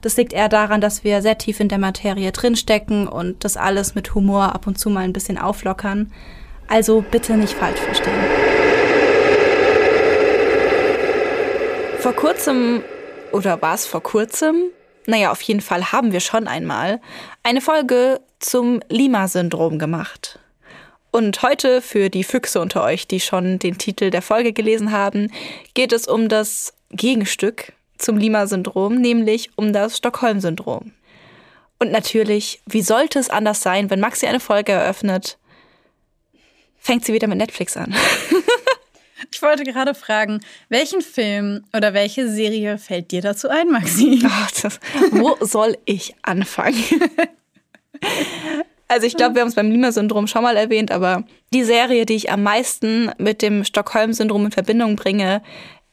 [0.00, 3.94] Das liegt eher daran, dass wir sehr tief in der Materie drinstecken und das alles
[3.94, 6.10] mit Humor ab und zu mal ein bisschen auflockern.
[6.68, 8.14] Also bitte nicht falsch verstehen.
[11.98, 12.82] Vor kurzem,
[13.32, 14.70] oder war es vor kurzem?
[15.06, 17.00] Naja, auf jeden Fall haben wir schon einmal
[17.42, 20.38] eine Folge zum Lima-Syndrom gemacht.
[21.10, 25.30] Und heute für die Füchse unter euch, die schon den Titel der Folge gelesen haben,
[25.74, 30.92] geht es um das Gegenstück zum Lima-Syndrom, nämlich um das Stockholm-Syndrom.
[31.78, 35.38] Und natürlich, wie sollte es anders sein, wenn Maxi eine Folge eröffnet,
[36.78, 37.94] fängt sie wieder mit Netflix an.
[39.32, 44.22] ich wollte gerade fragen, welchen Film oder welche Serie fällt dir dazu ein, Maxi?
[44.26, 46.84] Oh, das, wo soll ich anfangen?
[48.88, 51.22] Also ich glaube, wir haben es beim Lima-Syndrom schon mal erwähnt, aber
[51.54, 55.42] die Serie, die ich am meisten mit dem Stockholm-Syndrom in Verbindung bringe,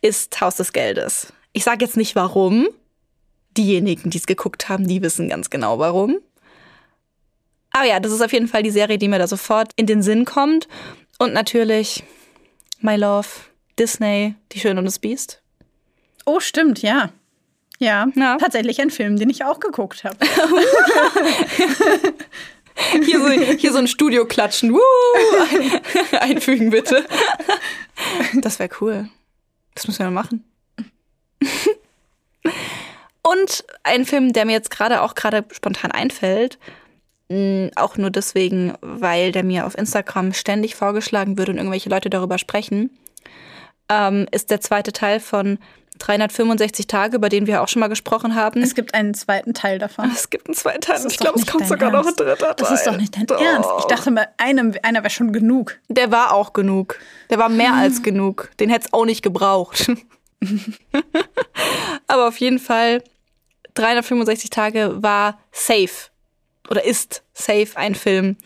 [0.02, 1.32] ist Haus des Geldes.
[1.54, 2.68] Ich sage jetzt nicht warum.
[3.56, 6.20] Diejenigen, die es geguckt haben, die wissen ganz genau warum.
[7.72, 10.02] Aber ja, das ist auf jeden Fall die Serie, die mir da sofort in den
[10.02, 10.68] Sinn kommt.
[11.20, 12.04] Und natürlich
[12.80, 13.28] My Love,
[13.80, 15.42] Disney, Die Schöne und das Biest.
[16.26, 17.12] Oh, stimmt, ja.
[17.80, 18.38] Ja, ja.
[18.38, 20.18] tatsächlich ein Film, den ich auch geguckt habe.
[23.06, 24.76] hier, so, hier so ein Studio klatschen.
[26.20, 27.06] Einfügen bitte.
[28.42, 29.10] Das wäre cool.
[29.76, 30.44] Das müssen wir mal machen.
[33.22, 36.58] Und ein Film, der mir jetzt gerade auch gerade spontan einfällt,
[37.76, 42.38] auch nur deswegen, weil der mir auf Instagram ständig vorgeschlagen wird und irgendwelche Leute darüber
[42.38, 42.90] sprechen,
[43.90, 45.60] ähm, ist der zweite Teil von
[46.00, 48.62] 365 Tage, über den wir auch schon mal gesprochen haben.
[48.62, 50.10] Es gibt einen zweiten Teil davon.
[50.14, 51.04] Es gibt einen zweiten Teil.
[51.08, 52.20] Ich glaube, es kommt sogar Ernst.
[52.20, 52.56] noch ein dritter Teil.
[52.58, 53.42] Das ist doch nicht dein doch.
[53.42, 53.70] Ernst.
[53.80, 55.80] Ich dachte mal, einem, einer wäre schon genug.
[55.90, 57.00] Der war auch genug.
[57.30, 57.80] Der war mehr hm.
[57.80, 58.52] als genug.
[58.60, 59.92] Den hätte es auch nicht gebraucht.
[62.08, 63.04] Aber auf jeden Fall,
[63.74, 66.10] 365 Tage war safe
[66.70, 68.38] oder ist safe ein Film,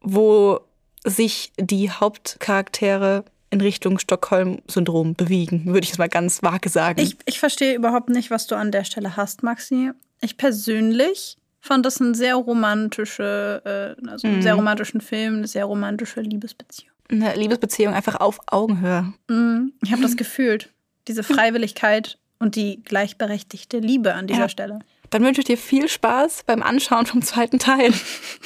[0.00, 0.60] wo
[1.04, 7.00] sich die Hauptcharaktere in Richtung Stockholm-Syndrom bewegen, würde ich es mal ganz vage sagen.
[7.00, 9.90] Ich, ich verstehe überhaupt nicht, was du an der Stelle hast, Maxi.
[10.20, 14.42] Ich persönlich fand das ein sehr romantische, äh, also einen mm.
[14.42, 16.94] sehr romantischen Film, eine sehr romantische Liebesbeziehung.
[17.10, 19.12] Eine Liebesbeziehung einfach auf Augenhöhe.
[19.28, 20.70] Mm, ich habe das gefühlt
[21.08, 24.48] diese Freiwilligkeit und die gleichberechtigte Liebe an dieser ja.
[24.48, 24.80] Stelle.
[25.10, 27.92] Dann wünsche ich dir viel Spaß beim Anschauen vom zweiten Teil.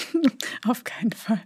[0.69, 1.43] Auf keinen Fall.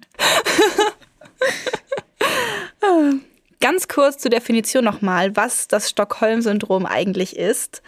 [3.60, 7.82] Ganz kurz zur Definition nochmal, was das Stockholm-Syndrom eigentlich ist.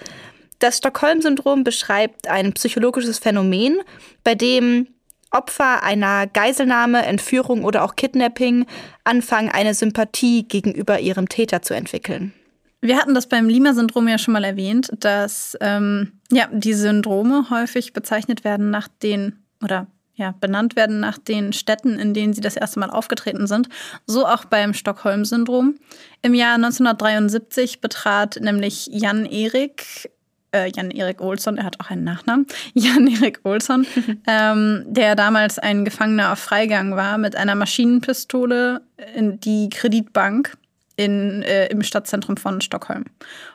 [0.58, 3.81] Das Stockholm-Syndrom beschreibt ein psychologisches Phänomen,
[4.25, 4.88] bei dem
[5.31, 8.66] Opfer einer Geiselnahme, Entführung oder auch Kidnapping
[9.04, 12.34] anfangen, eine Sympathie gegenüber ihrem Täter zu entwickeln.
[12.83, 17.93] Wir hatten das beim Lima-Syndrom ja schon mal erwähnt, dass ähm, ja, die Syndrome häufig
[17.93, 22.57] bezeichnet werden nach den oder ja, benannt werden nach den Städten, in denen sie das
[22.57, 23.69] erste Mal aufgetreten sind.
[24.07, 25.77] So auch beim Stockholm-Syndrom.
[26.21, 30.11] Im Jahr 1973 betrat nämlich Jan Erik,
[30.55, 33.87] äh, Jan Erik Olsson, er hat auch einen Nachnamen, Jan Erik Olsson,
[34.27, 38.83] ähm, der damals ein Gefangener auf Freigang war, mit einer Maschinenpistole
[39.15, 40.55] in die Kreditbank
[41.00, 43.05] in, äh, im Stadtzentrum von Stockholm.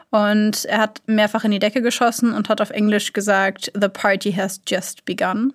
[0.10, 4.34] Und er hat mehrfach in die Decke geschossen und hat auf Englisch gesagt, The party
[4.34, 5.54] has just begun.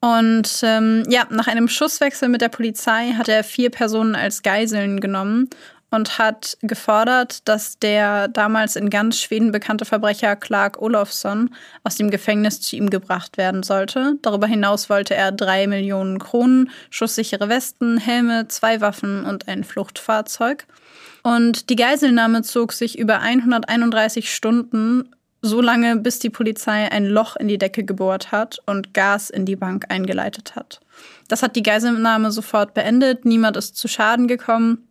[0.00, 5.00] Und ähm, ja, nach einem Schusswechsel mit der Polizei hat er vier Personen als Geiseln
[5.00, 5.48] genommen
[5.90, 11.50] und hat gefordert, dass der damals in ganz Schweden bekannte Verbrecher Clark Olofsson
[11.82, 14.18] aus dem Gefängnis zu ihm gebracht werden sollte.
[14.22, 20.66] Darüber hinaus wollte er drei Millionen Kronen, schusssichere Westen, Helme, zwei Waffen und ein Fluchtfahrzeug.
[21.22, 25.10] Und die Geiselnahme zog sich über 131 Stunden
[25.40, 29.44] so lange, bis die Polizei ein Loch in die Decke gebohrt hat und Gas in
[29.44, 30.80] die Bank eingeleitet hat.
[31.28, 34.88] Das hat die Geiselnahme sofort beendet, niemand ist zu Schaden gekommen.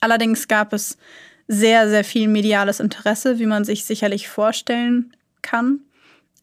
[0.00, 0.96] Allerdings gab es
[1.46, 5.80] sehr, sehr viel mediales Interesse, wie man sich sicherlich vorstellen kann.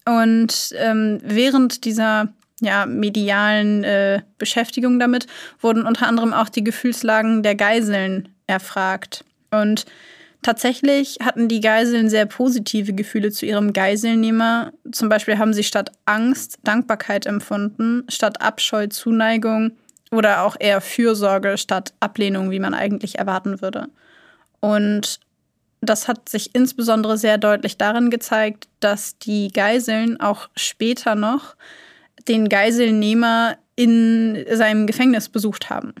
[0.04, 2.28] Und ähm, während dieser
[2.60, 5.26] ja, medialen äh, Beschäftigung damit
[5.60, 9.24] wurden unter anderem auch die Gefühlslagen der Geiseln erfragt.
[9.52, 9.86] Und
[10.42, 14.72] Tatsächlich hatten die Geiseln sehr positive Gefühle zu ihrem Geiselnehmer.
[14.92, 19.72] Zum Beispiel haben sie statt Angst Dankbarkeit empfunden, statt Abscheu Zuneigung
[20.12, 23.88] oder auch eher Fürsorge statt Ablehnung, wie man eigentlich erwarten würde.
[24.60, 25.18] Und
[25.80, 31.56] das hat sich insbesondere sehr deutlich darin gezeigt, dass die Geiseln auch später noch
[32.28, 35.94] den Geiselnehmer in seinem Gefängnis besucht haben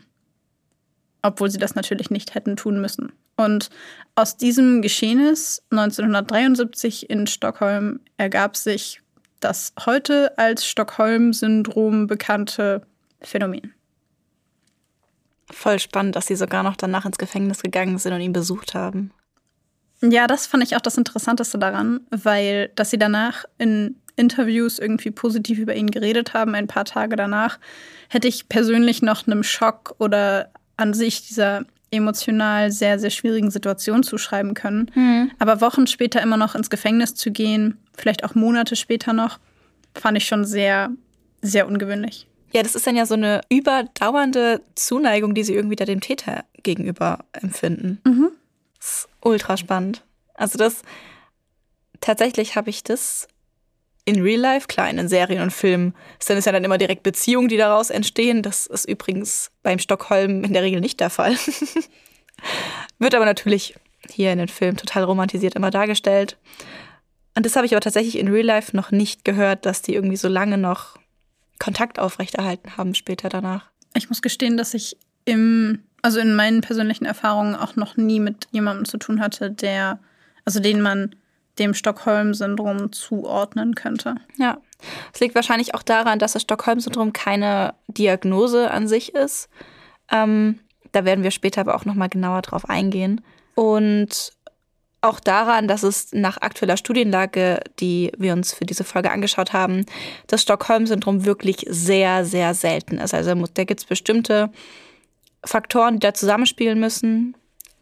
[1.28, 3.12] obwohl sie das natürlich nicht hätten tun müssen.
[3.36, 3.70] Und
[4.14, 9.00] aus diesem Geschehnis 1973 in Stockholm ergab sich
[9.40, 12.82] das heute als Stockholm-Syndrom bekannte
[13.20, 13.72] Phänomen.
[15.50, 19.12] Voll spannend, dass sie sogar noch danach ins Gefängnis gegangen sind und ihn besucht haben.
[20.02, 25.10] Ja, das fand ich auch das Interessanteste daran, weil dass sie danach in Interviews irgendwie
[25.10, 27.58] positiv über ihn geredet haben, ein paar Tage danach,
[28.08, 34.02] hätte ich persönlich noch einem Schock oder an sich dieser emotional sehr, sehr schwierigen Situation
[34.02, 34.90] zuschreiben können.
[34.94, 35.30] Mhm.
[35.38, 39.38] Aber Wochen später immer noch ins Gefängnis zu gehen, vielleicht auch Monate später noch,
[39.94, 40.90] fand ich schon sehr,
[41.42, 42.26] sehr ungewöhnlich.
[42.52, 46.44] Ja, das ist dann ja so eine überdauernde Zuneigung, die sie irgendwie da dem Täter
[46.62, 48.00] gegenüber empfinden.
[48.04, 48.30] Mhm.
[48.78, 50.04] Das ist ultra spannend.
[50.34, 50.82] Also das
[52.00, 53.28] tatsächlich habe ich das
[54.08, 57.02] in Real Life, klar, in den Serien und Filmen, sind es ja dann immer direkt
[57.02, 58.42] Beziehungen, die daraus entstehen.
[58.42, 61.36] Das ist übrigens beim Stockholm in der Regel nicht der Fall.
[62.98, 63.74] Wird aber natürlich
[64.08, 66.38] hier in den Filmen total romantisiert immer dargestellt.
[67.36, 70.16] Und das habe ich aber tatsächlich in Real Life noch nicht gehört, dass die irgendwie
[70.16, 70.96] so lange noch
[71.58, 73.66] Kontakt aufrechterhalten haben später danach.
[73.94, 74.96] Ich muss gestehen, dass ich
[75.26, 79.98] im, also in meinen persönlichen Erfahrungen auch noch nie mit jemandem zu tun hatte, der,
[80.46, 81.14] also den man
[81.58, 84.16] dem Stockholm-Syndrom zuordnen könnte.
[84.36, 84.58] Ja,
[85.12, 89.48] es liegt wahrscheinlich auch daran, dass das Stockholm-Syndrom keine Diagnose an sich ist.
[90.10, 90.60] Ähm,
[90.92, 93.20] da werden wir später aber auch noch mal genauer drauf eingehen.
[93.54, 94.32] Und
[95.00, 99.84] auch daran, dass es nach aktueller Studienlage, die wir uns für diese Folge angeschaut haben,
[100.26, 103.14] das Stockholm-Syndrom wirklich sehr, sehr selten ist.
[103.14, 104.50] Also da gibt es bestimmte
[105.44, 107.36] Faktoren, die da zusammenspielen müssen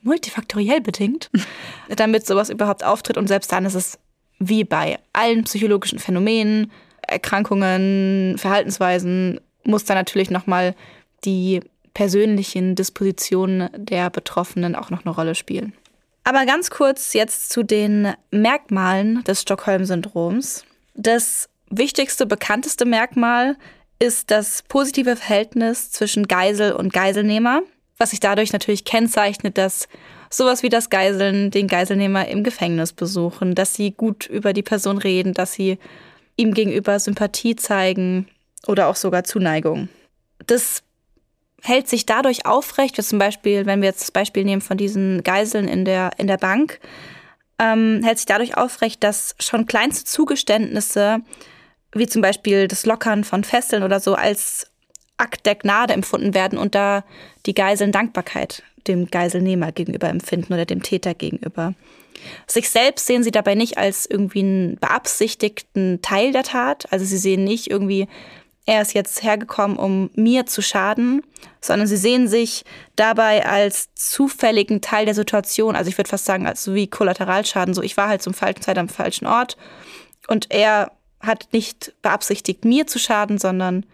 [0.06, 1.30] multifaktoriell bedingt,
[1.96, 3.18] damit sowas überhaupt auftritt.
[3.18, 3.98] Und selbst dann ist es
[4.38, 6.70] wie bei allen psychologischen Phänomenen,
[7.06, 10.74] Erkrankungen, Verhaltensweisen, muss da natürlich nochmal
[11.24, 11.60] die
[11.94, 15.72] persönlichen Dispositionen der Betroffenen auch noch eine Rolle spielen.
[16.24, 20.64] Aber ganz kurz jetzt zu den Merkmalen des Stockholm-Syndroms.
[20.94, 23.56] Das wichtigste, bekannteste Merkmal
[23.98, 27.62] ist das positive Verhältnis zwischen Geisel und Geiselnehmer
[27.98, 29.88] was sich dadurch natürlich kennzeichnet, dass
[30.30, 34.98] sowas wie das Geiseln den Geiselnehmer im Gefängnis besuchen, dass sie gut über die Person
[34.98, 35.78] reden, dass sie
[36.36, 38.28] ihm gegenüber Sympathie zeigen
[38.66, 39.88] oder auch sogar Zuneigung.
[40.46, 40.82] Das
[41.62, 45.22] hält sich dadurch aufrecht, wie zum Beispiel, wenn wir jetzt das Beispiel nehmen von diesen
[45.22, 46.80] Geiseln in der, in der Bank,
[47.58, 51.20] ähm, hält sich dadurch aufrecht, dass schon kleinste Zugeständnisse,
[51.92, 54.70] wie zum Beispiel das Lockern von Fesseln oder so, als
[55.18, 57.04] Akt der Gnade empfunden werden und da
[57.46, 61.74] die Geiseln Dankbarkeit dem Geiselnehmer gegenüber empfinden oder dem Täter gegenüber.
[62.46, 66.90] Sich selbst sehen sie dabei nicht als irgendwie einen beabsichtigten Teil der Tat.
[66.92, 68.08] Also sie sehen nicht irgendwie,
[68.64, 71.22] er ist jetzt hergekommen, um mir zu schaden,
[71.60, 72.64] sondern sie sehen sich
[72.96, 75.76] dabei als zufälligen Teil der Situation.
[75.76, 77.74] Also ich würde fast sagen, als so wie Kollateralschaden.
[77.74, 79.56] So, ich war halt zum falschen Zeit am falschen Ort
[80.26, 83.86] und er hat nicht beabsichtigt, mir zu schaden, sondern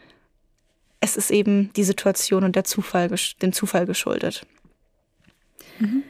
[1.03, 3.11] es ist eben die Situation und der Zufall,
[3.43, 4.47] dem Zufall geschuldet.
[5.79, 6.05] Mhm.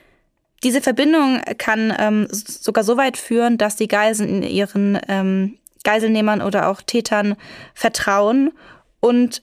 [0.63, 6.69] Diese Verbindung kann ähm, sogar so weit führen, dass die Geiseln ihren ähm, Geiselnehmern oder
[6.69, 7.37] auch Tätern
[7.75, 8.53] vertrauen
[9.01, 9.43] und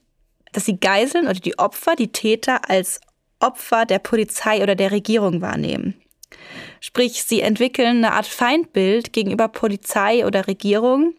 [0.53, 3.01] dass sie Geiseln oder die Opfer, die Täter als
[3.39, 5.96] Opfer der Polizei oder der Regierung wahrnehmen.
[6.79, 11.15] Sprich, sie entwickeln eine Art Feindbild gegenüber Polizei oder Regierung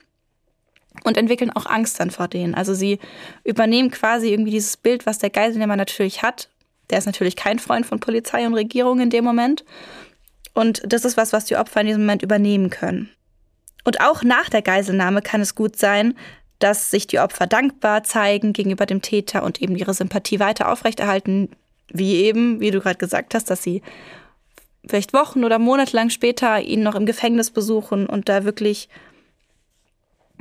[1.05, 2.55] und entwickeln auch Angst dann vor denen.
[2.55, 2.99] Also sie
[3.45, 6.49] übernehmen quasi irgendwie dieses Bild, was der Geiselnehmer natürlich hat.
[6.91, 9.65] Der ist natürlich kein Freund von Polizei und Regierung in dem Moment.
[10.53, 13.11] Und das ist was, was die Opfer in diesem Moment übernehmen können.
[13.85, 16.15] Und auch nach der Geiselnahme kann es gut sein,
[16.59, 21.49] dass sich die Opfer dankbar zeigen gegenüber dem Täter und eben ihre Sympathie weiter aufrechterhalten,
[21.89, 23.83] wie eben, wie du gerade gesagt hast, dass sie
[24.87, 28.89] vielleicht Wochen oder Monate lang später ihn noch im Gefängnis besuchen und da wirklich,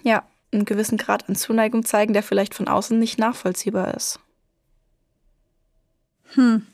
[0.04, 4.20] ja, einen gewissen Grad an Zuneigung zeigen, der vielleicht von außen nicht nachvollziehbar ist.
[6.34, 6.66] Hm.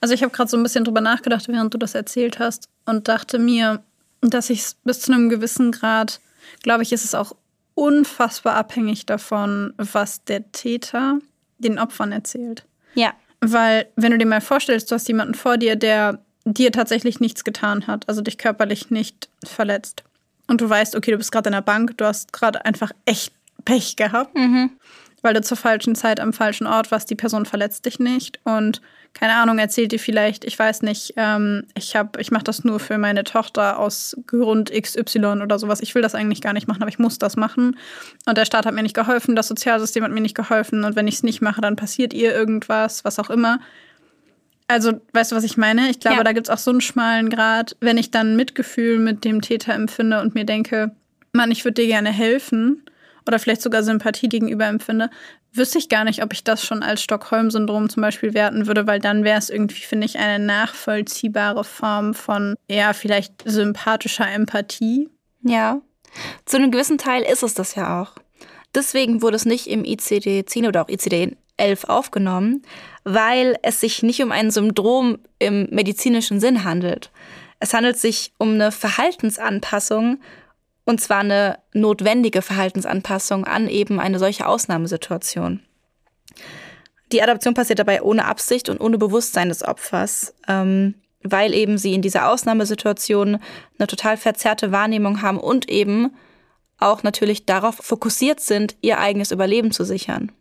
[0.00, 3.08] Also ich habe gerade so ein bisschen drüber nachgedacht, während du das erzählt hast und
[3.08, 3.82] dachte mir,
[4.20, 6.20] dass ich es bis zu einem gewissen Grad,
[6.62, 7.32] glaube ich, ist es auch
[7.74, 11.18] unfassbar abhängig davon, was der Täter
[11.58, 12.64] den Opfern erzählt.
[12.94, 13.12] Ja.
[13.40, 17.44] Weil, wenn du dir mal vorstellst, du hast jemanden vor dir, der dir tatsächlich nichts
[17.44, 20.02] getan hat, also dich körperlich nicht verletzt.
[20.48, 23.32] Und du weißt, okay, du bist gerade in der Bank, du hast gerade einfach echt
[23.64, 24.34] Pech gehabt.
[24.34, 24.70] Mhm
[25.22, 28.80] weil du zur falschen Zeit am falschen Ort warst, die Person verletzt dich nicht und
[29.14, 32.78] keine Ahnung, erzählt dir vielleicht, ich weiß nicht, ähm, ich habe, ich mache das nur
[32.78, 35.80] für meine Tochter aus Grund XY oder sowas.
[35.80, 37.76] Ich will das eigentlich gar nicht machen, aber ich muss das machen.
[38.26, 41.08] Und der Staat hat mir nicht geholfen, das Sozialsystem hat mir nicht geholfen und wenn
[41.08, 43.60] ich es nicht mache, dann passiert ihr irgendwas, was auch immer.
[44.68, 45.88] Also, weißt du, was ich meine?
[45.88, 46.24] Ich glaube, ja.
[46.24, 49.74] da gibt es auch so einen schmalen Grad, wenn ich dann Mitgefühl mit dem Täter
[49.74, 50.94] empfinde und mir denke,
[51.32, 52.84] Mann, ich würde dir gerne helfen
[53.26, 55.10] oder vielleicht sogar Sympathie gegenüber empfinde,
[55.52, 59.00] wüsste ich gar nicht, ob ich das schon als Stockholm-Syndrom zum Beispiel werten würde, weil
[59.00, 65.08] dann wäre es irgendwie, finde ich, eine nachvollziehbare Form von eher vielleicht sympathischer Empathie.
[65.42, 65.80] Ja,
[66.44, 68.12] zu einem gewissen Teil ist es das ja auch.
[68.74, 70.88] Deswegen wurde es nicht im ICD-10 oder auch
[71.58, 72.62] ICD-11 aufgenommen,
[73.04, 77.10] weil es sich nicht um ein Syndrom im medizinischen Sinn handelt.
[77.60, 80.20] Es handelt sich um eine Verhaltensanpassung
[80.84, 85.60] und zwar eine notwendige Verhaltensanpassung an eben eine solche Ausnahmesituation.
[87.12, 91.94] Die Adoption passiert dabei ohne Absicht und ohne Bewusstsein des Opfers, ähm, weil eben sie
[91.94, 93.38] in dieser Ausnahmesituation
[93.78, 96.14] eine total verzerrte Wahrnehmung haben und eben
[96.78, 100.32] auch natürlich darauf fokussiert sind, ihr eigenes Überleben zu sichern.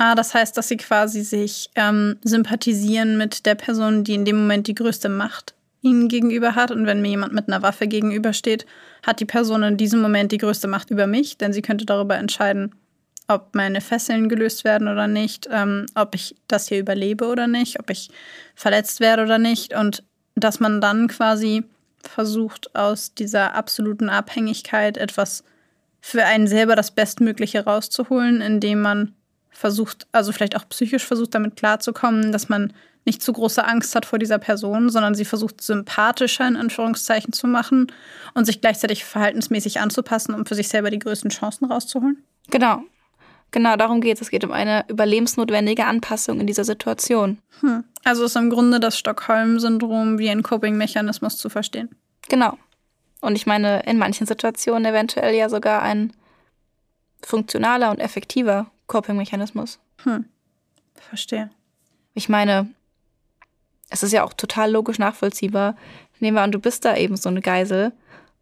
[0.00, 4.36] Ah, das heißt, dass sie quasi sich ähm, sympathisieren mit der Person, die in dem
[4.36, 6.70] Moment die größte Macht ihnen gegenüber hat.
[6.70, 8.64] Und wenn mir jemand mit einer Waffe gegenübersteht,
[9.04, 12.14] hat die Person in diesem Moment die größte Macht über mich, denn sie könnte darüber
[12.14, 12.76] entscheiden,
[13.26, 17.80] ob meine Fesseln gelöst werden oder nicht, ähm, ob ich das hier überlebe oder nicht,
[17.80, 18.08] ob ich
[18.54, 19.74] verletzt werde oder nicht.
[19.74, 20.04] Und
[20.36, 21.64] dass man dann quasi
[22.04, 25.42] versucht, aus dieser absoluten Abhängigkeit etwas
[26.00, 29.14] für einen selber das Bestmögliche rauszuholen, indem man
[29.58, 32.72] versucht, also vielleicht auch psychisch versucht, damit klarzukommen, dass man
[33.04, 37.48] nicht zu große Angst hat vor dieser Person, sondern sie versucht sympathischer in Anführungszeichen zu
[37.48, 37.90] machen
[38.34, 42.22] und sich gleichzeitig verhaltensmäßig anzupassen, um für sich selber die größten Chancen rauszuholen?
[42.50, 42.82] Genau.
[43.50, 44.22] Genau, darum geht es.
[44.22, 47.38] Es geht um eine überlebensnotwendige Anpassung in dieser Situation.
[47.60, 47.82] Hm.
[48.04, 51.88] Also ist im Grunde das Stockholm-Syndrom wie ein Coping-Mechanismus zu verstehen.
[52.28, 52.58] Genau.
[53.22, 56.12] Und ich meine, in manchen Situationen eventuell ja sogar ein
[57.22, 59.78] funktionaler und effektiver Coping-Mechanismus.
[60.02, 60.24] Hm.
[61.08, 61.50] Verstehe.
[62.14, 62.68] Ich meine,
[63.90, 65.76] es ist ja auch total logisch nachvollziehbar.
[66.18, 67.92] Nehmen wir an, du bist da eben so eine Geisel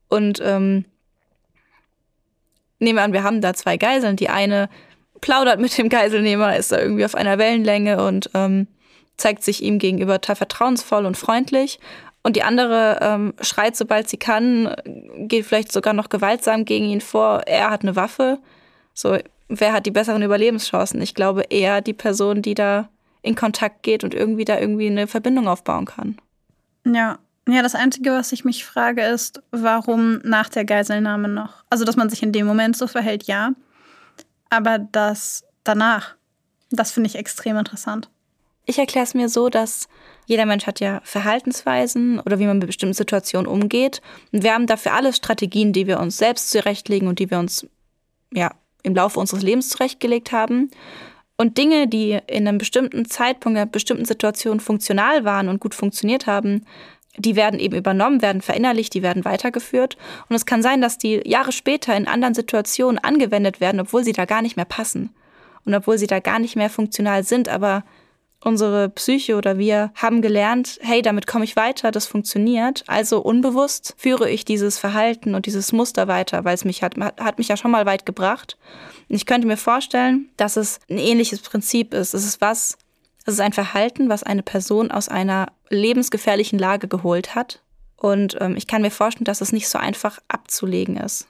[0.09, 0.87] und ähm,
[2.79, 4.17] nehmen wir an, wir haben da zwei Geiseln.
[4.17, 4.69] Die eine
[5.21, 8.67] plaudert mit dem Geiselnehmer, ist da irgendwie auf einer Wellenlänge und ähm,
[9.17, 11.79] zeigt sich ihm gegenüber total vertrauensvoll und freundlich.
[12.23, 14.75] Und die andere ähm, schreit, sobald sie kann,
[15.19, 17.43] geht vielleicht sogar noch gewaltsam gegen ihn vor.
[17.47, 18.39] Er hat eine Waffe.
[18.95, 19.17] So,
[19.49, 21.01] wer hat die besseren Überlebenschancen?
[21.03, 22.89] Ich glaube eher die Person, die da
[23.23, 26.17] in Kontakt geht und irgendwie da irgendwie eine Verbindung aufbauen kann.
[26.85, 27.19] Ja.
[27.49, 31.63] Ja, das Einzige, was ich mich frage, ist, warum nach der Geiselnahme noch?
[31.71, 33.53] Also, dass man sich in dem Moment so verhält, ja.
[34.51, 36.17] Aber das danach,
[36.71, 38.09] das finde ich extrem interessant.
[38.65, 39.89] Ich erkläre es mir so, dass
[40.27, 44.03] jeder Mensch hat ja Verhaltensweisen oder wie man mit bestimmten Situationen umgeht.
[44.33, 47.67] Und wir haben dafür alle Strategien, die wir uns selbst zurechtlegen und die wir uns
[48.33, 48.51] ja
[48.87, 50.71] im Laufe unseres Lebens zurechtgelegt haben.
[51.37, 55.75] Und Dinge, die in einem bestimmten Zeitpunkt, in einer bestimmten Situation funktional waren und gut
[55.75, 56.65] funktioniert haben,
[57.19, 59.97] die werden eben übernommen, werden verinnerlicht, die werden weitergeführt.
[60.29, 64.13] Und es kann sein, dass die Jahre später in anderen Situationen angewendet werden, obwohl sie
[64.13, 65.11] da gar nicht mehr passen.
[65.65, 67.85] Und obwohl sie da gar nicht mehr funktional sind, aber
[68.41, 72.85] unsere Psyche oder wir haben gelernt, hey, damit komme ich weiter, das funktioniert.
[72.87, 77.39] Also unbewusst führe ich dieses Verhalten und dieses Muster weiter, weil es mich hat, hat
[77.39, 78.57] mich ja schon mal weit gebracht.
[79.09, 82.15] Und ich könnte mir vorstellen, dass es ein ähnliches Prinzip ist.
[82.15, 82.77] Es ist was,
[83.25, 87.61] es ist ein Verhalten, was eine Person aus einer lebensgefährlichen Lage geholt hat.
[87.97, 91.27] Und ähm, ich kann mir vorstellen, dass es nicht so einfach abzulegen ist.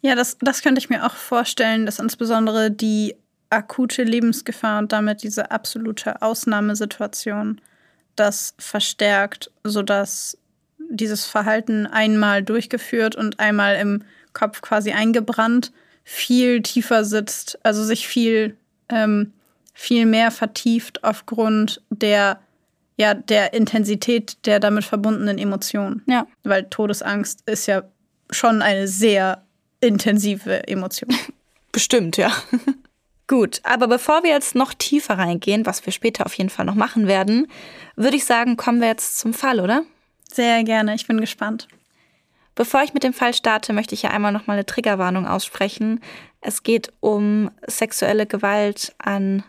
[0.00, 3.16] Ja, das, das könnte ich mir auch vorstellen, dass insbesondere die
[3.50, 7.60] akute Lebensgefahr und damit diese absolute Ausnahmesituation
[8.16, 10.36] das verstärkt, sodass
[10.90, 15.72] dieses Verhalten einmal durchgeführt und einmal im Kopf quasi eingebrannt
[16.04, 18.56] viel tiefer sitzt, also sich viel,
[18.88, 19.32] ähm,
[19.74, 22.40] viel mehr vertieft aufgrund der
[22.96, 26.02] ja der Intensität der damit verbundenen Emotionen.
[26.06, 26.26] Ja.
[26.44, 27.84] Weil Todesangst ist ja
[28.30, 29.44] schon eine sehr
[29.80, 31.14] intensive Emotion.
[31.72, 32.32] Bestimmt, ja.
[33.28, 36.74] Gut, aber bevor wir jetzt noch tiefer reingehen, was wir später auf jeden Fall noch
[36.74, 37.46] machen werden,
[37.94, 39.84] würde ich sagen, kommen wir jetzt zum Fall, oder?
[40.32, 41.68] Sehr gerne, ich bin gespannt.
[42.54, 46.00] Bevor ich mit dem Fall starte, möchte ich ja einmal noch mal eine Triggerwarnung aussprechen.
[46.40, 49.44] Es geht um sexuelle Gewalt an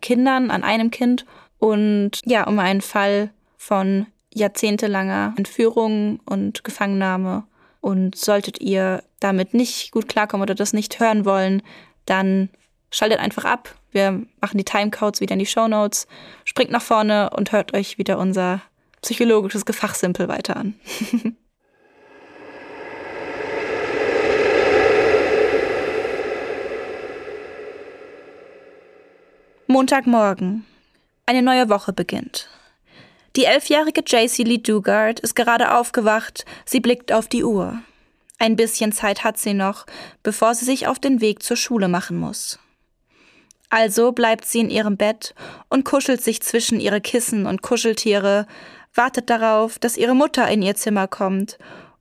[0.00, 1.26] Kindern, an einem Kind
[1.58, 7.44] und ja, um einen Fall von jahrzehntelanger Entführung und Gefangennahme.
[7.82, 11.62] Und solltet ihr damit nicht gut klarkommen oder das nicht hören wollen,
[12.06, 12.48] dann
[12.90, 13.74] schaltet einfach ab.
[13.92, 16.06] Wir machen die Timecodes wieder in die Show Notes.
[16.44, 18.60] Springt nach vorne und hört euch wieder unser
[19.02, 20.74] psychologisches Gefachsimpel weiter an.
[29.66, 30.66] Montagmorgen.
[31.26, 32.48] Eine neue Woche beginnt.
[33.36, 36.44] Die elfjährige JC Lee Dugard ist gerade aufgewacht.
[36.64, 37.80] Sie blickt auf die Uhr.
[38.40, 39.86] Ein bisschen Zeit hat sie noch,
[40.24, 42.58] bevor sie sich auf den Weg zur Schule machen muss.
[43.70, 45.34] Also bleibt sie in ihrem Bett
[45.68, 48.46] und kuschelt sich zwischen ihre Kissen und Kuscheltiere,
[48.94, 51.56] wartet darauf, dass ihre Mutter in ihr Zimmer kommt,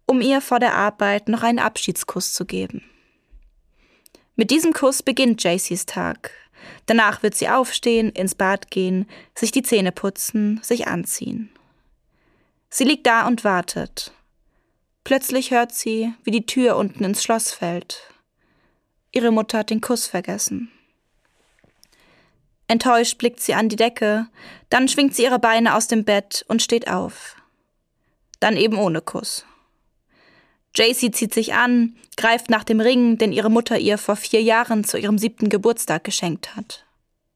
[0.08, 2.84] um ihr vor der Arbeit noch einen Abschiedskuss zu geben.
[4.36, 6.32] Mit diesem Kuss beginnt Jacys Tag.
[6.88, 11.52] Danach wird sie aufstehen, ins Bad gehen, sich die Zähne putzen, sich anziehen.
[12.72, 14.12] Sie liegt da und wartet.
[15.04, 18.02] Plötzlich hört sie, wie die Tür unten ins Schloss fällt.
[19.12, 20.72] Ihre Mutter hat den Kuss vergessen.
[22.70, 24.28] Enttäuscht blickt sie an die Decke,
[24.70, 27.36] dann schwingt sie ihre Beine aus dem Bett und steht auf.
[28.40, 29.44] Dann eben ohne Kuss.
[30.76, 34.84] Jaycee zieht sich an, greift nach dem Ring, den ihre Mutter ihr vor vier Jahren
[34.84, 36.86] zu ihrem siebten Geburtstag geschenkt hat.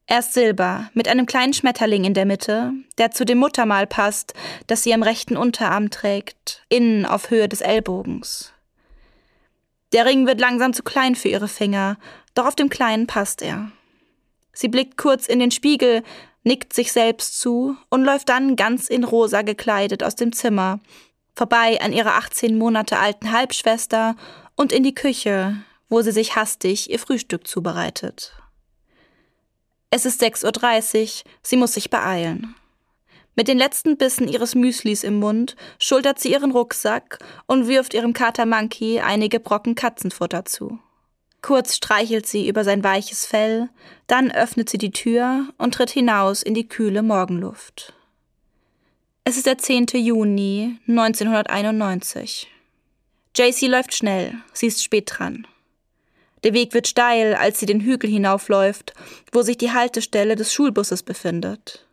[0.06, 4.34] Er ist silber, mit einem kleinen Schmetterling in der Mitte, der zu dem Muttermal passt,
[4.68, 8.52] das sie am rechten Unterarm trägt, innen auf Höhe des Ellbogens.
[9.92, 11.96] Der Ring wird langsam zu klein für ihre Finger,
[12.34, 13.72] doch auf dem kleinen passt er.
[14.54, 16.02] Sie blickt kurz in den Spiegel,
[16.44, 20.80] nickt sich selbst zu und läuft dann ganz in rosa gekleidet aus dem Zimmer,
[21.34, 24.16] vorbei an ihrer 18 Monate alten Halbschwester
[24.54, 25.56] und in die Küche,
[25.88, 28.32] wo sie sich hastig ihr Frühstück zubereitet.
[29.90, 32.54] Es ist 6.30 Uhr, sie muss sich beeilen.
[33.36, 38.12] Mit den letzten Bissen ihres Müslis im Mund schultert sie ihren Rucksack und wirft ihrem
[38.12, 40.78] Kater Monkey einige Brocken Katzenfutter zu.
[41.44, 43.68] Kurz streichelt sie über sein weiches Fell,
[44.06, 47.92] dann öffnet sie die Tür und tritt hinaus in die kühle Morgenluft.
[49.24, 49.88] Es ist der 10.
[49.92, 52.48] Juni 1991.
[53.36, 55.46] JC läuft schnell, sie ist spät dran.
[56.44, 58.94] Der Weg wird steil, als sie den Hügel hinaufläuft,
[59.30, 61.86] wo sich die Haltestelle des Schulbusses befindet.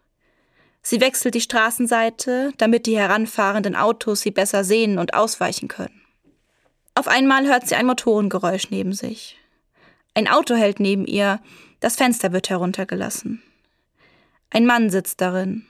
[0.81, 6.01] Sie wechselt die Straßenseite, damit die heranfahrenden Autos sie besser sehen und ausweichen können.
[6.95, 9.37] Auf einmal hört sie ein Motorengeräusch neben sich.
[10.13, 11.39] Ein Auto hält neben ihr,
[11.79, 13.41] das Fenster wird heruntergelassen.
[14.49, 15.65] Ein Mann sitzt darin.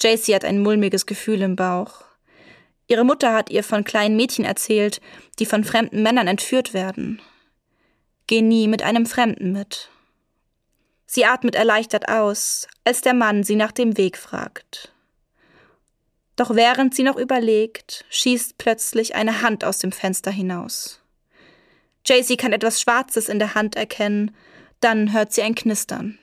[0.00, 2.04] JC hat ein mulmiges Gefühl im Bauch.
[2.86, 5.00] Ihre Mutter hat ihr von kleinen Mädchen erzählt,
[5.38, 7.20] die von fremden Männern entführt werden.
[8.26, 9.90] Geh nie mit einem Fremden mit.
[11.06, 14.92] Sie atmet erleichtert aus, als der Mann sie nach dem Weg fragt.
[16.36, 20.99] Doch während sie noch überlegt, schießt plötzlich eine Hand aus dem Fenster hinaus.
[22.06, 24.34] JC kann etwas Schwarzes in der Hand erkennen,
[24.80, 26.18] dann hört sie ein Knistern.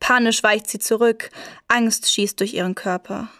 [0.00, 1.30] Panisch weicht sie zurück,
[1.68, 3.30] Angst schießt durch ihren Körper.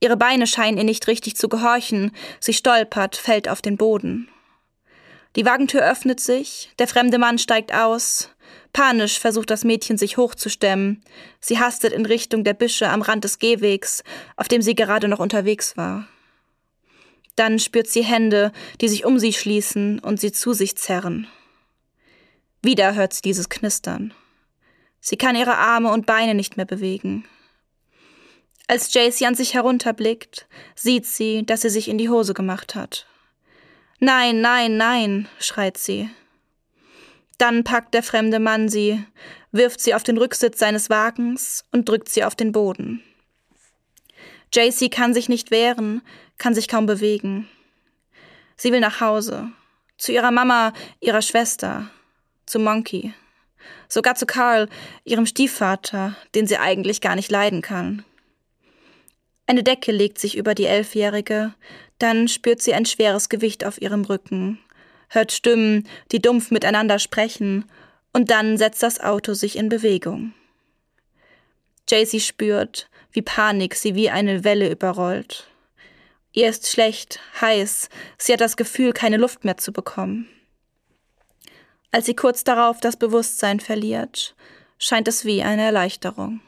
[0.00, 4.28] Ihre Beine scheinen ihr nicht richtig zu gehorchen, sie stolpert, fällt auf den Boden.
[5.36, 8.30] Die Wagentür öffnet sich, der fremde Mann steigt aus.
[8.72, 11.02] Panisch versucht das Mädchen sich hochzustemmen.
[11.40, 14.04] Sie hastet in Richtung der Büsche am Rand des Gehwegs,
[14.36, 16.06] auf dem sie gerade noch unterwegs war.
[17.36, 21.26] Dann spürt sie Hände, die sich um sie schließen und sie zu sich zerren.
[22.62, 24.14] Wieder hört sie dieses Knistern.
[25.00, 27.24] Sie kann ihre Arme und Beine nicht mehr bewegen.
[28.66, 33.06] Als Jaycee an sich herunterblickt, sieht sie, dass sie sich in die Hose gemacht hat.
[34.00, 36.08] Nein, nein, nein, schreit sie.
[37.36, 39.04] Dann packt der fremde Mann sie,
[39.52, 43.02] wirft sie auf den Rücksitz seines Wagens und drückt sie auf den Boden.
[44.54, 46.00] Jaycee kann sich nicht wehren,
[46.38, 47.48] kann sich kaum bewegen.
[48.56, 49.50] Sie will nach Hause,
[49.96, 51.90] zu ihrer Mama, ihrer Schwester,
[52.46, 53.14] zu Monkey
[53.88, 54.68] sogar zu Karl,
[55.04, 58.04] ihrem Stiefvater, den sie eigentlich gar nicht leiden kann.
[59.46, 61.54] Eine Decke legt sich über die Elfjährige,
[61.98, 64.58] dann spürt sie ein schweres Gewicht auf ihrem Rücken,
[65.08, 67.70] hört Stimmen, die dumpf miteinander sprechen,
[68.12, 70.34] und dann setzt das Auto sich in Bewegung.
[71.88, 75.48] Jaycee spürt, wie Panik sie wie eine Welle überrollt.
[76.36, 80.28] Ihr ist schlecht, heiß, sie hat das Gefühl, keine Luft mehr zu bekommen.
[81.92, 84.34] Als sie kurz darauf das Bewusstsein verliert,
[84.76, 86.40] scheint es wie eine Erleichterung.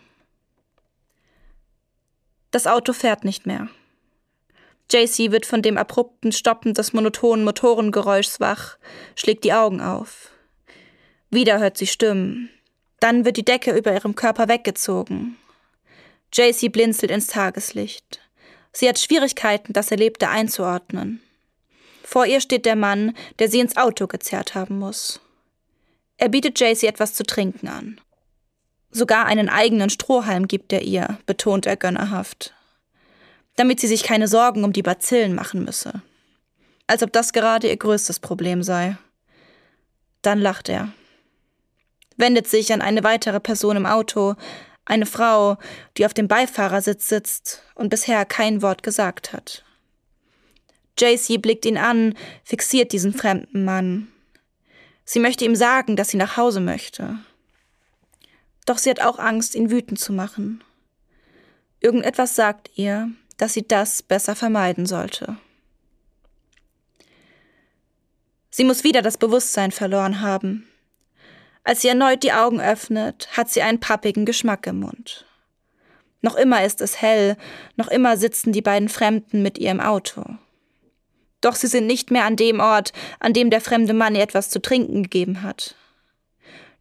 [2.51, 3.69] Das Auto fährt nicht mehr.
[4.91, 8.79] JC wird von dem abrupten Stoppen des monotonen Motorengeräuschs wach,
[9.15, 10.33] schlägt die Augen auf.
[11.31, 12.51] Wieder hört sie Stimmen.
[12.99, 15.37] Dann wird die Decke über ihrem Körper weggezogen.
[16.33, 18.26] JC blinzelt ins Tageslicht.
[18.77, 21.23] Sie hat Schwierigkeiten, das Erlebte einzuordnen.
[22.05, 25.21] Vor ihr steht der Mann, der sie ins Auto gezerrt haben muss.
[26.19, 28.01] Er bietet JC etwas zu trinken an.
[28.91, 32.55] Sogar einen eigenen Strohhalm gibt er ihr, betont er gönnerhaft
[33.57, 36.03] damit sie sich keine Sorgen um die Bazillen machen müsse.
[36.87, 38.97] Als ob das gerade ihr größtes Problem sei.
[40.23, 40.93] Dann lacht er.
[42.17, 44.37] Wendet sich an eine weitere Person im Auto,
[44.87, 45.59] eine Frau,
[45.97, 49.65] die auf dem Beifahrersitz sitzt und bisher kein Wort gesagt hat.
[50.99, 54.09] JC blickt ihn an, fixiert diesen fremden Mann.
[55.05, 57.19] Sie möchte ihm sagen, dass sie nach Hause möchte.
[58.65, 60.65] Doch sie hat auch Angst, ihn wütend zu machen.
[61.81, 65.37] Irgendetwas sagt ihr, dass sie das besser vermeiden sollte.
[68.51, 70.67] Sie muss wieder das Bewusstsein verloren haben.
[71.67, 75.27] Als sie erneut die Augen öffnet, hat sie einen pappigen Geschmack im Mund.
[76.23, 77.37] Noch immer ist es hell,
[77.75, 80.23] noch immer sitzen die beiden Fremden mit ihr im Auto.
[81.41, 84.49] Doch sie sind nicht mehr an dem Ort, an dem der fremde Mann ihr etwas
[84.49, 85.75] zu trinken gegeben hat.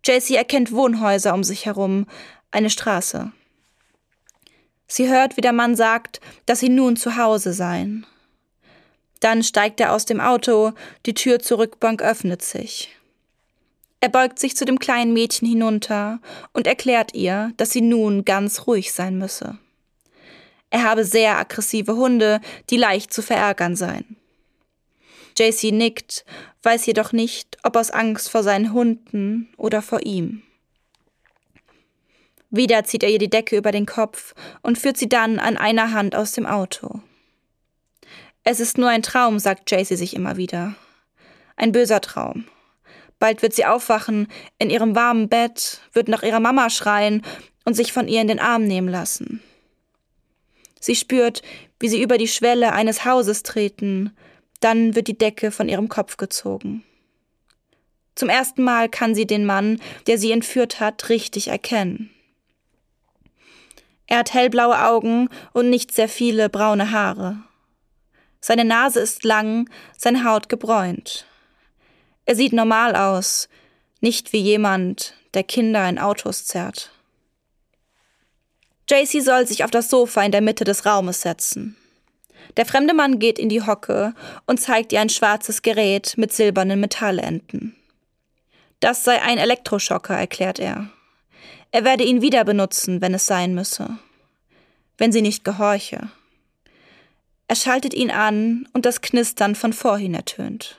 [0.06, 2.06] JC erkennt Wohnhäuser um sich herum,
[2.52, 3.32] eine Straße.
[4.86, 8.06] Sie hört, wie der Mann sagt, dass sie nun zu Hause seien.
[9.20, 10.74] Dann steigt er aus dem Auto,
[11.08, 12.96] die Tür zur Rückbank öffnet sich.
[14.00, 16.20] Er beugt sich zu dem kleinen Mädchen hinunter
[16.54, 19.58] und erklärt ihr, dass sie nun ganz ruhig sein müsse.
[20.70, 24.18] Er habe sehr aggressive Hunde, die leicht zu verärgern seien.
[25.38, 26.26] JC nickt,
[26.64, 30.44] weiß jedoch nicht, ob aus Angst vor seinen Hunden oder vor ihm.
[32.50, 35.92] Wieder zieht er ihr die Decke über den Kopf und führt sie dann an einer
[35.92, 37.02] Hand aus dem Auto.
[38.44, 40.76] Es ist nur ein Traum, sagt Jaycee sich immer wieder.
[41.58, 42.46] Ein böser Traum.
[43.20, 47.22] Bald wird sie aufwachen, in ihrem warmen Bett, wird nach ihrer Mama schreien
[47.64, 49.42] und sich von ihr in den Arm nehmen lassen.
[50.80, 51.42] Sie spürt,
[51.80, 54.16] wie sie über die Schwelle eines Hauses treten,
[54.60, 56.84] dann wird die Decke von ihrem Kopf gezogen.
[58.16, 62.10] Zum ersten Mal kann sie den Mann, der sie entführt hat, richtig erkennen.
[64.08, 67.38] Er hat hellblaue Augen und nicht sehr viele braune Haare.
[68.40, 71.26] Seine Nase ist lang, seine Haut gebräunt.
[72.26, 73.50] Er sieht normal aus,
[74.02, 76.92] nicht wie jemand, der Kinder in Autos zerrt.
[78.90, 81.76] JC soll sich auf das Sofa in der Mitte des Raumes setzen.
[82.58, 84.14] Der fremde Mann geht in die Hocke
[84.46, 87.76] und zeigt ihr ein schwarzes Gerät mit silbernen Metallenden.
[88.80, 90.90] Das sei ein Elektroschocker, erklärt er.
[91.72, 93.98] Er werde ihn wieder benutzen, wenn es sein müsse.
[94.98, 96.10] Wenn sie nicht gehorche.
[97.48, 100.78] Er schaltet ihn an und das Knistern von vorhin ertönt.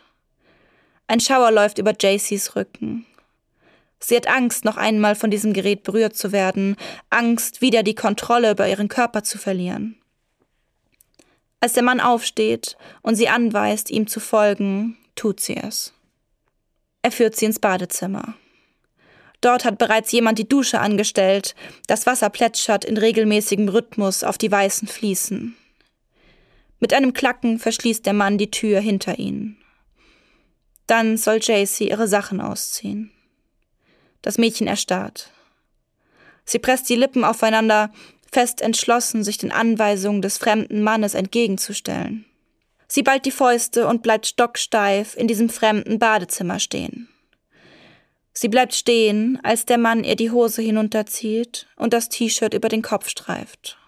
[1.09, 3.07] Ein Schauer läuft über Jaycees Rücken.
[3.99, 6.77] Sie hat Angst, noch einmal von diesem Gerät berührt zu werden,
[7.11, 9.97] Angst, wieder die Kontrolle über ihren Körper zu verlieren.
[11.61, 15.95] Als der Mann aufsteht und sie anweist, ihm zu folgen, tut sie es.
[17.03, 18.35] Er führt sie ins Badezimmer.
[19.40, 21.55] Dort hat bereits jemand die Dusche angestellt.
[21.87, 25.57] Das Wasser plätschert in regelmäßigem Rhythmus auf die weißen Fliesen.
[26.81, 29.57] Mit einem Klacken verschließt der Mann die Tür hinter ihnen.
[30.87, 33.11] Dann soll JC ihre Sachen ausziehen.
[34.22, 35.31] Das Mädchen erstarrt.
[36.44, 37.90] Sie presst die Lippen aufeinander,
[38.31, 42.25] fest entschlossen, sich den Anweisungen des fremden Mannes entgegenzustellen.
[42.88, 47.09] Sie ballt die Fäuste und bleibt stocksteif in diesem fremden Badezimmer stehen.
[48.33, 52.83] Sie bleibt stehen, als der Mann ihr die Hose hinunterzieht und das T-Shirt über den
[52.83, 53.79] Kopf streift.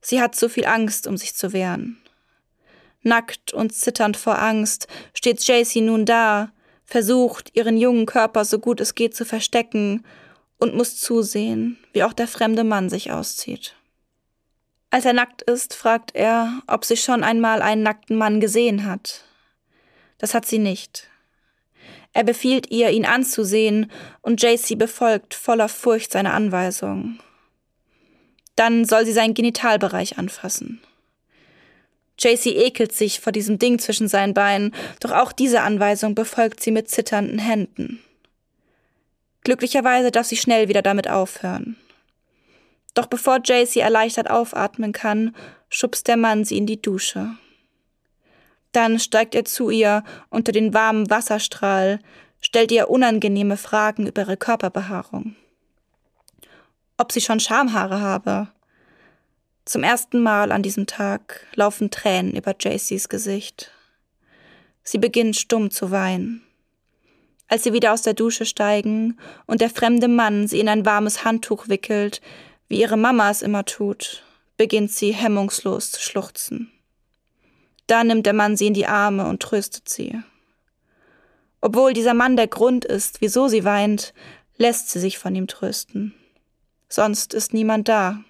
[0.00, 1.98] Sie hat zu viel Angst, um sich zu wehren.
[3.02, 6.52] Nackt und zitternd vor Angst steht Jaycee nun da,
[6.84, 10.04] versucht, ihren jungen Körper so gut es geht zu verstecken
[10.58, 13.74] und muss zusehen, wie auch der fremde Mann sich auszieht.
[14.90, 19.24] Als er nackt ist, fragt er, ob sie schon einmal einen nackten Mann gesehen hat.
[20.16, 21.08] Das hat sie nicht.
[22.14, 27.18] Er befiehlt ihr, ihn anzusehen, und JC befolgt voller Furcht seine Anweisung.
[28.56, 30.80] Dann soll sie seinen Genitalbereich anfassen.
[32.18, 36.72] JC ekelt sich vor diesem Ding zwischen seinen Beinen, doch auch diese Anweisung befolgt sie
[36.72, 38.02] mit zitternden Händen.
[39.44, 41.76] Glücklicherweise darf sie schnell wieder damit aufhören.
[42.94, 45.34] Doch bevor Jacy erleichtert aufatmen kann,
[45.68, 47.30] schubst der Mann sie in die Dusche.
[48.72, 52.00] Dann steigt er zu ihr unter den warmen Wasserstrahl,
[52.40, 55.36] stellt ihr unangenehme Fragen über ihre Körperbehaarung.
[56.96, 58.48] Ob sie schon Schamhaare habe.
[59.68, 63.70] Zum ersten Mal an diesem Tag laufen Tränen über Jacys Gesicht.
[64.82, 66.42] Sie beginnt stumm zu weinen.
[67.48, 71.22] Als sie wieder aus der Dusche steigen und der fremde Mann sie in ein warmes
[71.22, 72.22] Handtuch wickelt,
[72.68, 74.24] wie ihre Mama es immer tut,
[74.56, 76.72] beginnt sie hemmungslos zu schluchzen.
[77.86, 80.18] Da nimmt der Mann sie in die Arme und tröstet sie.
[81.60, 84.14] Obwohl dieser Mann der Grund ist, wieso sie weint,
[84.56, 86.14] lässt sie sich von ihm trösten.
[86.88, 88.24] Sonst ist niemand da.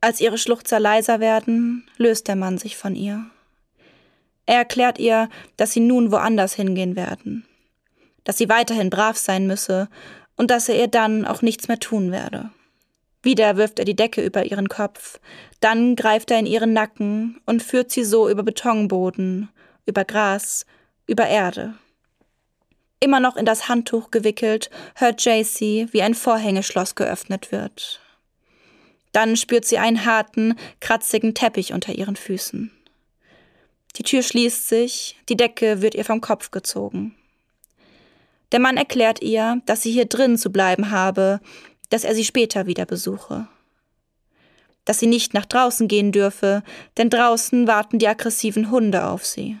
[0.00, 3.26] Als ihre Schluchzer leiser werden, löst der Mann sich von ihr.
[4.46, 7.44] Er erklärt ihr, dass sie nun woanders hingehen werden,
[8.24, 9.88] dass sie weiterhin brav sein müsse
[10.36, 12.50] und dass er ihr dann auch nichts mehr tun werde.
[13.22, 15.18] Wieder wirft er die Decke über ihren Kopf,
[15.60, 19.48] dann greift er in ihren Nacken und führt sie so über Betonboden,
[19.84, 20.64] über Gras,
[21.06, 21.74] über Erde.
[23.00, 28.00] Immer noch in das Handtuch gewickelt, hört JC, wie ein Vorhängeschloss geöffnet wird.
[29.12, 32.70] Dann spürt sie einen harten, kratzigen Teppich unter ihren Füßen.
[33.96, 37.14] Die Tür schließt sich, die Decke wird ihr vom Kopf gezogen.
[38.52, 41.40] Der Mann erklärt ihr, dass sie hier drin zu bleiben habe,
[41.90, 43.48] dass er sie später wieder besuche.
[44.84, 46.62] Dass sie nicht nach draußen gehen dürfe,
[46.96, 49.58] denn draußen warten die aggressiven Hunde auf sie.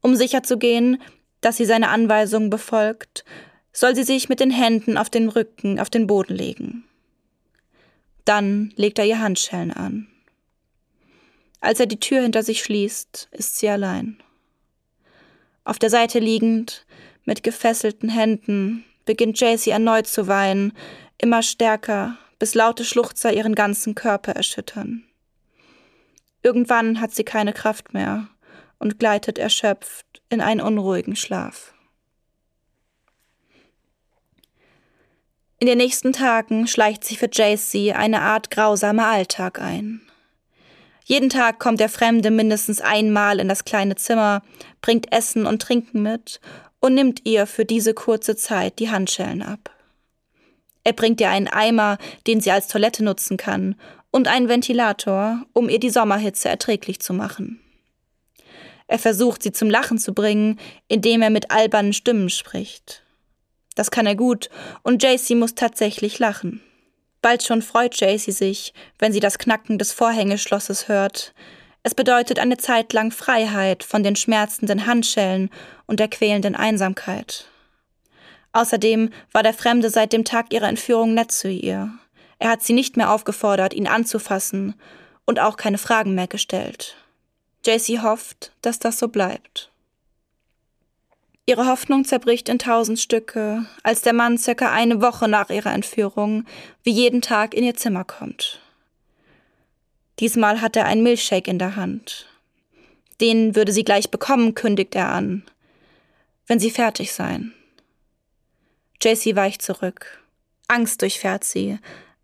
[0.00, 1.02] Um sicherzugehen,
[1.40, 3.24] dass sie seine Anweisungen befolgt,
[3.72, 6.84] soll sie sich mit den Händen auf den Rücken auf den Boden legen.
[8.28, 10.06] Dann legt er ihr Handschellen an.
[11.62, 14.22] Als er die Tür hinter sich schließt, ist sie allein.
[15.64, 16.84] Auf der Seite liegend,
[17.24, 20.74] mit gefesselten Händen, beginnt Jaycee erneut zu weinen,
[21.16, 25.04] immer stärker, bis laute Schluchzer ihren ganzen Körper erschüttern.
[26.42, 28.28] Irgendwann hat sie keine Kraft mehr
[28.78, 31.72] und gleitet erschöpft in einen unruhigen Schlaf.
[35.60, 40.00] In den nächsten Tagen schleicht sich für Jaycee eine Art grausamer Alltag ein.
[41.04, 44.42] Jeden Tag kommt der Fremde mindestens einmal in das kleine Zimmer,
[44.82, 46.40] bringt Essen und Trinken mit
[46.80, 49.70] und nimmt ihr für diese kurze Zeit die Handschellen ab.
[50.84, 53.74] Er bringt ihr einen Eimer, den sie als Toilette nutzen kann,
[54.10, 57.60] und einen Ventilator, um ihr die Sommerhitze erträglich zu machen.
[58.86, 63.02] Er versucht, sie zum Lachen zu bringen, indem er mit albernen Stimmen spricht.
[63.78, 64.50] Das kann er gut,
[64.82, 66.60] und Jaycee muss tatsächlich lachen.
[67.22, 71.32] Bald schon freut Jaycee sich, wenn sie das Knacken des Vorhängeschlosses hört,
[71.84, 75.48] es bedeutet eine Zeit lang Freiheit von den schmerzenden Handschellen
[75.86, 77.46] und der quälenden Einsamkeit.
[78.50, 81.92] Außerdem war der Fremde seit dem Tag ihrer Entführung nett zu ihr.
[82.40, 84.74] Er hat sie nicht mehr aufgefordert, ihn anzufassen
[85.24, 86.96] und auch keine Fragen mehr gestellt.
[87.64, 89.67] JC hofft, dass das so bleibt.
[91.48, 96.44] Ihre Hoffnung zerbricht in tausend Stücke, als der Mann circa eine Woche nach ihrer Entführung
[96.82, 98.60] wie jeden Tag in ihr Zimmer kommt.
[100.20, 102.26] Diesmal hat er einen Milchshake in der Hand.
[103.22, 105.42] Den würde sie gleich bekommen, kündigt er an.
[106.46, 107.54] Wenn sie fertig seien.
[109.02, 110.22] JC weicht zurück.
[110.66, 111.78] Angst durchfährt sie,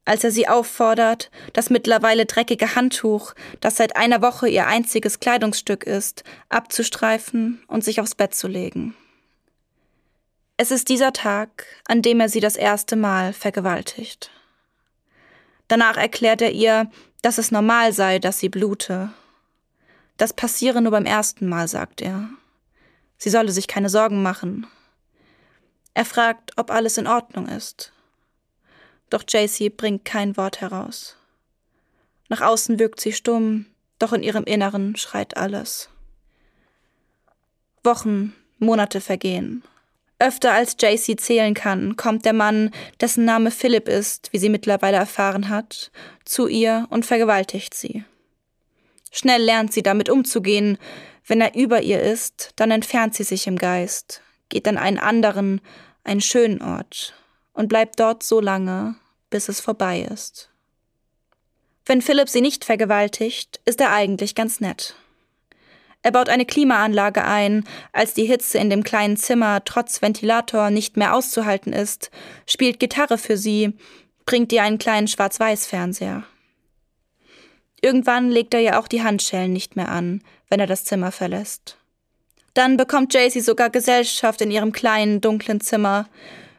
[0.05, 5.85] als er sie auffordert, das mittlerweile dreckige Handtuch, das seit einer Woche ihr einziges Kleidungsstück
[5.85, 8.95] ist, abzustreifen und sich aufs Bett zu legen.
[10.57, 14.31] Es ist dieser Tag, an dem er sie das erste Mal vergewaltigt.
[15.67, 16.91] Danach erklärt er ihr,
[17.23, 19.13] dass es normal sei, dass sie blute.
[20.17, 22.29] Das passiere nur beim ersten Mal, sagt er.
[23.19, 24.69] Sie solle sich keine Sorgen machen.
[25.93, 27.93] Er fragt, ob alles in Ordnung ist.
[29.11, 31.17] Doch JC bringt kein Wort heraus.
[32.29, 33.67] Nach außen wirkt sie stumm,
[33.99, 35.89] doch in ihrem Inneren schreit alles.
[37.83, 39.65] Wochen, Monate vergehen.
[40.19, 44.97] Öfter als JC zählen kann, kommt der Mann, dessen Name Philipp ist, wie sie mittlerweile
[44.97, 45.91] erfahren hat,
[46.25, 48.05] zu ihr und vergewaltigt sie.
[49.11, 50.79] Schnell lernt sie damit umzugehen.
[51.27, 55.61] Wenn er über ihr ist, dann entfernt sie sich im Geist, geht an einen anderen,
[56.05, 57.15] einen schönen Ort
[57.53, 58.97] und bleibt dort so lange,
[59.31, 60.51] bis es vorbei ist.
[61.87, 64.95] Wenn Philipp sie nicht vergewaltigt, ist er eigentlich ganz nett.
[66.05, 70.99] Er baut eine Klimaanlage ein, als die Hitze in dem kleinen Zimmer trotz Ventilator nicht
[70.99, 72.11] mehr auszuhalten ist,
[72.47, 73.73] spielt Gitarre für sie,
[74.27, 76.25] bringt ihr einen kleinen Schwarz-Weiß-Fernseher.
[77.81, 81.79] Irgendwann legt er ihr auch die Handschellen nicht mehr an, wenn er das Zimmer verlässt.
[82.53, 86.07] Dann bekommt Jaycee sogar Gesellschaft in ihrem kleinen, dunklen Zimmer.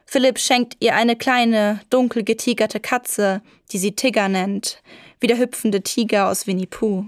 [0.06, 4.82] Philipp schenkt ihr eine kleine, dunkel getigerte Katze, die sie Tigger nennt,
[5.20, 7.06] wie der hüpfende Tiger aus Winnie Pooh.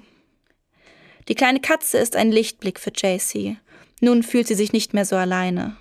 [1.28, 3.58] Die kleine Katze ist ein Lichtblick für JC.
[4.00, 5.76] Nun fühlt sie sich nicht mehr so alleine.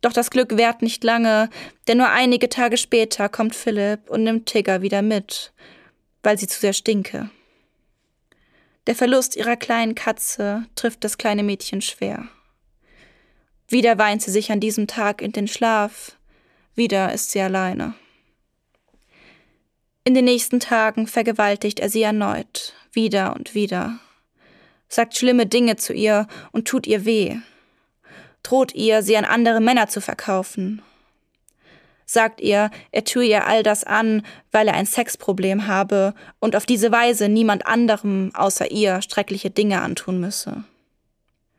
[0.00, 1.50] Doch das Glück währt nicht lange,
[1.86, 5.52] denn nur einige Tage später kommt Philipp und nimmt Tigger wieder mit,
[6.22, 7.30] weil sie zu sehr stinke.
[8.86, 12.28] Der Verlust ihrer kleinen Katze trifft das kleine Mädchen schwer.
[13.68, 16.16] Wieder weint sie sich an diesem Tag in den Schlaf,
[16.74, 17.94] wieder ist sie alleine.
[20.02, 23.98] In den nächsten Tagen vergewaltigt er sie erneut, wieder und wieder,
[24.88, 27.36] sagt schlimme Dinge zu ihr und tut ihr weh,
[28.42, 30.82] droht ihr, sie an andere Männer zu verkaufen,
[32.10, 36.66] sagt ihr, er tue ihr all das an, weil er ein Sexproblem habe und auf
[36.66, 40.64] diese Weise niemand anderem außer ihr schreckliche Dinge antun müsse.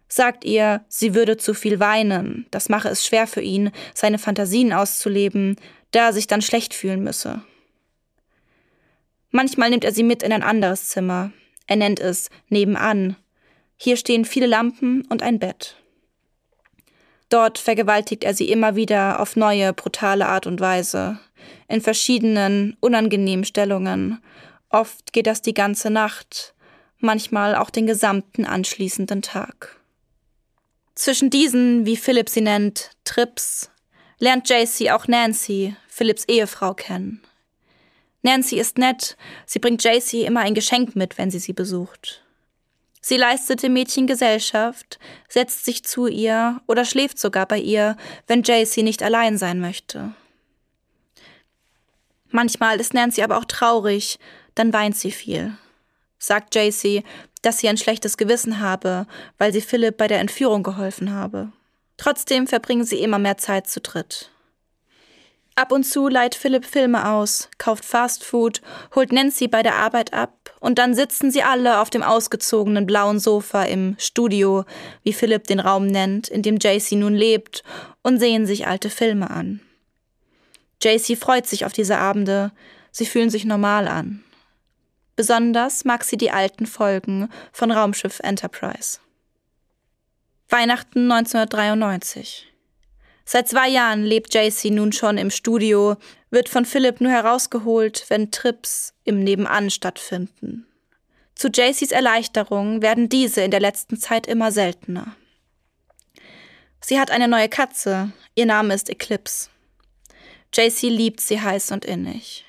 [0.10, 4.74] Sagt ihr, sie würde zu viel weinen, das mache es schwer für ihn, seine Fantasien
[4.74, 5.56] auszuleben,
[5.92, 7.42] da er sich dann schlecht fühlen müsse.
[9.32, 11.32] Manchmal nimmt er sie mit in ein anderes Zimmer.
[11.68, 13.16] Er nennt es nebenan.
[13.78, 15.78] Hier stehen viele Lampen und ein Bett.
[17.30, 21.18] Dort vergewaltigt er sie immer wieder auf neue, brutale Art und Weise,
[21.70, 24.22] in verschiedenen, unangenehmen Stellungen.
[24.70, 26.54] Oft geht das die ganze Nacht,
[27.00, 29.80] manchmal auch den gesamten anschließenden Tag.
[30.94, 33.72] Zwischen diesen, wie Philipp sie nennt, Trips,
[34.20, 37.22] lernt JC auch Nancy, Philipps Ehefrau, kennen.
[38.24, 42.24] Nancy ist nett, sie bringt JC immer ein Geschenk mit, wenn sie sie besucht.
[43.02, 48.44] Sie leistet dem Mädchen Gesellschaft, setzt sich zu ihr oder schläft sogar bei ihr, wenn
[48.44, 50.14] JC nicht allein sein möchte.
[52.30, 54.20] Manchmal ist Nancy aber auch traurig,
[54.54, 55.58] dann weint sie viel.
[56.20, 57.04] Sagt JC,
[57.42, 59.08] dass sie ein schlechtes Gewissen habe,
[59.40, 61.52] weil sie Philipp bei der Entführung geholfen habe.
[61.98, 64.32] Trotzdem verbringen sie immer mehr Zeit zu dritt.
[65.56, 68.62] Ab und zu leiht Philipp Filme aus, kauft Fastfood,
[68.96, 73.20] holt Nancy bei der Arbeit ab und dann sitzen sie alle auf dem ausgezogenen blauen
[73.20, 74.64] Sofa im Studio,
[75.04, 77.64] wie Philipp den Raum nennt, in dem JC nun lebt,
[78.02, 79.60] und sehen sich alte Filme an.
[80.82, 82.52] JC freut sich auf diese Abende,
[82.92, 84.24] sie fühlen sich normal an.
[85.16, 89.00] Besonders mag sie die alten Folgen von Raumschiff Enterprise.
[90.50, 92.51] Weihnachten 1993.
[93.34, 95.96] Seit zwei Jahren lebt JC nun schon im Studio,
[96.32, 100.68] wird von Philipp nur herausgeholt, wenn Trips im Nebenan stattfinden.
[101.36, 105.16] Zu JCs Erleichterung werden diese in der letzten Zeit immer seltener.
[106.82, 109.48] Sie hat eine neue Katze, ihr Name ist Eclipse.
[110.54, 112.44] JC liebt sie heiß und innig.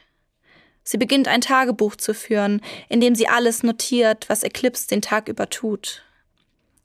[0.82, 5.28] Sie beginnt ein Tagebuch zu führen, in dem sie alles notiert, was Eclipse den Tag
[5.28, 6.02] über tut.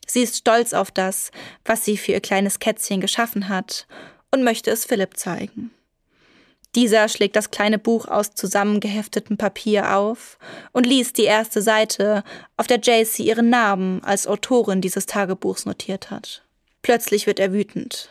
[0.09, 1.31] Sie ist stolz auf das,
[1.65, 3.87] was sie für ihr kleines Kätzchen geschaffen hat
[4.31, 5.71] und möchte es Philipp zeigen.
[6.75, 10.37] Dieser schlägt das kleine Buch aus zusammengeheftetem Papier auf
[10.73, 12.23] und liest die erste Seite,
[12.55, 16.43] auf der JC ihren Namen als Autorin dieses Tagebuchs notiert hat.
[16.83, 18.09] Plötzlich wird er wütend.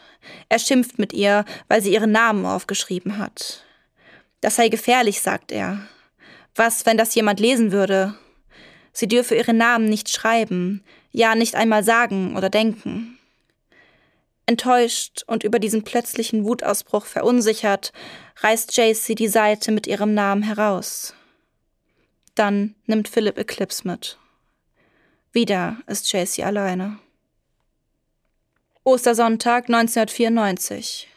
[0.48, 3.64] Er schimpft mit ihr, weil sie ihren Namen aufgeschrieben hat.
[4.40, 5.86] Das sei gefährlich, sagt er.
[6.54, 8.14] Was, wenn das jemand lesen würde?
[8.92, 10.82] Sie dürfe ihren Namen nicht schreiben,
[11.16, 13.18] ja nicht einmal sagen oder denken.
[14.44, 17.92] Enttäuscht und über diesen plötzlichen Wutausbruch verunsichert,
[18.42, 21.14] reißt JC die Seite mit ihrem Namen heraus.
[22.34, 24.18] Dann nimmt Philip Eclipse mit.
[25.32, 26.98] Wieder ist JC alleine.
[28.84, 31.08] Ostersonntag 1994.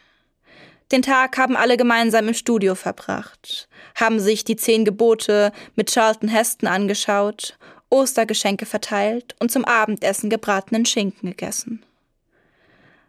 [0.94, 6.30] Den Tag haben alle gemeinsam im Studio verbracht, haben sich die zehn Gebote mit Charlton
[6.30, 7.60] Heston angeschaut,
[7.90, 11.84] Ostergeschenke verteilt und zum Abendessen gebratenen Schinken gegessen.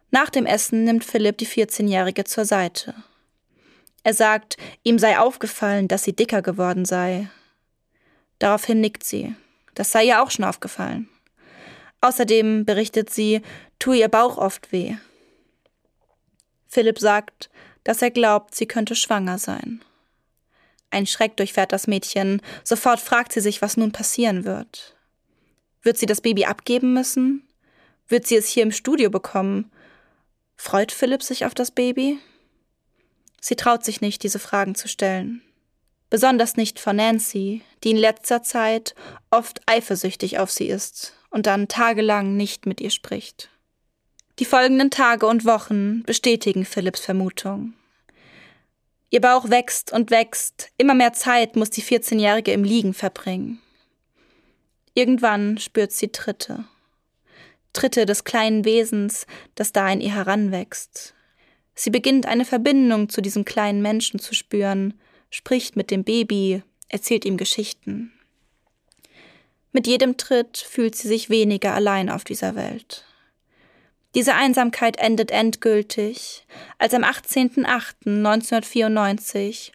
[0.09, 2.95] Nach dem Essen nimmt Philipp die 14-Jährige zur Seite.
[4.03, 7.29] Er sagt, ihm sei aufgefallen, dass sie dicker geworden sei.
[8.39, 9.35] Daraufhin nickt sie.
[9.75, 11.07] Das sei ihr auch schon aufgefallen.
[12.01, 13.41] Außerdem berichtet sie,
[13.77, 14.95] tue ihr Bauch oft weh.
[16.67, 17.49] Philipp sagt,
[17.83, 19.81] dass er glaubt, sie könnte schwanger sein.
[20.91, 24.95] Ein Schreck durchfährt das Mädchen, sofort fragt sie sich, was nun passieren wird.
[25.81, 27.47] Wird sie das Baby abgeben müssen?
[28.07, 29.71] Wird sie es hier im Studio bekommen?
[30.57, 32.19] Freut Philipp sich auf das Baby?
[33.39, 35.41] Sie traut sich nicht, diese Fragen zu stellen.
[36.11, 38.93] Besonders nicht von Nancy, die in letzter Zeit
[39.31, 43.49] oft eifersüchtig auf sie ist und dann tagelang nicht mit ihr spricht.
[44.39, 47.73] Die folgenden Tage und Wochen bestätigen Philipps Vermutung.
[49.13, 53.61] Ihr Bauch wächst und wächst, immer mehr Zeit muss die 14-Jährige im Liegen verbringen.
[54.93, 56.63] Irgendwann spürt sie Tritte.
[57.73, 61.13] Tritte des kleinen Wesens, das da in ihr heranwächst.
[61.75, 64.93] Sie beginnt eine Verbindung zu diesem kleinen Menschen zu spüren,
[65.29, 68.13] spricht mit dem Baby, erzählt ihm Geschichten.
[69.73, 73.05] Mit jedem Tritt fühlt sie sich weniger allein auf dieser Welt.
[74.13, 76.45] Diese Einsamkeit endet endgültig,
[76.77, 79.71] als am 18.08.1994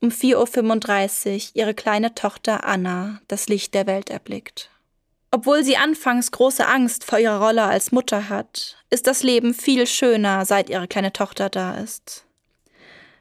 [0.00, 4.70] um 4.35 Uhr ihre kleine Tochter Anna das Licht der Welt erblickt.
[5.32, 9.86] Obwohl sie anfangs große Angst vor ihrer Rolle als Mutter hat, ist das Leben viel
[9.86, 12.24] schöner, seit ihre kleine Tochter da ist.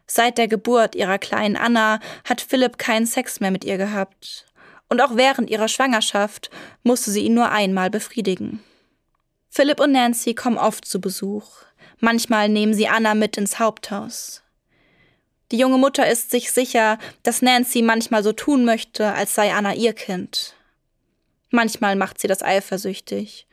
[0.07, 4.47] Seit der Geburt ihrer kleinen Anna hat Philipp keinen Sex mehr mit ihr gehabt.
[4.87, 6.49] Und auch während ihrer Schwangerschaft
[6.81, 8.63] musste sie ihn nur einmal befriedigen.
[9.49, 11.47] Philipp und Nancy kommen oft zu Besuch.
[11.99, 14.43] Manchmal nehmen sie Anna mit ins Haupthaus.
[15.51, 19.73] Die junge Mutter ist sich sicher, dass Nancy manchmal so tun möchte, als sei Anna
[19.73, 20.55] ihr Kind.
[21.49, 23.47] Manchmal macht sie das eifersüchtig.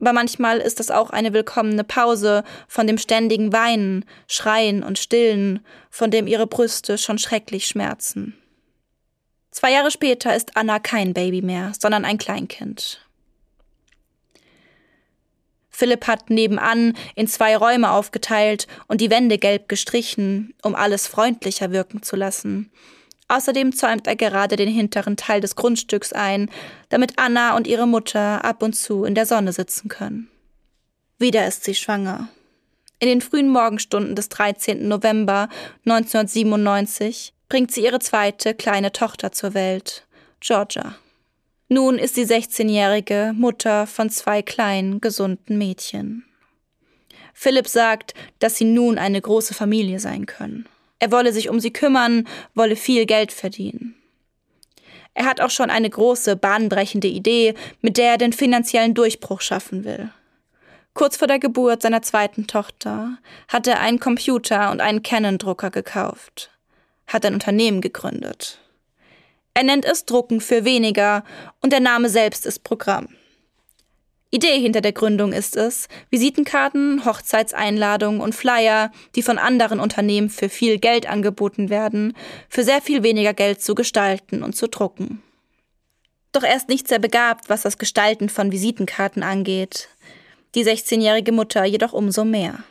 [0.00, 5.64] Aber manchmal ist es auch eine willkommene Pause von dem ständigen Weinen, Schreien und Stillen,
[5.90, 8.36] von dem ihre Brüste schon schrecklich schmerzen.
[9.50, 13.06] Zwei Jahre später ist Anna kein Baby mehr, sondern ein Kleinkind.
[15.82, 21.72] Philipp hat nebenan in zwei Räume aufgeteilt und die Wände gelb gestrichen, um alles freundlicher
[21.72, 22.70] wirken zu lassen.
[23.26, 26.48] Außerdem zäumt er gerade den hinteren Teil des Grundstücks ein,
[26.88, 30.30] damit Anna und ihre Mutter ab und zu in der Sonne sitzen können.
[31.18, 32.28] Wieder ist sie schwanger.
[33.00, 34.86] In den frühen Morgenstunden des 13.
[34.86, 35.48] November
[35.84, 40.06] 1997 bringt sie ihre zweite kleine Tochter zur Welt,
[40.38, 40.94] Georgia.
[41.72, 46.22] Nun ist sie 16-jährige Mutter von zwei kleinen, gesunden Mädchen.
[47.32, 50.68] Philipp sagt, dass sie nun eine große Familie sein können.
[50.98, 53.94] Er wolle sich um sie kümmern, wolle viel Geld verdienen.
[55.14, 59.84] Er hat auch schon eine große, bahnbrechende Idee, mit der er den finanziellen Durchbruch schaffen
[59.84, 60.10] will.
[60.92, 63.16] Kurz vor der Geburt seiner zweiten Tochter
[63.48, 66.50] hat er einen Computer und einen Canon-Drucker gekauft,
[67.06, 68.61] hat ein Unternehmen gegründet.
[69.54, 71.24] Er nennt es Drucken für weniger
[71.60, 73.08] und der Name selbst ist Programm.
[74.34, 80.48] Idee hinter der Gründung ist es, Visitenkarten, Hochzeitseinladungen und Flyer, die von anderen Unternehmen für
[80.48, 82.16] viel Geld angeboten werden,
[82.48, 85.22] für sehr viel weniger Geld zu gestalten und zu drucken.
[86.32, 89.90] Doch er ist nicht sehr begabt, was das Gestalten von Visitenkarten angeht.
[90.54, 92.64] Die 16-jährige Mutter jedoch umso mehr.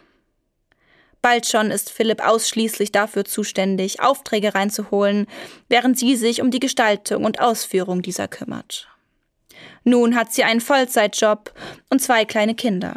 [1.22, 5.28] Bald schon ist Philipp ausschließlich dafür zuständig, Aufträge reinzuholen,
[5.70, 8.88] während sie sich um die Gestaltung und Ausführung dieser kümmert.
[9.84, 11.54] Nun hat sie einen Vollzeitjob
[11.90, 12.96] und zwei kleine Kinder.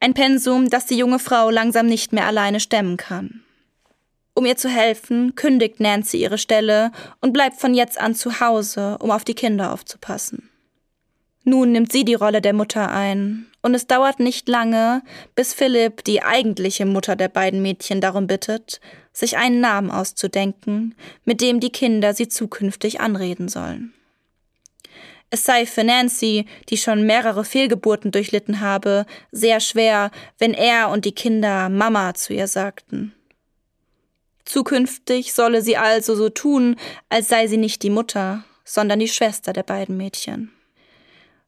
[0.00, 3.42] Ein Pensum, das die junge Frau langsam nicht mehr alleine stemmen kann.
[4.34, 8.98] Um ihr zu helfen, kündigt Nancy ihre Stelle und bleibt von jetzt an zu Hause,
[9.00, 10.49] um auf die Kinder aufzupassen.
[11.44, 15.02] Nun nimmt sie die Rolle der Mutter ein, und es dauert nicht lange,
[15.34, 18.80] bis Philipp, die eigentliche Mutter der beiden Mädchen, darum bittet,
[19.12, 23.92] sich einen Namen auszudenken, mit dem die Kinder sie zukünftig anreden sollen.
[25.30, 31.04] Es sei für Nancy, die schon mehrere Fehlgeburten durchlitten habe, sehr schwer, wenn er und
[31.04, 33.14] die Kinder Mama zu ihr sagten.
[34.44, 36.76] Zukünftig solle sie also so tun,
[37.08, 40.50] als sei sie nicht die Mutter, sondern die Schwester der beiden Mädchen.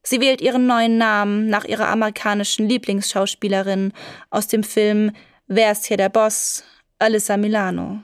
[0.02, 3.92] Sie wählt ihren neuen Namen nach ihrer amerikanischen Lieblingsschauspielerin
[4.30, 5.12] aus dem Film
[5.46, 6.64] Wer ist hier der Boss?
[6.98, 8.02] Alyssa Milano.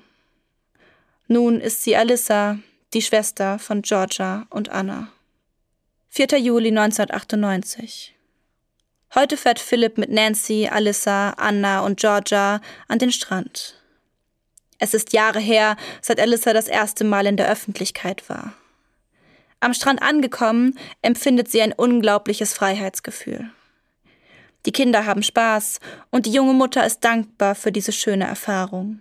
[1.28, 2.58] Nun ist sie Alyssa,
[2.92, 5.08] die Schwester von Georgia und Anna.
[6.08, 6.38] 4.
[6.38, 8.14] Juli 1998.
[9.14, 13.74] Heute fährt Philipp mit Nancy, Alyssa, Anna und Georgia an den Strand.
[14.78, 18.52] Es ist Jahre her, seit Alyssa das erste Mal in der Öffentlichkeit war.
[19.60, 23.50] Am Strand angekommen, empfindet sie ein unglaubliches Freiheitsgefühl.
[24.66, 25.80] Die Kinder haben Spaß
[26.10, 29.00] und die junge Mutter ist dankbar für diese schöne Erfahrung.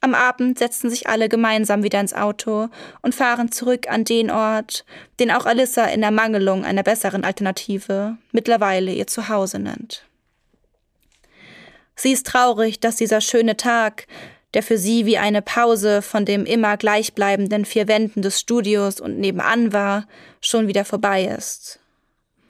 [0.00, 2.68] Am Abend setzen sich alle gemeinsam wieder ins Auto
[3.02, 4.84] und fahren zurück an den Ort,
[5.18, 10.04] den auch Alyssa in Ermangelung einer besseren Alternative mittlerweile ihr Zuhause nennt.
[11.96, 14.06] Sie ist traurig, dass dieser schöne Tag,
[14.54, 19.18] der für sie wie eine Pause von dem immer gleichbleibenden vier Wänden des Studios und
[19.18, 20.06] nebenan war,
[20.40, 21.80] schon wieder vorbei ist.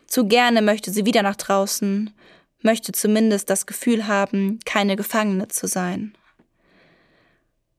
[0.06, 2.14] Zu gerne möchte sie wieder nach draußen,
[2.62, 6.14] möchte zumindest das Gefühl haben, keine Gefangene zu sein.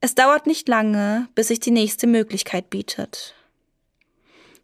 [0.01, 3.35] Es dauert nicht lange, bis sich die nächste Möglichkeit bietet.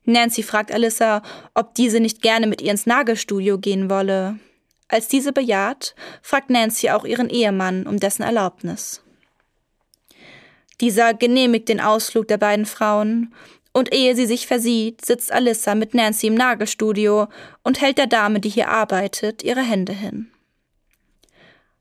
[0.05, 4.39] Nancy fragt Alyssa, ob diese nicht gerne mit ihr ins Nagelstudio gehen wolle.
[4.87, 9.01] Als diese bejaht, fragt Nancy auch ihren Ehemann um dessen Erlaubnis.
[10.81, 13.33] Dieser genehmigt den Ausflug der beiden Frauen,
[13.75, 17.27] und ehe sie sich versieht, sitzt Alyssa mit Nancy im Nagelstudio
[17.61, 20.31] und hält der Dame, die hier arbeitet, ihre Hände hin.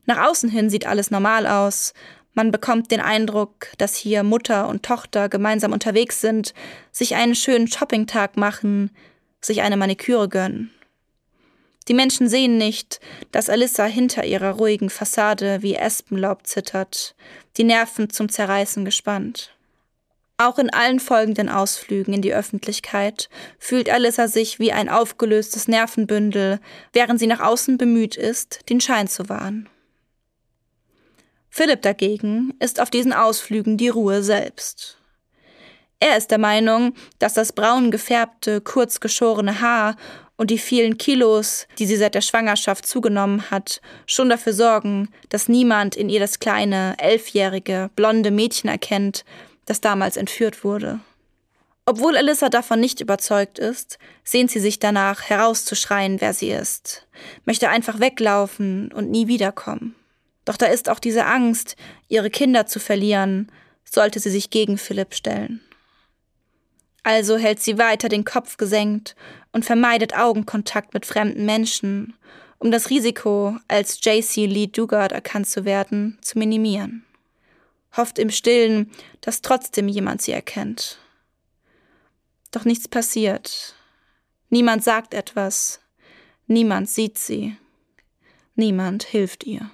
[0.04, 1.94] Nach außen hin sieht alles normal aus.
[2.32, 6.52] Man bekommt den Eindruck, dass hier Mutter und Tochter gemeinsam unterwegs sind,
[6.90, 8.90] sich einen schönen Shoppingtag machen,
[9.40, 10.72] sich eine Maniküre gönnen.
[11.86, 12.98] Die Menschen sehen nicht,
[13.30, 17.14] dass Alyssa hinter ihrer ruhigen Fassade wie Espenlaub zittert,
[17.56, 19.54] die Nerven zum Zerreißen gespannt.
[20.36, 23.28] Auch in allen folgenden Ausflügen in die Öffentlichkeit
[23.58, 26.60] fühlt Alyssa sich wie ein aufgelöstes Nervenbündel,
[26.92, 29.68] während sie nach außen bemüht ist, den Schein zu wahren.
[31.50, 34.98] Philipp dagegen ist auf diesen Ausflügen die Ruhe selbst.
[36.00, 39.94] Er ist der Meinung, dass das braun gefärbte, kurz geschorene Haar
[40.36, 45.48] und die vielen Kilos, die sie seit der Schwangerschaft zugenommen hat, schon dafür sorgen, dass
[45.48, 49.24] niemand in ihr das kleine, elfjährige, blonde Mädchen erkennt,
[49.66, 51.00] das damals entführt wurde.
[51.86, 57.06] Obwohl Alyssa davon nicht überzeugt ist, sehnt sie sich danach, herauszuschreien, wer sie ist,
[57.44, 59.94] möchte einfach weglaufen und nie wiederkommen.
[60.46, 61.76] Doch da ist auch diese Angst,
[62.08, 63.52] ihre Kinder zu verlieren,
[63.84, 65.60] sollte sie sich gegen Philipp stellen.
[67.02, 69.14] Also hält sie weiter den Kopf gesenkt
[69.54, 72.14] und vermeidet Augenkontakt mit fremden Menschen,
[72.58, 77.04] um das Risiko, als JC Lee Dugard erkannt zu werden, zu minimieren.
[77.96, 78.90] Hofft im Stillen,
[79.20, 80.98] dass trotzdem jemand sie erkennt.
[82.50, 83.76] Doch nichts passiert.
[84.50, 85.80] Niemand sagt etwas.
[86.48, 87.56] Niemand sieht sie.
[88.56, 89.70] Niemand hilft ihr.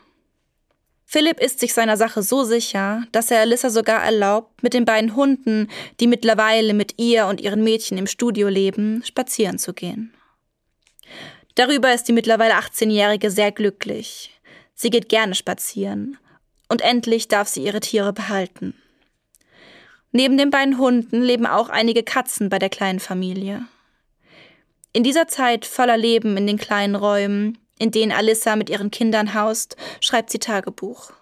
[1.13, 5.17] Philipp ist sich seiner Sache so sicher, dass er Alyssa sogar erlaubt, mit den beiden
[5.17, 5.67] Hunden,
[5.99, 10.15] die mittlerweile mit ihr und ihren Mädchen im Studio leben, spazieren zu gehen.
[11.57, 14.41] Darüber ist die mittlerweile 18-Jährige sehr glücklich.
[14.77, 16.17] Sie geht gerne spazieren.
[16.69, 18.81] Und endlich darf sie ihre Tiere behalten.
[20.13, 23.67] Neben den beiden Hunden leben auch einige Katzen bei der kleinen Familie.
[24.93, 29.35] In dieser Zeit voller Leben in den kleinen Räumen in denen Alissa mit ihren Kindern
[29.35, 31.13] haust, schreibt sie Tagebuch.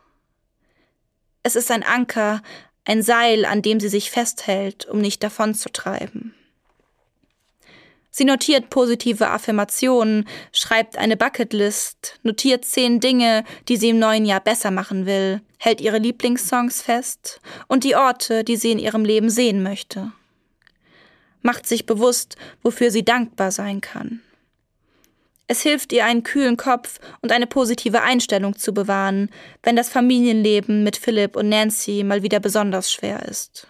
[1.44, 2.42] Es ist ein Anker,
[2.84, 6.34] ein Seil, an dem sie sich festhält, um nicht davonzutreiben.
[8.10, 14.40] Sie notiert positive Affirmationen, schreibt eine Bucketlist, notiert zehn Dinge, die sie im neuen Jahr
[14.40, 19.30] besser machen will, hält ihre Lieblingssongs fest und die Orte, die sie in ihrem Leben
[19.30, 20.10] sehen möchte.
[21.40, 24.22] Macht sich bewusst, wofür sie dankbar sein kann.
[25.50, 29.30] Es hilft ihr, einen kühlen Kopf und eine positive Einstellung zu bewahren,
[29.62, 33.66] wenn das Familienleben mit Philipp und Nancy mal wieder besonders schwer ist.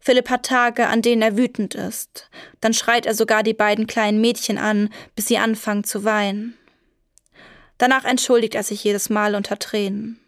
[0.00, 2.30] Philipp hat Tage, an denen er wütend ist.
[2.62, 6.56] Dann schreit er sogar die beiden kleinen Mädchen an, bis sie anfangen zu weinen.
[7.76, 10.18] Danach entschuldigt er sich jedes Mal unter Tränen.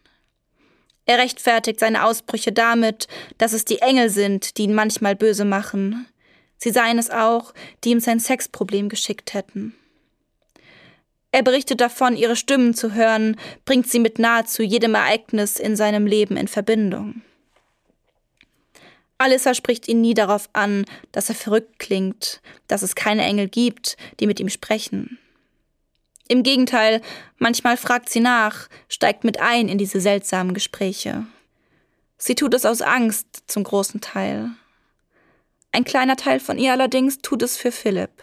[1.06, 3.06] Er rechtfertigt seine Ausbrüche damit,
[3.38, 6.06] dass es die Engel sind, die ihn manchmal böse machen.
[6.58, 9.74] Sie seien es auch, die ihm sein Sexproblem geschickt hätten.
[11.32, 16.06] Er berichtet davon, ihre Stimmen zu hören, bringt sie mit nahezu jedem Ereignis in seinem
[16.06, 17.22] Leben in Verbindung.
[19.18, 23.96] Alissa spricht ihn nie darauf an, dass er verrückt klingt, dass es keine Engel gibt,
[24.20, 25.18] die mit ihm sprechen.
[26.28, 27.00] Im Gegenteil,
[27.38, 31.26] manchmal fragt sie nach, steigt mit ein in diese seltsamen Gespräche.
[32.18, 34.50] Sie tut es aus Angst zum großen Teil.
[35.72, 38.22] Ein kleiner Teil von ihr allerdings tut es für Philipp.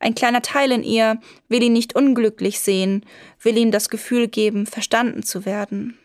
[0.00, 3.04] Ein kleiner Teil in ihr will ihn nicht unglücklich sehen,
[3.40, 5.98] will ihm das Gefühl geben, verstanden zu werden.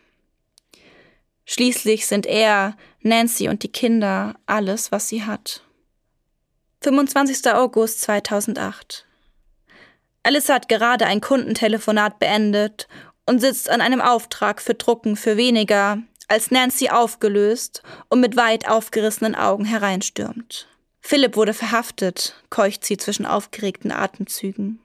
[1.46, 5.62] Schließlich sind er, Nancy und die Kinder alles, was sie hat.
[6.82, 7.52] 25.
[7.52, 9.06] August 2008.
[10.24, 12.88] Alice hat gerade ein Kundentelefonat beendet
[13.24, 18.68] und sitzt an einem Auftrag für Drucken für weniger, als Nancy aufgelöst und mit weit
[18.68, 20.68] aufgerissenen Augen hereinstürmt.
[21.08, 24.80] Philipp wurde verhaftet, keucht sie zwischen aufgeregten Atemzügen.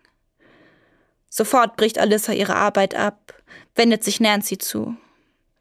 [1.29, 3.33] Sofort bricht Alyssa ihre Arbeit ab,
[3.73, 4.95] wendet sich Nancy zu.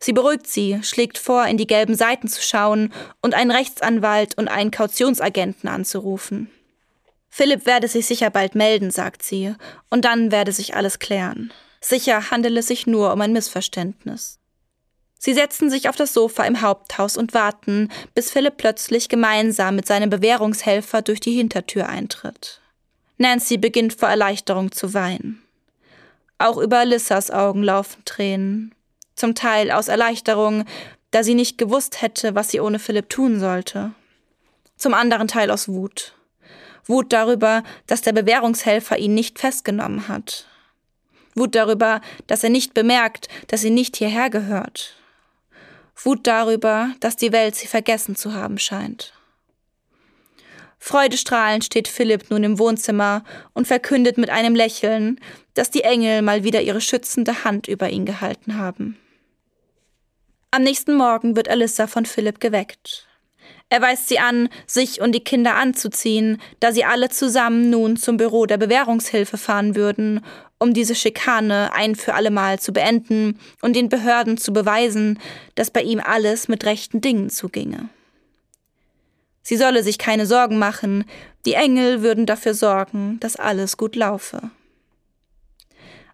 [0.00, 2.92] Sie beruhigt sie, schlägt vor, in die gelben Seiten zu schauen
[3.22, 6.50] und einen Rechtsanwalt und einen Kautionsagenten anzurufen.
[7.30, 9.54] Philipp werde sich sicher bald melden, sagt sie,
[9.88, 11.54] und dann werde sich alles klären.
[11.80, 14.39] Sicher handele es sich nur um ein Missverständnis.
[15.22, 19.86] Sie setzen sich auf das Sofa im Haupthaus und warten, bis Philipp plötzlich gemeinsam mit
[19.86, 22.62] seinem Bewährungshelfer durch die Hintertür eintritt.
[23.18, 25.42] Nancy beginnt vor Erleichterung zu weinen.
[26.38, 28.74] Auch über Alissas Augen laufen Tränen.
[29.14, 30.64] Zum Teil aus Erleichterung,
[31.10, 33.92] da sie nicht gewusst hätte, was sie ohne Philipp tun sollte.
[34.78, 36.14] Zum anderen Teil aus Wut.
[36.86, 40.46] Wut darüber, dass der Bewährungshelfer ihn nicht festgenommen hat.
[41.34, 44.96] Wut darüber, dass er nicht bemerkt, dass sie nicht hierher gehört.
[46.04, 49.12] Wut darüber, dass die Welt sie vergessen zu haben scheint.
[50.78, 53.22] Freudestrahlend steht Philipp nun im Wohnzimmer
[53.52, 55.20] und verkündet mit einem Lächeln,
[55.52, 58.98] dass die Engel mal wieder ihre schützende Hand über ihn gehalten haben.
[60.50, 63.06] Am nächsten Morgen wird Alyssa von Philipp geweckt.
[63.72, 68.16] Er weist sie an, sich und die Kinder anzuziehen, da sie alle zusammen nun zum
[68.16, 70.24] Büro der Bewährungshilfe fahren würden,
[70.58, 75.20] um diese Schikane ein für allemal zu beenden und den Behörden zu beweisen,
[75.54, 77.88] dass bei ihm alles mit rechten Dingen zuginge.
[79.42, 81.04] Sie solle sich keine Sorgen machen,
[81.46, 84.50] die Engel würden dafür sorgen, dass alles gut laufe.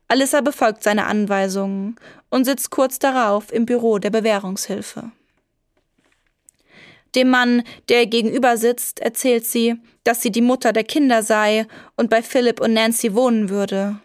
[0.08, 1.96] Alyssa befolgt seine Anweisungen
[2.28, 5.10] und sitzt kurz darauf im Büro der Bewährungshilfe.
[7.16, 11.66] Dem Mann, der ihr gegenüber sitzt, erzählt sie, dass sie die Mutter der Kinder sei
[11.96, 13.98] und bei Philip und Nancy wohnen würde.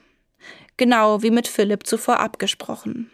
[0.77, 3.11] Genau wie mit Philip zuvor abgesprochen.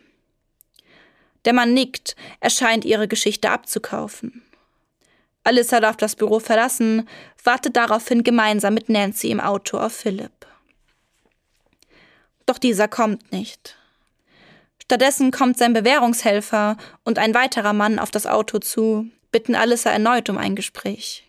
[1.46, 4.44] Der Mann nickt, er scheint ihre Geschichte abzukaufen.
[5.44, 7.08] Alyssa darf das Büro verlassen,
[7.44, 10.46] wartet daraufhin gemeinsam mit Nancy im Auto auf Philip.
[12.46, 13.78] Doch dieser kommt nicht.
[14.84, 20.30] Stattdessen kommt sein Bewährungshelfer und ein weiterer Mann auf das Auto zu, bitten Alyssa erneut
[20.30, 21.28] um ein Gespräch.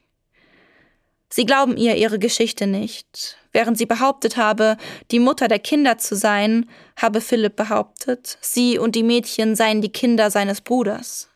[1.30, 3.36] Sie glauben ihr ihre Geschichte nicht.
[3.52, 4.76] Während sie behauptet habe,
[5.10, 9.92] die Mutter der Kinder zu sein, habe Philipp behauptet, sie und die Mädchen seien die
[9.92, 11.28] Kinder seines Bruders.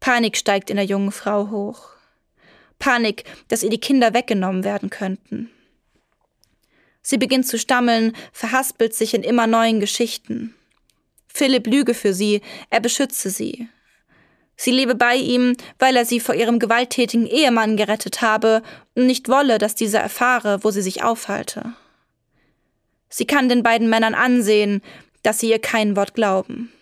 [0.00, 1.90] Panik steigt in der jungen Frau hoch.
[2.78, 5.50] Panik, dass ihr die Kinder weggenommen werden könnten.
[7.02, 10.54] Sie beginnt zu stammeln, verhaspelt sich in immer neuen Geschichten.
[11.26, 13.68] Philipp lüge für sie, er beschütze sie.
[14.60, 18.62] Sie lebe bei ihm, weil er sie vor ihrem gewalttätigen Ehemann gerettet habe
[18.96, 21.74] und nicht wolle, dass dieser erfahre, wo sie sich aufhalte.
[23.08, 24.82] Sie kann den beiden Männern ansehen,
[25.22, 26.72] dass sie ihr kein Wort glauben.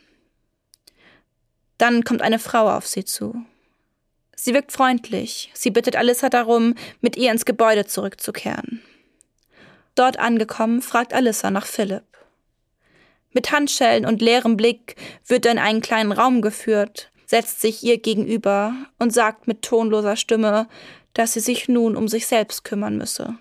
[1.77, 3.45] Dann kommt eine Frau auf sie zu.
[4.35, 5.51] Sie wirkt freundlich.
[5.53, 8.83] Sie bittet Alyssa darum, mit ihr ins Gebäude zurückzukehren.
[9.95, 12.05] Dort angekommen, fragt Alyssa nach Philipp.
[13.33, 14.97] Mit Handschellen und leerem Blick
[15.27, 20.17] wird er in einen kleinen Raum geführt, setzt sich ihr gegenüber und sagt mit tonloser
[20.17, 20.69] Stimme,
[21.13, 23.37] dass sie sich nun um sich selbst kümmern müsse.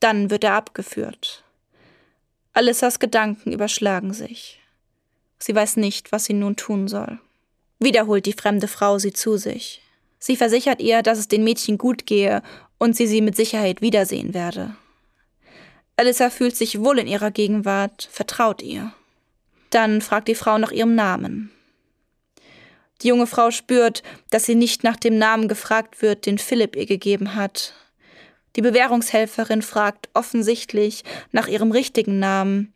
[0.00, 1.44] Dann wird er abgeführt.
[2.52, 4.60] Alissas Gedanken überschlagen sich.
[5.38, 7.18] Sie weiß nicht, was sie nun tun soll.
[7.78, 9.82] Wiederholt die fremde Frau sie zu sich.
[10.18, 12.42] Sie versichert ihr, dass es den Mädchen gut gehe
[12.78, 14.74] und sie sie mit Sicherheit wiedersehen werde.
[15.96, 18.92] Alissa fühlt sich wohl in ihrer Gegenwart, vertraut ihr.
[19.70, 21.50] Dann fragt die Frau nach ihrem Namen.
[23.04, 26.86] Die junge Frau spürt, dass sie nicht nach dem Namen gefragt wird, den Philipp ihr
[26.86, 27.74] gegeben hat.
[28.56, 32.72] Die Bewährungshelferin fragt offensichtlich nach ihrem richtigen Namen,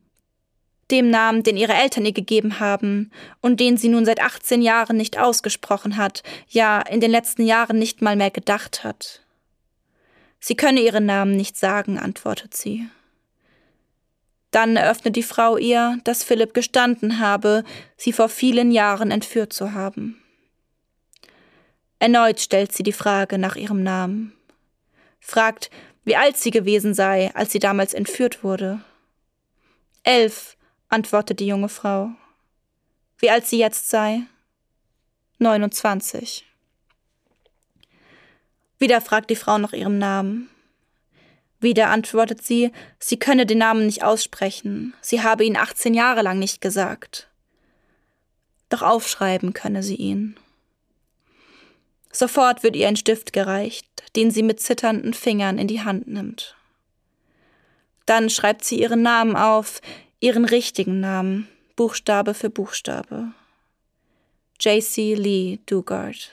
[0.91, 3.11] dem Namen, den ihre Eltern ihr gegeben haben
[3.41, 7.79] und den sie nun seit 18 Jahren nicht ausgesprochen hat, ja in den letzten Jahren
[7.79, 9.22] nicht mal mehr gedacht hat.
[10.41, 12.87] Sie könne ihren Namen nicht sagen, antwortet sie.
[14.51, 17.64] Dann eröffnet die Frau ihr, dass Philipp gestanden habe,
[17.97, 20.18] sie vor vielen Jahren entführt zu haben.
[21.99, 24.32] Erneut stellt sie die Frage nach ihrem Namen.
[25.20, 25.70] Fragt,
[26.05, 28.80] wie alt sie gewesen sei, als sie damals entführt wurde.
[30.05, 30.57] Elf,
[30.88, 32.11] antwortet die junge Frau.
[33.18, 34.22] Wie alt sie jetzt sei?
[35.38, 36.44] 29.
[38.78, 40.49] Wieder fragt die Frau nach ihrem Namen.
[41.61, 42.70] Wieder antwortet sie,
[43.01, 47.28] sie könne den Namen nicht aussprechen, sie habe ihn 18 Jahre lang nicht gesagt.
[48.68, 50.36] Doch aufschreiben könne sie ihn.
[52.11, 53.86] Sofort wird ihr ein Stift gereicht,
[54.16, 56.56] den sie mit zitternden Fingern in die Hand nimmt.
[58.06, 59.80] Dann schreibt sie ihren Namen auf,
[60.20, 63.32] ihren richtigen Namen, Buchstabe für Buchstabe.
[64.61, 65.14] J.C.
[65.14, 66.32] Lee Dugard.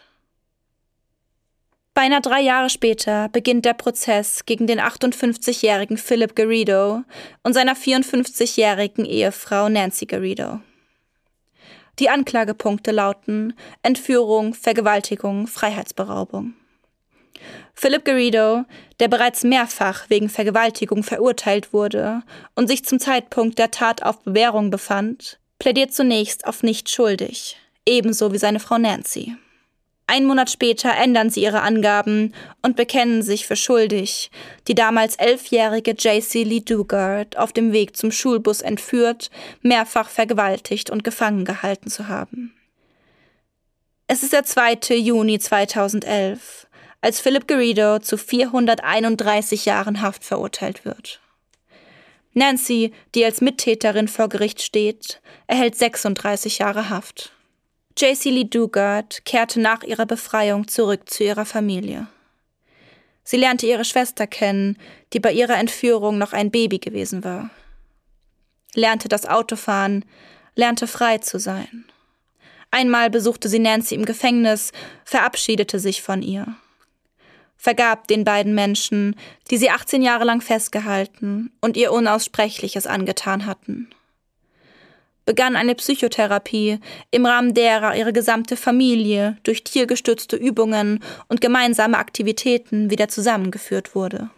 [1.93, 7.03] Beinahe drei Jahre später beginnt der Prozess gegen den 58-jährigen Philip Garrido
[7.43, 10.59] und seiner 54-jährigen Ehefrau Nancy Garrido.
[11.99, 16.53] Die Anklagepunkte lauten Entführung, Vergewaltigung, Freiheitsberaubung.
[17.73, 18.63] Philip Garrido,
[18.99, 22.21] der bereits mehrfach wegen Vergewaltigung verurteilt wurde
[22.55, 28.31] und sich zum Zeitpunkt der Tat auf Bewährung befand, plädiert zunächst auf nicht schuldig, ebenso
[28.33, 29.35] wie seine Frau Nancy.
[30.07, 34.29] Ein Monat später ändern sie ihre Angaben und bekennen sich für schuldig,
[34.67, 39.31] die damals elfjährige JC Lee Dugard auf dem Weg zum Schulbus entführt,
[39.61, 42.53] mehrfach vergewaltigt und gefangen gehalten zu haben.
[44.07, 44.95] Es ist der 2.
[44.97, 46.67] Juni 2011,
[47.01, 51.19] als Philip Garrido zu 431 Jahren Haft verurteilt wird.
[52.33, 57.34] Nancy, die als Mittäterin vor Gericht steht, erhält 36 Jahre Haft.
[57.97, 62.07] JC Lee Dugard kehrte nach ihrer Befreiung zurück zu ihrer Familie.
[63.23, 64.77] Sie lernte ihre Schwester kennen,
[65.13, 67.51] die bei ihrer Entführung noch ein Baby gewesen war.
[68.73, 70.03] Lernte das Autofahren,
[70.55, 71.85] lernte frei zu sein.
[72.69, 74.73] Einmal besuchte sie Nancy im Gefängnis,
[75.05, 76.53] verabschiedete sich von ihr.
[77.55, 79.15] Vergab den beiden Menschen,
[79.49, 83.89] die sie 18 Jahre lang festgehalten und ihr Unaussprechliches angetan hatten
[85.25, 86.79] begann eine Psychotherapie,
[87.11, 94.29] im Rahmen derer ihre gesamte Familie durch tiergestützte Übungen und gemeinsame Aktivitäten wieder zusammengeführt wurde.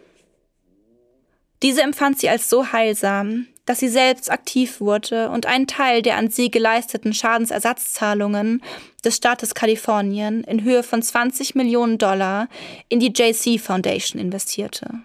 [1.63, 6.15] Diese empfand sie als so heilsam, dass sie selbst aktiv wurde und einen Teil der
[6.15, 8.63] an sie geleisteten Schadensersatzzahlungen
[9.03, 12.47] des Staates Kalifornien in Höhe von 20 Millionen Dollar
[12.87, 15.01] in die JC Foundation investierte,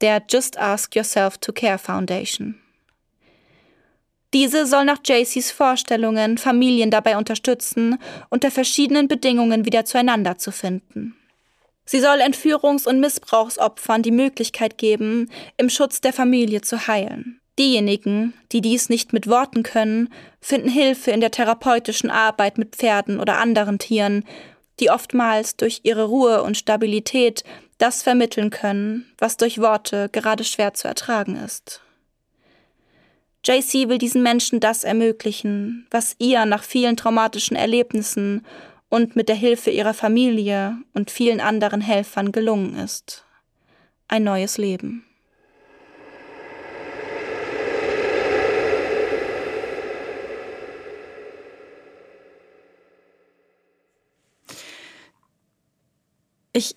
[0.00, 2.60] der Just Ask Yourself to Care Foundation.
[4.34, 7.98] Diese soll nach JCs Vorstellungen Familien dabei unterstützen,
[8.30, 11.16] unter verschiedenen Bedingungen wieder zueinander zu finden.
[11.86, 17.40] Sie soll Entführungs- und Missbrauchsopfern die Möglichkeit geben, im Schutz der Familie zu heilen.
[17.60, 23.20] Diejenigen, die dies nicht mit Worten können, finden Hilfe in der therapeutischen Arbeit mit Pferden
[23.20, 24.24] oder anderen Tieren,
[24.80, 27.44] die oftmals durch ihre Ruhe und Stabilität
[27.78, 31.80] das vermitteln können, was durch Worte gerade schwer zu ertragen ist.
[33.46, 38.46] JC will diesen Menschen das ermöglichen, was ihr nach vielen traumatischen Erlebnissen
[38.88, 43.24] und mit der Hilfe ihrer Familie und vielen anderen Helfern gelungen ist.
[44.08, 45.04] Ein neues Leben.
[56.54, 56.76] Ich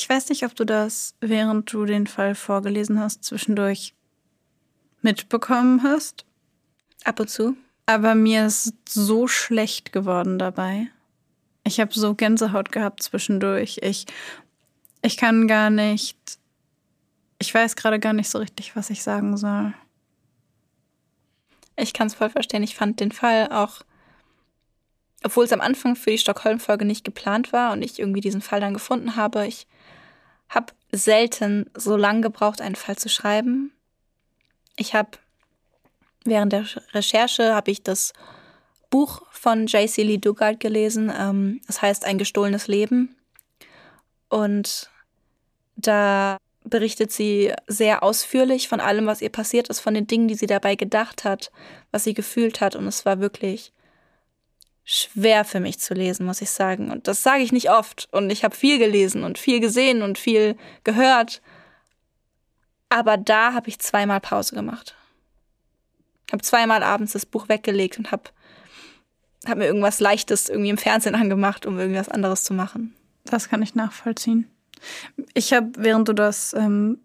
[0.00, 3.92] ich weiß nicht, ob du das, während du den Fall vorgelesen hast, zwischendurch
[5.02, 6.24] mitbekommen hast.
[7.04, 7.54] Ab und zu.
[7.84, 10.88] Aber mir ist so schlecht geworden dabei.
[11.64, 13.80] Ich habe so Gänsehaut gehabt zwischendurch.
[13.82, 14.06] Ich,
[15.02, 16.16] ich kann gar nicht.
[17.38, 19.74] Ich weiß gerade gar nicht so richtig, was ich sagen soll.
[21.76, 22.62] Ich kann es voll verstehen.
[22.62, 23.82] Ich fand den Fall auch,
[25.24, 28.60] obwohl es am Anfang für die Stockholm-Folge nicht geplant war und ich irgendwie diesen Fall
[28.60, 29.66] dann gefunden habe, ich
[30.50, 33.72] habe selten so lange gebraucht, einen Fall zu schreiben.
[34.76, 35.10] Ich habe
[36.24, 38.12] während der Recherche habe ich das
[38.90, 40.02] Buch von J.C.
[40.02, 41.12] Lee Dugard gelesen.
[41.16, 43.16] Ähm, das heißt Ein gestohlenes Leben.
[44.28, 44.90] Und
[45.76, 50.34] da berichtet sie sehr ausführlich von allem, was ihr passiert ist, von den Dingen, die
[50.34, 51.50] sie dabei gedacht hat,
[51.90, 52.76] was sie gefühlt hat.
[52.76, 53.72] Und es war wirklich
[54.84, 56.90] schwer für mich zu lesen, muss ich sagen.
[56.90, 58.08] Und das sage ich nicht oft.
[58.12, 61.42] Und ich habe viel gelesen und viel gesehen und viel gehört.
[62.88, 64.96] Aber da habe ich zweimal Pause gemacht.
[66.32, 68.24] Habe zweimal abends das Buch weggelegt und habe
[69.46, 72.94] hab mir irgendwas Leichtes irgendwie im Fernsehen angemacht, um irgendwas anderes zu machen.
[73.24, 74.50] Das kann ich nachvollziehen.
[75.34, 76.98] Ich habe, während du das ähm,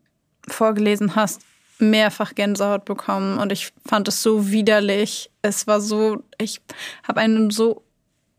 [0.47, 1.41] vorgelesen hast,
[1.79, 5.29] mehrfach Gänsehaut bekommen und ich fand es so widerlich.
[5.41, 6.61] Es war so, ich
[7.07, 7.83] habe eine so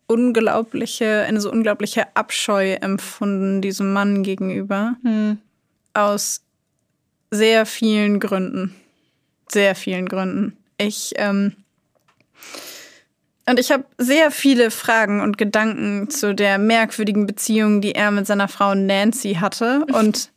[0.07, 4.97] unglaubliche, eine so unglaubliche Abscheu empfunden diesem Mann gegenüber.
[5.03, 5.39] Hm.
[5.95, 6.43] Aus
[7.31, 8.75] sehr vielen Gründen.
[9.49, 10.57] Sehr vielen Gründen.
[10.79, 11.53] Ich, ähm,
[13.49, 18.27] und ich habe sehr viele Fragen und Gedanken zu der merkwürdigen Beziehung, die er mit
[18.27, 19.87] seiner Frau Nancy hatte.
[19.93, 20.33] Und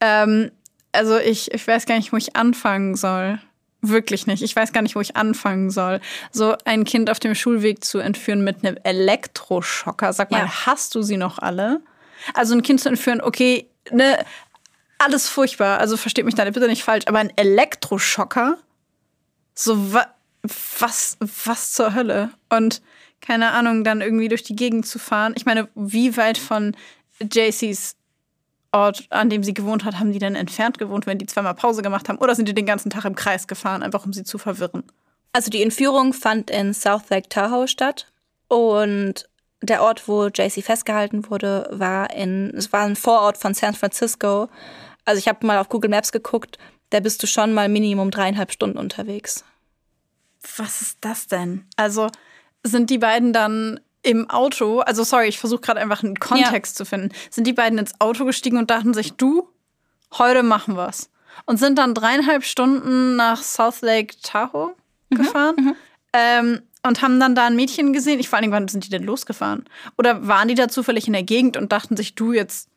[0.00, 0.50] ähm,
[0.92, 3.40] also ich, ich weiß gar nicht, wo ich anfangen soll.
[3.80, 4.42] Wirklich nicht.
[4.42, 6.00] Ich weiß gar nicht, wo ich anfangen soll.
[6.32, 10.12] So ein Kind auf dem Schulweg zu entführen mit einem Elektroschocker.
[10.12, 10.66] Sag mal, ja.
[10.66, 11.80] hast du sie noch alle?
[12.34, 14.18] Also ein Kind zu entführen, okay, ne,
[14.98, 15.78] alles furchtbar.
[15.78, 18.58] Also versteht mich da bitte nicht falsch, aber ein Elektroschocker?
[19.54, 20.06] So, wa
[20.78, 22.30] was, was zur Hölle?
[22.48, 22.80] Und
[23.20, 25.34] keine Ahnung, dann irgendwie durch die Gegend zu fahren.
[25.36, 26.76] Ich meine, wie weit von
[27.20, 27.96] JCs
[28.72, 31.82] Ort, an dem sie gewohnt hat, haben die dann entfernt gewohnt, wenn die zweimal Pause
[31.82, 32.18] gemacht haben?
[32.18, 34.84] Oder sind die den ganzen Tag im Kreis gefahren, einfach um sie zu verwirren?
[35.32, 38.06] Also die Entführung fand in South Lake Tahoe statt.
[38.48, 39.28] Und
[39.62, 44.48] der Ort, wo JC festgehalten wurde, war in, es war ein Vorort von San Francisco.
[45.04, 46.58] Also ich habe mal auf Google Maps geguckt,
[46.90, 49.44] da bist du schon mal Minimum dreieinhalb Stunden unterwegs.
[50.56, 51.66] Was ist das denn?
[51.76, 52.08] Also
[52.62, 56.84] sind die beiden dann im Auto, also sorry, ich versuche gerade einfach einen Kontext ja.
[56.84, 59.48] zu finden, sind die beiden ins Auto gestiegen und dachten sich, du,
[60.16, 61.10] heute machen wir's.
[61.46, 64.74] Und sind dann dreieinhalb Stunden nach South Lake Tahoe
[65.10, 65.56] mhm, gefahren.
[65.58, 65.76] Mhm.
[66.12, 68.20] Ähm, und haben dann da ein Mädchen gesehen.
[68.20, 69.64] Ich vor allem, wann sind die denn losgefahren?
[69.96, 72.68] Oder waren die da zufällig in der Gegend und dachten sich, du, jetzt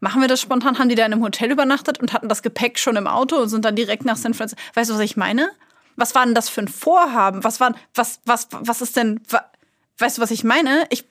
[0.00, 0.78] machen wir das spontan?
[0.78, 3.48] Haben die da in einem Hotel übernachtet und hatten das Gepäck schon im Auto und
[3.48, 4.62] sind dann direkt nach San Francisco?
[4.74, 5.50] Weißt du, was ich meine?
[5.96, 7.42] Was war denn das für ein Vorhaben?
[7.42, 9.20] Was war, was, was, was ist denn,
[9.98, 10.86] Weißt du, was ich meine?
[10.90, 11.04] Ich.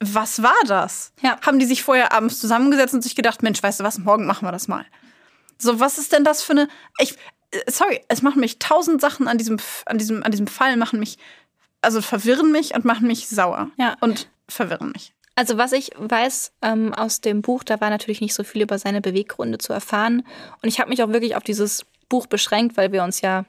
[0.00, 1.12] was war das?
[1.22, 1.38] Ja.
[1.44, 4.46] Haben die sich vorher abends zusammengesetzt und sich gedacht, Mensch, weißt du was, morgen machen
[4.46, 4.86] wir das mal.
[5.58, 6.68] So, was ist denn das für eine.
[6.98, 7.16] Ich,
[7.50, 11.00] äh, sorry, es machen mich tausend Sachen an diesem, an diesem, an diesem Fall, machen
[11.00, 11.18] mich,
[11.82, 13.70] also verwirren mich und machen mich sauer.
[13.76, 13.96] Ja.
[14.00, 15.12] Und verwirren mich.
[15.34, 18.76] Also was ich weiß ähm, aus dem Buch, da war natürlich nicht so viel über
[18.78, 20.26] seine Beweggründe zu erfahren.
[20.62, 23.44] Und ich habe mich auch wirklich auf dieses Buch beschränkt, weil wir uns ja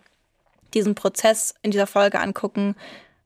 [0.75, 2.75] diesen Prozess in dieser Folge angucken,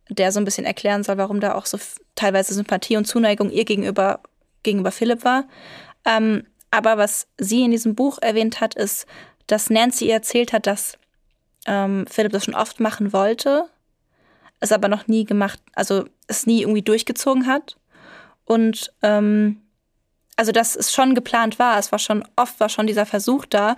[0.09, 1.77] der so ein bisschen erklären soll, warum da auch so
[2.15, 4.21] teilweise Sympathie und Zuneigung ihr gegenüber,
[4.63, 5.45] gegenüber Philipp war.
[6.05, 9.05] Ähm, aber was sie in diesem Buch erwähnt hat, ist,
[9.47, 10.97] dass Nancy ihr erzählt hat, dass
[11.65, 13.69] ähm, Philipp das schon oft machen wollte,
[14.59, 17.77] es aber noch nie gemacht, also es nie irgendwie durchgezogen hat.
[18.45, 19.61] Und ähm,
[20.35, 23.75] also dass es schon geplant war, es war schon oft war schon dieser Versuch da.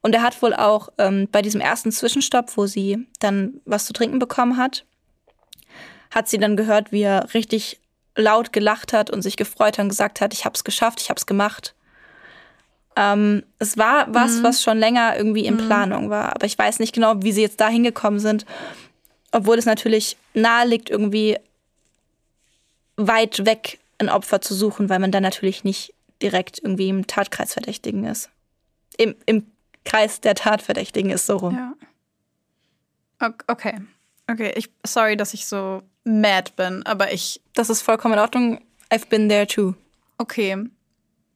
[0.00, 3.92] Und er hat wohl auch ähm, bei diesem ersten Zwischenstopp, wo sie dann was zu
[3.92, 4.84] trinken bekommen hat,
[6.10, 7.78] hat sie dann gehört, wie er richtig
[8.16, 11.26] laut gelacht hat und sich gefreut hat und gesagt hat, ich hab's geschafft, ich hab's
[11.26, 11.74] gemacht.
[12.96, 14.42] Ähm, es war was, Mhm.
[14.44, 15.58] was schon länger irgendwie in Mhm.
[15.68, 16.34] Planung war.
[16.34, 18.44] Aber ich weiß nicht genau, wie sie jetzt da hingekommen sind.
[19.30, 21.36] Obwohl es natürlich nahe liegt, irgendwie
[22.96, 27.52] weit weg ein Opfer zu suchen, weil man dann natürlich nicht direkt irgendwie im Tatkreis
[27.52, 28.30] Verdächtigen ist.
[28.96, 29.46] Im, im
[29.84, 31.54] Kreis der Tatverdächtigen ist so rum.
[31.56, 33.26] Ja.
[33.28, 33.80] Ok- Okay.
[34.30, 38.60] Okay, ich, sorry, dass ich so mad bin, aber ich, Das ist vollkommen in Ordnung.
[38.90, 39.74] I've been there too.
[40.18, 40.56] okay.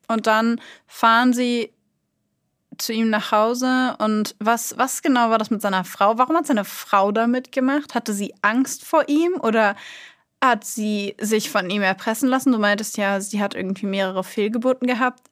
[0.08, 1.72] Und dann fahren sie
[2.78, 6.18] zu ihm nach Hause und was, was genau war das mit seiner Frau?
[6.18, 7.94] Warum hat seine Frau da mitgemacht?
[7.94, 9.76] Hatte sie Angst vor ihm oder
[10.42, 12.52] hat sie sich von ihm erpressen lassen?
[12.52, 15.22] Du meintest ja, sie hat irgendwie mehrere Fehlgeburten gehabt.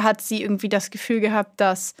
[0.00, 1.94] Hat sie irgendwie das Gefühl gehabt, dass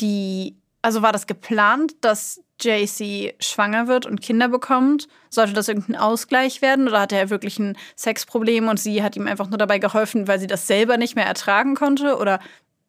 [0.00, 0.56] die,
[0.86, 5.08] also war das geplant, dass JC schwanger wird und Kinder bekommt?
[5.30, 9.26] Sollte das irgendein Ausgleich werden oder hatte er wirklich ein Sexproblem und sie hat ihm
[9.26, 12.16] einfach nur dabei geholfen, weil sie das selber nicht mehr ertragen konnte?
[12.18, 12.38] Oder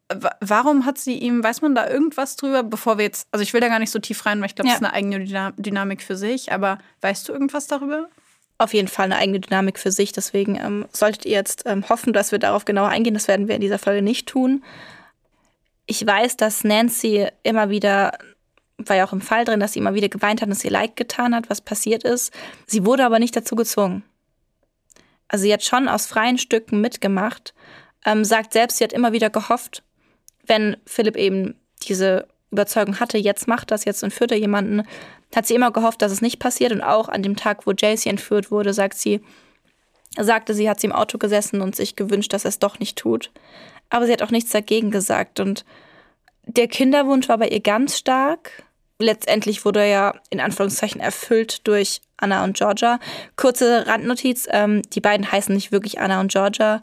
[0.08, 3.52] wa- warum hat sie ihm, weiß man da irgendwas drüber, bevor wir jetzt, also ich
[3.52, 4.74] will da gar nicht so tief rein, weil ich glaube, Ja.
[4.74, 8.08] das ist eine eigene Dyna- Dynamik für sich, aber weißt du irgendwas darüber?
[8.58, 10.12] Auf jeden Fall eine eigene Dynamik für sich.
[10.12, 13.14] Deswegen ähm, solltet ihr jetzt ähm, hoffen, dass wir darauf genauer eingehen.
[13.14, 14.62] Das werden wir in dieser Folge nicht tun.
[15.90, 18.12] Ich weiß, dass Nancy immer wieder,
[18.76, 20.70] war ja auch im Fall drin, dass sie immer wieder geweint hat und es ihr
[20.70, 22.30] leid getan hat, was passiert ist.
[22.66, 24.04] Sie wurde aber nicht dazu gezwungen.
[25.28, 27.54] Also sie hat schon aus freien Stücken mitgemacht,
[28.04, 29.82] ähm, sagt selbst, sie hat immer wieder gehofft,
[30.46, 34.82] wenn Philipp eben diese Überzeugung hatte, jetzt macht das, jetzt entführt er jemanden,
[35.34, 36.72] hat sie immer gehofft, dass es nicht passiert.
[36.72, 39.22] Und auch an dem Tag, wo JC entführt wurde, sagt sie,
[40.18, 42.98] sagte sie, hat sie im Auto gesessen und sich gewünscht, dass er es doch nicht
[42.98, 43.30] tut.
[43.90, 45.40] Aber sie hat auch nichts dagegen gesagt.
[45.40, 45.64] Und
[46.46, 48.64] der Kinderwunsch war bei ihr ganz stark.
[48.98, 52.98] Letztendlich wurde er ja in Anführungszeichen erfüllt durch Anna und Georgia.
[53.36, 56.80] Kurze Randnotiz, ähm, die beiden heißen nicht wirklich Anna und Georgia.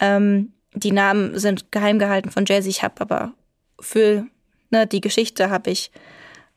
[0.00, 2.68] Ähm, die Namen sind geheim gehalten von Jay-Z.
[2.68, 3.32] Ich habe aber
[3.80, 4.26] für
[4.70, 5.90] ne, die Geschichte habe ich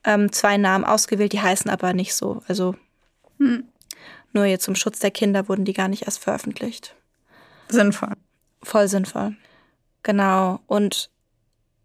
[0.03, 2.41] ähm, zwei Namen ausgewählt, die heißen aber nicht so.
[2.47, 2.75] Also
[4.33, 6.95] nur jetzt zum Schutz der Kinder wurden die gar nicht erst veröffentlicht.
[7.67, 8.13] Sinnvoll.
[8.63, 9.35] Voll sinnvoll.
[10.03, 10.59] Genau.
[10.67, 11.09] Und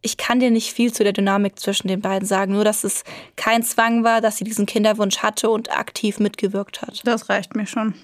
[0.02, 3.02] ich kann dir nicht viel zu der Dynamik zwischen den beiden sagen, nur dass es
[3.34, 7.00] kein Zwang war, dass sie diesen Kinderwunsch hatte und aktiv mitgewirkt hat.
[7.04, 7.94] Das reicht mir schon.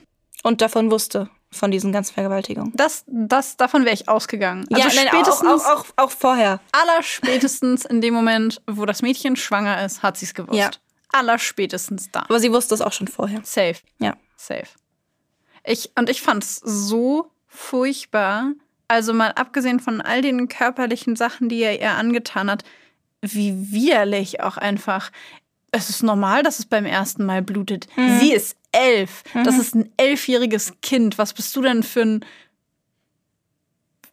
[0.43, 2.73] Und davon wusste, von diesen ganzen Vergewaltigungen.
[2.75, 4.65] Das, das, davon wäre ich ausgegangen.
[4.73, 6.61] Also nein, spätestens, auch, auch, auch, auch vorher.
[6.73, 10.59] allerspätestens in dem Moment, wo das Mädchen schwanger ist, hat sie es gewusst.
[10.59, 10.71] Ja.
[11.13, 12.21] Allerspätestens da.
[12.21, 13.41] Aber sie wusste es auch schon vorher.
[13.45, 13.77] Safe.
[13.99, 14.17] Ja.
[14.37, 14.67] Safe.
[15.65, 18.53] Ich, und ich fand's so furchtbar.
[18.93, 22.63] Also mal abgesehen von all den körperlichen Sachen, die er ihr angetan hat,
[23.23, 25.11] wie widerlich auch einfach.
[25.71, 27.89] Es ist normal, dass es beim ersten Mal blutet.
[28.21, 29.23] Sie ist elf.
[29.33, 31.17] Das ist ein elfjähriges Kind.
[31.17, 32.25] Was bist du denn für ein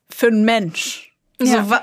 [0.09, 1.13] für ein Mensch?
[1.41, 1.65] Ja.
[1.65, 1.75] So,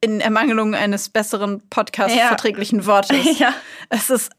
[0.00, 3.24] in Ermangelung eines besseren Podcast-verträglichen Wortes.
[3.38, 3.54] Ja.
[3.88, 4.32] Es ist.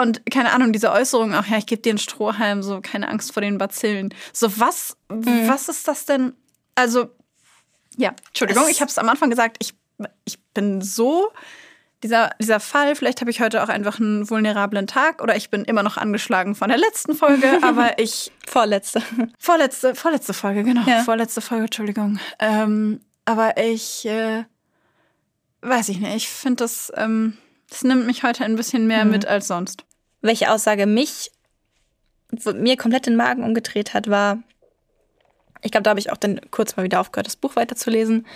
[0.00, 3.32] Und keine Ahnung, diese Äußerung auch, ja, ich gebe dir einen Strohhalm, so keine Angst
[3.32, 4.14] vor den Bazillen.
[4.32, 5.48] So, was, Mhm.
[5.48, 6.34] was ist das denn?
[6.74, 7.10] Also,
[7.96, 9.74] ja, Entschuldigung, Es- ich habe es am Anfang gesagt, ich,
[10.24, 11.30] ich bin so.
[12.04, 15.64] Dieser, dieser Fall, vielleicht habe ich heute auch einfach einen vulnerablen Tag oder ich bin
[15.64, 19.02] immer noch angeschlagen von der letzten Folge, aber ich Vorletzte.
[19.36, 20.82] Vorletzte, vorletzte Folge, genau.
[20.86, 21.02] Ja.
[21.02, 22.20] Vorletzte Folge, Entschuldigung.
[22.38, 24.44] Ähm, aber ich äh,
[25.62, 26.14] weiß ich nicht.
[26.14, 27.36] Ich finde, das, ähm,
[27.68, 29.10] das nimmt mich heute ein bisschen mehr Mhm.
[29.10, 29.84] mit als sonst.
[30.20, 31.30] Welche Aussage mich,
[32.54, 34.38] mir komplett den Magen umgedreht hat, war,
[35.62, 38.26] ich glaube, da habe ich auch dann kurz mal wieder aufgehört, das Buch weiterzulesen,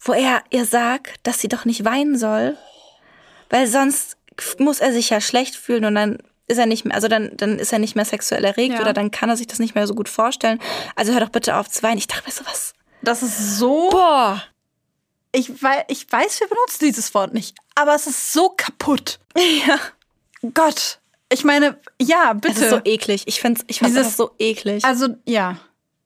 [0.00, 2.56] wo er ihr sagt, dass sie doch nicht weinen soll,
[3.50, 4.16] weil sonst
[4.58, 7.58] muss er sich ja schlecht fühlen und dann ist er nicht mehr, also dann, dann
[7.58, 8.80] ist er nicht mehr sexuell erregt Ja.
[8.80, 10.60] oder dann kann er sich das nicht mehr so gut vorstellen.
[10.96, 11.98] Also hör doch bitte auf zu weinen.
[11.98, 12.72] Ich dachte mir so, was?
[13.02, 13.90] Das ist so.
[13.90, 14.42] Boah.
[15.32, 19.18] Ich, wei ich weiß, wir benutzen dieses Wort nicht, aber es ist so kaputt.
[19.66, 19.78] Ja.
[20.54, 20.98] Gott.
[21.30, 22.64] Ich meine, ja, Es bitte.
[22.64, 23.22] ist so eklig.
[23.26, 24.84] Ich finde ich Dieses- einfach so eklig.
[24.84, 25.58] Also, ja.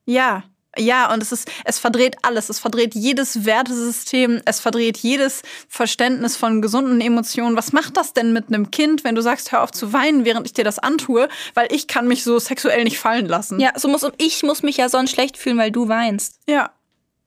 [0.05, 0.45] Ja.
[0.79, 2.49] Ja, und es ist, es verdreht alles.
[2.49, 4.41] Es verdreht jedes Wertesystem.
[4.47, 7.57] Es verdreht jedes Verständnis von gesunden Emotionen.
[7.57, 10.47] Was macht das denn mit einem Kind, wenn du sagst, hör auf zu weinen, während
[10.47, 11.29] ich dir das antue?
[11.53, 13.61] Weil ich kann mich so sexuell nicht fallen lassen.
[13.61, 16.39] ja, so muss, und ich muss mich ja sonst schlecht fühlen, weil du weinst.
[16.49, 16.71] Ja.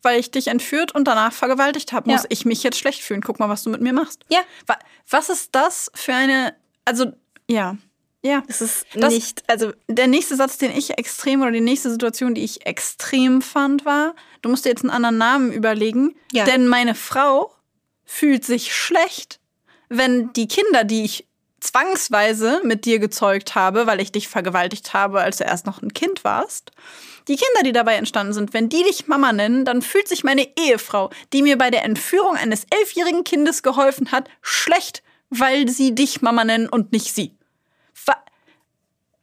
[0.01, 2.27] Weil ich dich entführt und danach vergewaltigt habe, muss Ja.
[2.31, 3.21] ich mich jetzt schlecht fühlen.
[3.21, 4.21] Guck mal, was du mit mir machst.
[4.29, 4.39] Ja.
[4.65, 4.79] Wa-
[5.11, 6.55] Was ist das für eine,
[6.85, 7.11] also,
[7.49, 7.77] ja.
[8.23, 8.41] Ja.
[8.47, 12.33] Das ist Das- nicht, also Der nächste Satz, den ich extrem oder die nächste Situation,
[12.33, 16.43] die ich extrem fand, war, du musst dir jetzt einen anderen Namen überlegen, Ja.
[16.45, 17.53] denn meine Frau
[18.03, 19.39] fühlt sich schlecht,
[19.89, 21.27] wenn die Kinder, die ich
[21.59, 25.93] zwangsweise mit dir gezeugt habe, weil ich dich vergewaltigt habe, als du erst noch ein
[25.93, 26.71] Kind warst,
[27.27, 30.47] die Kinder, die dabei entstanden sind, wenn die dich Mama nennen, dann fühlt sich meine
[30.57, 36.21] Ehefrau, die mir bei der Entführung eines elfjährigen Kindes geholfen hat, schlecht, weil sie dich
[36.21, 37.35] Mama nennen und nicht sie.
[38.05, 38.15] Wa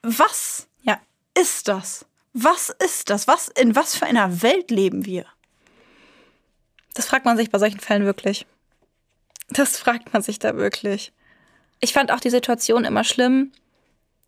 [0.03, 1.01] was ja.
[1.39, 2.07] ist das?
[2.33, 3.29] Was ist das?
[3.29, 5.27] Was, in was für einer Welt leben wir?
[6.95, 8.47] Das fragt man sich bei solchen Fällen wirklich.
[9.51, 11.13] Das fragt man sich da wirklich.
[11.81, 13.53] Ich fand auch die Situation immer schlimm.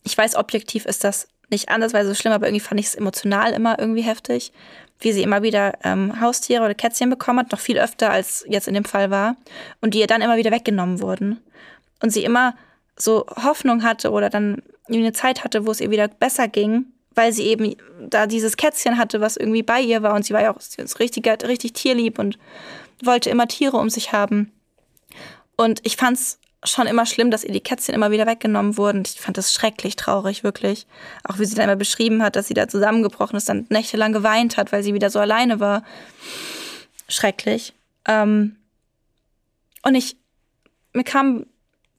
[0.03, 3.53] Ich weiß, objektiv ist das nicht andersweise so schlimm, aber irgendwie fand ich es emotional
[3.53, 4.53] immer irgendwie heftig,
[5.01, 8.69] wie sie immer wieder ähm, Haustiere oder Kätzchen bekommen hat, noch viel öfter als jetzt
[8.69, 9.37] in dem Fall war,
[9.81, 11.41] und die ihr dann immer wieder weggenommen wurden.
[12.03, 12.55] Und sie immer
[12.97, 17.33] so Hoffnung hatte oder dann eine Zeit hatte, wo es ihr wieder besser ging, weil
[17.33, 20.53] sie eben da dieses Kätzchen hatte, was irgendwie bei ihr war und sie war ja
[20.53, 20.61] auch
[20.99, 22.39] richtig, richtig tierlieb und
[23.03, 24.53] wollte immer Tiere um sich haben.
[25.57, 29.03] Und ich fand's schon immer schlimm, dass ihr die Kätzchen immer wieder weggenommen wurden.
[29.07, 30.87] Ich fand das schrecklich traurig, wirklich.
[31.25, 34.57] Auch wie sie dann immer beschrieben hat, dass sie da zusammengebrochen ist, dann nächtelang geweint
[34.57, 35.85] hat, weil sie wieder so alleine war.
[37.09, 37.75] Schrecklich.
[38.07, 38.57] Ähm
[39.83, 40.17] und ich,
[40.95, 41.47] mir kam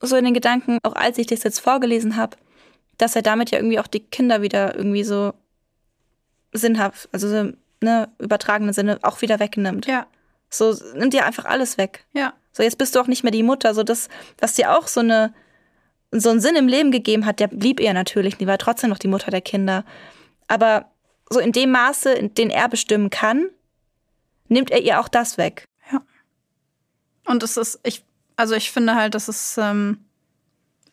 [0.00, 2.36] so in den Gedanken, auch als ich das jetzt vorgelesen habe,
[2.98, 5.32] dass er damit ja irgendwie auch die Kinder wieder irgendwie so
[6.52, 7.52] sinnhaft, also so,
[7.82, 9.86] ne, übertragenen Sinne auch wieder wegnimmt.
[9.86, 10.06] Ja,
[10.50, 12.04] So nimmt dir einfach alles weg.
[12.12, 12.32] ja.
[12.56, 13.74] So, jetzt bist du auch nicht mehr die Mutter.
[13.74, 15.34] So, das, was dir auch so eine,
[16.10, 18.36] so einen Sinn im Leben gegeben hat, der blieb ihr natürlich.
[18.38, 19.84] Die war trotzdem noch die Mutter der Kinder.
[20.48, 20.90] Aber
[21.28, 23.50] so in dem Maße, in dem er bestimmen kann,
[24.48, 25.66] nimmt er ihr auch das weg.
[27.26, 28.04] Und es ist, ich,
[28.36, 29.98] also ich finde halt, das ist, ähm,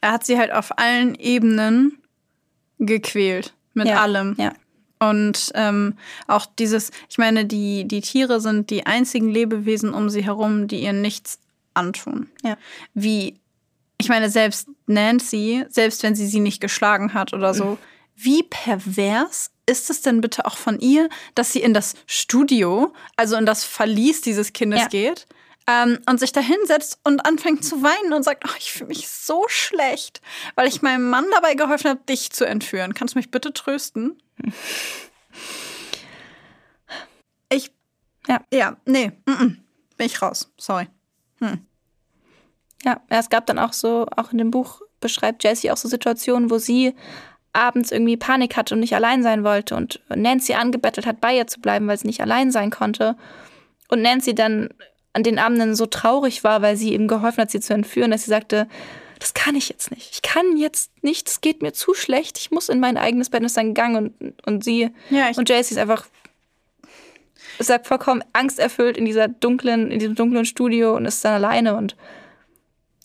[0.02, 2.02] er hat sie halt auf allen Ebenen
[2.80, 3.54] gequält.
[3.74, 4.36] Mit Ja, allem.
[4.38, 4.52] ja.
[5.00, 5.96] Und ähm,
[6.28, 10.82] auch dieses, ich meine, die, die Tiere sind die einzigen Lebewesen um sie herum, die
[10.82, 11.40] ihr nichts
[11.74, 12.30] antun.
[12.44, 12.58] Ja.
[12.94, 13.40] Wie,
[13.98, 17.78] ich meine, selbst Nancy, selbst wenn sie sie nicht geschlagen hat oder so,
[18.16, 23.36] wie pervers ist es denn bitte auch von ihr, dass sie in das Studio, also
[23.38, 24.88] in das Verlies dieses Kindes Ja.
[24.88, 25.26] geht
[25.68, 29.08] ähm, und sich da hinsetzt und anfängt zu weinen und sagt, oh, ich fühle mich
[29.08, 30.22] so schlecht,
[30.56, 32.94] weil ich meinem Mann dabei geholfen habe, dich zu entführen.
[32.94, 34.22] Kannst du mich bitte trösten?
[37.50, 37.72] Ich,
[38.28, 38.42] Ja.
[38.54, 39.56] ja, nee, mm -mm,
[39.98, 40.52] bin ich raus.
[40.58, 40.88] Sorry.
[42.86, 46.50] Ja, es gab dann auch so, auch in dem Buch beschreibt Jessie auch so Situationen,
[46.50, 46.94] wo sie
[47.54, 51.48] abends irgendwie Panik hatte und nicht allein sein wollte und Nancy angebettelt hat, bei ihr
[51.48, 53.16] zu bleiben, weil sie nicht allein sein konnte.
[53.90, 54.70] Und Nancy dann
[55.14, 58.24] an den Abenden so traurig war, weil sie ihm geholfen hat, sie zu entführen, dass
[58.24, 58.68] sie sagte,
[59.20, 60.10] das kann ich jetzt nicht.
[60.12, 62.38] Ich kann jetzt nicht, es geht mir zu schlecht.
[62.40, 65.48] Ich muss in mein eigenes Bett, und ist dann gegangen und, und sie Ja, und
[65.48, 66.08] Jessie ist einfach
[67.60, 71.76] ich sag vollkommen angsterfüllt in dieser dunklen, in diesem dunklen Studio und ist dann alleine
[71.76, 71.96] und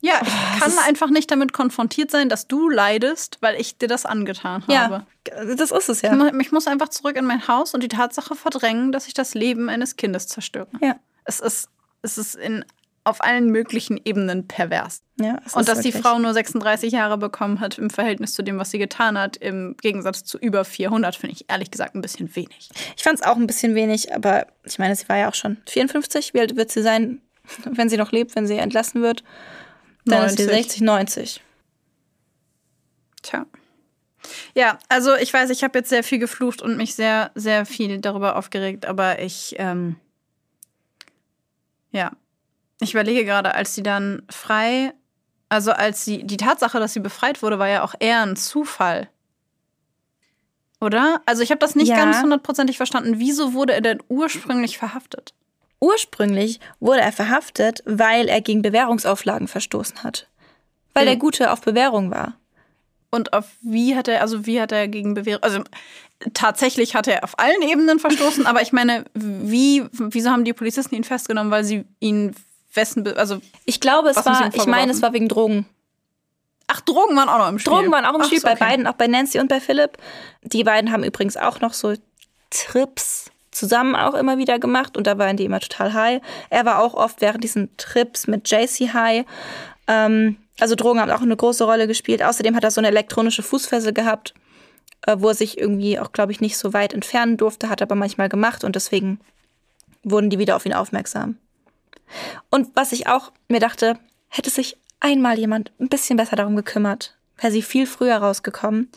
[0.00, 3.78] Ja, ich das kann ist- einfach nicht damit konfrontiert sein, dass du leidest, weil ich
[3.78, 5.04] dir das angetan habe.
[5.26, 6.30] ja, das ist es ja.
[6.40, 9.68] Ich muss einfach zurück in mein Haus und die Tatsache verdrängen, dass ich das Leben
[9.68, 10.68] eines Kindes zerstöre.
[10.80, 10.96] Ja.
[11.24, 11.68] Es ist,
[12.02, 12.64] es ist in,
[13.08, 15.02] auf allen möglichen Ebenen pervers.
[15.20, 18.42] Ja, es Und dass die wirklich- Frau nur 36 Jahre bekommen hat im Verhältnis zu
[18.42, 22.00] dem, was sie getan hat, im Gegensatz zu über 400, finde ich ehrlich gesagt ein
[22.02, 22.68] bisschen wenig.
[22.96, 25.56] Ich fand es auch ein bisschen wenig, aber ich meine, sie war ja auch schon
[25.66, 26.34] 54.
[26.34, 27.20] Wie alt wird sie sein,
[27.64, 29.24] wenn sie noch lebt, wenn sie entlassen wird?
[30.04, 30.64] Dann ist sie 90.
[30.64, 31.42] 60, 90.
[33.22, 33.46] Tja.
[34.54, 37.98] Ja, also ich weiß, ich habe jetzt sehr viel geflucht und mich sehr, sehr viel
[38.00, 39.96] darüber aufgeregt, aber ich, ähm,
[41.90, 42.12] ja,
[42.80, 44.92] ich überlege gerade, als sie dann frei,
[45.48, 49.08] also als sie, die Tatsache, dass sie befreit wurde, war ja auch eher ein Zufall.
[50.80, 51.22] Oder?
[51.26, 51.96] Also ich habe das nicht Ja.
[51.96, 53.18] ganz hundertprozentig verstanden.
[53.18, 55.34] Wieso wurde er denn ursprünglich verhaftet?
[55.80, 60.28] Ursprünglich wurde er verhaftet, weil er gegen Bewährungsauflagen verstoßen hat.
[60.94, 61.08] Weil Mhm.
[61.08, 62.34] der Gute auf Bewährung war.
[63.10, 65.62] Und auf wie hat er, also wie hat er gegen Bewährung, also
[66.34, 70.94] tatsächlich hat er auf allen Ebenen verstoßen, aber ich meine, wie, wieso haben die Polizisten
[70.94, 72.34] ihn festgenommen, weil sie ihn
[72.74, 73.40] wessen, also.
[73.64, 75.66] Ich glaube, es war, ich meine, es war wegen Drogen.
[76.66, 77.72] Ach, Drogen waren auch noch im Spiel.
[77.72, 78.54] Drogen waren auch im Ach, Spiel, okay.
[78.58, 79.96] bei beiden, auch bei Nancy und bei Philipp.
[80.42, 81.94] Die beiden haben übrigens auch noch so
[82.50, 86.20] Trips zusammen auch immer wieder gemacht und da waren die immer total high.
[86.50, 89.24] Er war auch oft während diesen Trips mit JC high.
[89.86, 92.22] Ähm, also Drogen haben auch eine große Rolle gespielt.
[92.22, 94.34] Außerdem hat er so eine elektronische Fußfessel gehabt,
[95.06, 97.94] äh, wo er sich irgendwie auch, glaube ich, nicht so weit entfernen durfte, hat aber
[97.94, 99.20] manchmal gemacht und deswegen
[100.02, 101.36] wurden die wieder auf ihn aufmerksam.
[102.50, 103.98] Und was ich auch mir dachte,
[104.28, 108.90] hätte sich einmal jemand ein bisschen besser darum gekümmert, wäre sie viel früher rausgekommen,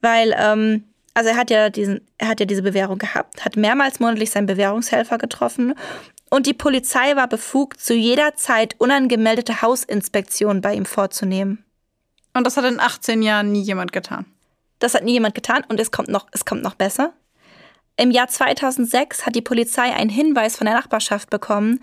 [0.00, 3.98] weil ähm, also er hat ja diesen, er hat ja diese Bewährung gehabt, hat mehrmals
[3.98, 5.74] monatlich seinen Bewährungshelfer getroffen
[6.30, 11.64] und die Polizei war befugt, zu jeder Zeit unangemeldete Hausinspektionen bei ihm vorzunehmen.
[12.34, 14.26] Und das hat in 18 Jahren nie jemand getan.
[14.78, 17.12] Das hat nie jemand getan und es kommt noch, es kommt noch besser.
[17.96, 21.80] Im Jahr 2006 hat die Polizei einen Hinweis von der Nachbarschaft bekommen,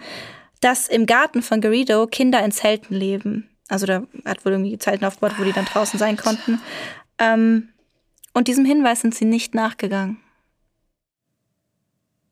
[0.62, 3.50] dass im Garten von Garrido Kinder in Zelten leben.
[3.68, 6.62] Also da hat wohl irgendwie Zelten aufgebaut, wo die dann draußen sein konnten.
[7.18, 7.70] Ähm,
[8.34, 10.20] und diesem Hinweis sind sie nicht nachgegangen.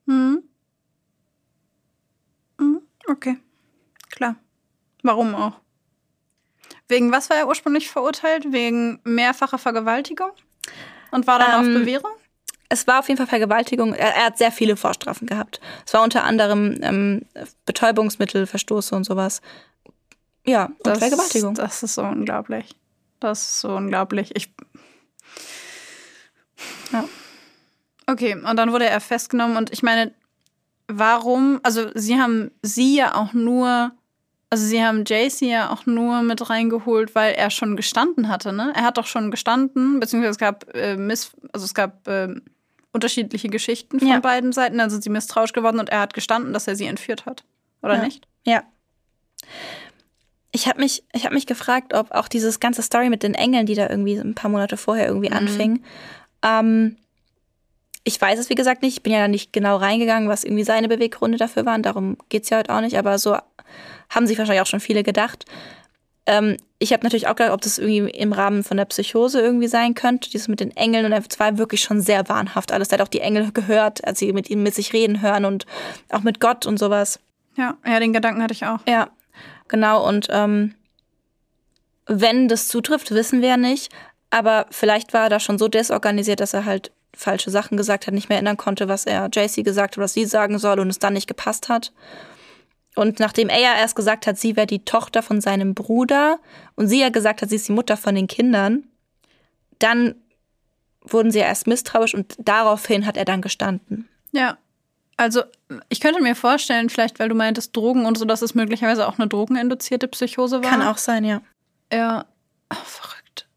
[0.06, 0.44] Hm.
[2.60, 2.82] hm.
[3.08, 3.38] Okay.
[4.10, 4.36] Klar.
[5.02, 5.60] Warum auch?
[6.88, 8.52] Wegen was war er ursprünglich verurteilt?
[8.52, 10.32] Wegen mehrfacher Vergewaltigung?
[11.12, 12.12] Und war dann ähm, auf Bewährung?
[12.74, 13.94] Es war auf jeden Fall Vergewaltigung.
[13.94, 15.62] Er, er, hat sehr viele Vorstrafen gehabt.
[15.86, 17.22] Es war unter anderem ähm,
[17.68, 19.42] Betäubungsmittelverstoße und sowas.
[20.44, 21.54] Ja, das, Vergewaltigung.
[21.54, 22.76] Das ist so unglaublich.
[23.20, 24.36] Das ist so unglaublich.
[24.36, 24.52] Ich.
[26.92, 27.06] Ja.
[28.08, 30.12] Okay, und dann wurde er festgenommen und ich meine,
[30.88, 31.60] warum?
[31.62, 33.92] Also, sie haben sie ja auch nur.
[34.50, 38.74] Also, sie haben JC ja auch nur mit reingeholt, weil er schon gestanden hatte, ne?
[38.76, 41.34] Er hat doch schon gestanden, beziehungsweise es gab äh, Miss.
[41.52, 42.08] Also, es gab.
[42.08, 42.34] Äh,
[42.94, 44.20] unterschiedliche Geschichten von ja.
[44.20, 44.80] beiden Seiten.
[44.80, 47.44] Also sie misstrauisch geworden und er hat gestanden, dass er sie entführt hat.
[47.82, 48.04] Oder ja.
[48.04, 48.28] nicht?
[48.46, 48.64] Ja.
[50.52, 53.76] Ich habe mich, hab mich gefragt, ob auch dieses ganze Story mit den Engeln, die
[53.76, 55.38] da irgendwie ein paar Monate vorher irgendwie mhm.
[55.38, 55.84] anfing,
[56.44, 56.98] ähm,
[58.04, 58.98] ich weiß es, wie gesagt, nicht.
[58.98, 61.84] Ich bin ja da nicht genau reingegangen, was irgendwie seine Beweggründe dafür waren.
[61.84, 62.98] Darum geht es ja heute auch nicht.
[62.98, 63.38] Aber so
[64.10, 65.46] haben sich wahrscheinlich auch schon viele gedacht.
[66.26, 69.68] Ähm, ich habe natürlich auch gedacht, ob das irgendwie im Rahmen von der Psychose irgendwie
[69.68, 70.30] sein könnte.
[70.30, 71.06] Dieses mit den Engeln.
[71.06, 72.90] Und es war wirklich schon sehr wahnhaft alles.
[72.90, 75.66] Er hat auch die Engel gehört, als sie mit ihm mit sich reden hören und
[76.10, 77.20] auch mit Gott und sowas.
[77.56, 78.80] Ja, ja, den Gedanken hatte ich auch.
[78.88, 79.10] Ja.
[79.68, 80.76] Genau, und ähm,
[82.06, 83.92] wenn das zutrifft, wissen wir ja nicht.
[84.30, 88.14] Aber vielleicht war er da schon so desorganisiert, dass er halt falsche Sachen gesagt hat,
[88.14, 91.00] nicht mehr erinnern konnte, was er JC gesagt hat, was sie sagen soll und es
[91.00, 91.94] dann nicht gepasst hat.
[92.96, 96.40] Und nachdem er ja erst gesagt hat, sie wäre die Tochter von seinem Bruder
[96.76, 98.84] und sie ja gesagt hat, sie ist die Mutter von den Kindern,
[99.80, 100.16] dann
[101.02, 104.08] wurden sie ja erst misstrauisch und daraufhin hat er dann gestanden.
[104.32, 104.58] Ja,
[105.18, 105.44] also,
[105.90, 109.20] ich könnte mir vorstellen, vielleicht weil du meintest Drogen und so, dass es möglicherweise auch
[109.20, 110.70] eine drogeninduzierte Psychose war.
[110.70, 111.42] Kann auch sein, ja.
[111.92, 112.26] Ja,
[112.74, 113.48] Ach, verrückt.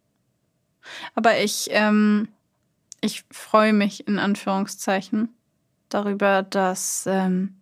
[1.14, 2.28] Aber ich, ähm,
[3.01, 5.34] ich freue mich in Anführungszeichen
[5.89, 7.57] darüber, dass, ähm,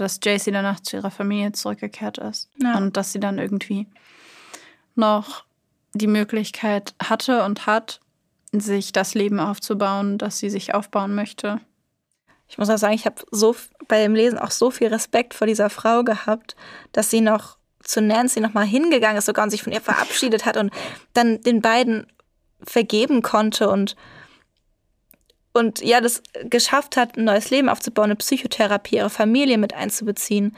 [0.00, 2.48] dass JC danach zu ihrer Familie zurückgekehrt ist.
[2.62, 2.76] Ja.
[2.76, 3.86] Und dass sie dann irgendwie
[4.94, 5.44] noch
[5.92, 8.00] die Möglichkeit hatte und hat,
[8.52, 11.60] sich das Leben aufzubauen, das sie sich aufbauen möchte
[12.50, 13.54] ich muss auch sagen, ich habe so
[13.86, 16.56] bei dem Lesen auch so viel Respekt vor dieser Frau gehabt,
[16.90, 20.56] dass sie noch zu Nancy nochmal hingegangen ist sogar und sich von ihr verabschiedet hat
[20.56, 20.72] und
[21.14, 22.08] dann den beiden
[22.62, 23.94] vergeben konnte und
[25.52, 30.56] und ja, das geschafft hat, ein neues Leben aufzubauen, eine Psychotherapie, ihre Familie mit einzubeziehen,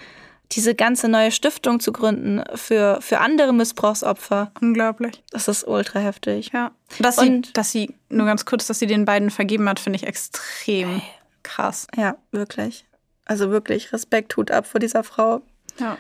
[0.53, 4.53] diese ganze neue Stiftung zu gründen für, für andere Missbrauchsopfer.
[4.61, 5.23] Unglaublich.
[5.31, 6.51] Das ist ultra heftig.
[6.53, 6.73] Ja.
[6.99, 9.97] Dass und sie, dass sie, nur ganz kurz, dass sie den beiden vergeben hat, finde
[9.97, 11.01] ich extrem
[11.43, 11.87] krass.
[11.97, 12.85] Ja, wirklich.
[13.25, 15.41] Also wirklich Respekt, tut ab vor dieser Frau.
[15.79, 15.97] Ja.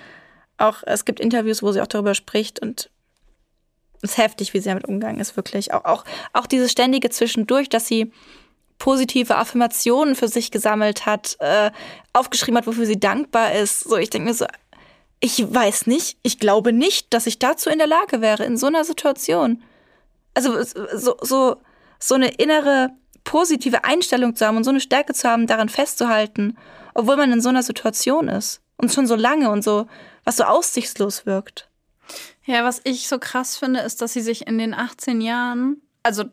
[0.59, 2.91] Auch es gibt Interviews, wo sie auch darüber spricht und
[4.03, 5.73] es ist heftig, wie sie damit umgegangen ist, wirklich.
[5.73, 8.13] Auch, auch, auch dieses ständige Zwischendurch, dass sie
[8.83, 11.71] positive Affirmationen für sich gesammelt hat, äh,
[12.13, 13.85] aufgeschrieben hat, wofür sie dankbar ist.
[13.85, 14.45] So, ich denke mir so,
[15.21, 18.67] ich weiß nicht, ich glaube nicht, dass ich dazu in der Lage wäre, in so
[18.67, 19.63] einer Situation.
[20.35, 21.57] Also so, so,
[22.01, 22.91] so eine innere
[23.23, 26.59] positive Einstellung zu haben und so eine Stärke zu haben, daran festzuhalten,
[26.95, 28.63] obwohl man in so einer Situation ist.
[28.79, 29.87] Und schon so lange und so,
[30.25, 31.71] was so aussichtslos wirkt.
[32.47, 36.25] Ja, was ich so krass finde, ist, dass sie sich in den 18 Jahren, also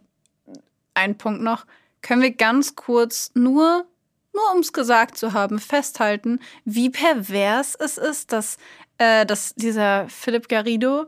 [0.96, 1.68] ein Punkt noch,
[2.02, 3.86] können wir ganz kurz nur,
[4.34, 8.58] nur um es gesagt zu haben, festhalten, wie pervers es ist, dass,
[8.98, 11.06] äh, dass dieser Philipp Garrido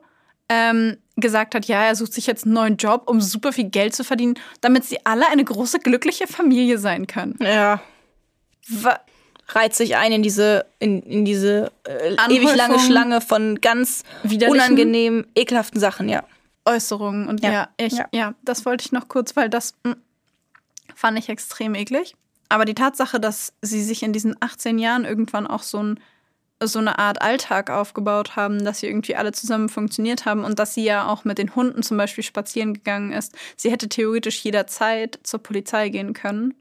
[0.49, 3.95] ähm, gesagt hat, ja, er sucht sich jetzt einen neuen Job, um super viel Geld
[3.95, 7.38] zu verdienen, damit sie alle eine große, glückliche Familie sein können.
[7.41, 7.81] Ja.
[8.68, 8.99] Wa
[9.53, 15.27] reiht sich ein in diese, in, in diese äh, ewig lange Schlange von ganz unangenehmen,
[15.35, 16.23] ekelhaften Sachen, ja.
[16.65, 17.27] Äußerungen.
[17.27, 18.07] Und ja, ja ich, ja.
[18.11, 18.34] ja.
[18.43, 20.01] das wollte ich noch kurz, weil das mh, hm,
[20.95, 22.15] fand ich extrem eklig.
[22.49, 25.99] Aber die Tatsache, dass sie sich in diesen 18 Jahren irgendwann auch so, ein,
[26.61, 30.73] so eine Art Alltag aufgebaut haben, dass sie irgendwie alle zusammen funktioniert haben und dass
[30.73, 33.38] sie ja auch mit den Hunden zum Beispiel spazieren gegangen ist.
[33.55, 36.53] Sie hätte theoretisch jederzeit zur Polizei gehen können.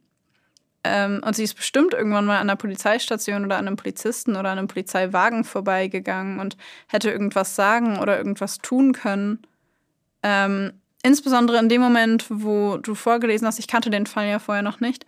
[0.84, 4.50] Ähm, und sie ist bestimmt irgendwann mal an einer Polizeistation oder an einem Polizisten oder
[4.50, 9.40] an einem Polizeiwagen vorbeigegangen und hätte irgendwas sagen oder irgendwas tun können.
[10.22, 14.62] Ähm, insbesondere in dem Moment, wo du vorgelesen hast, ich kannte den Fall ja vorher
[14.62, 15.06] noch nicht,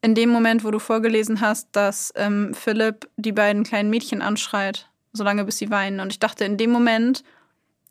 [0.00, 4.88] in dem Moment, wo du vorgelesen hast, dass ähm, Philipp die beiden kleinen Mädchen anschreit,
[5.12, 6.00] solange bis sie weinen.
[6.00, 7.22] Und ich dachte in dem Moment,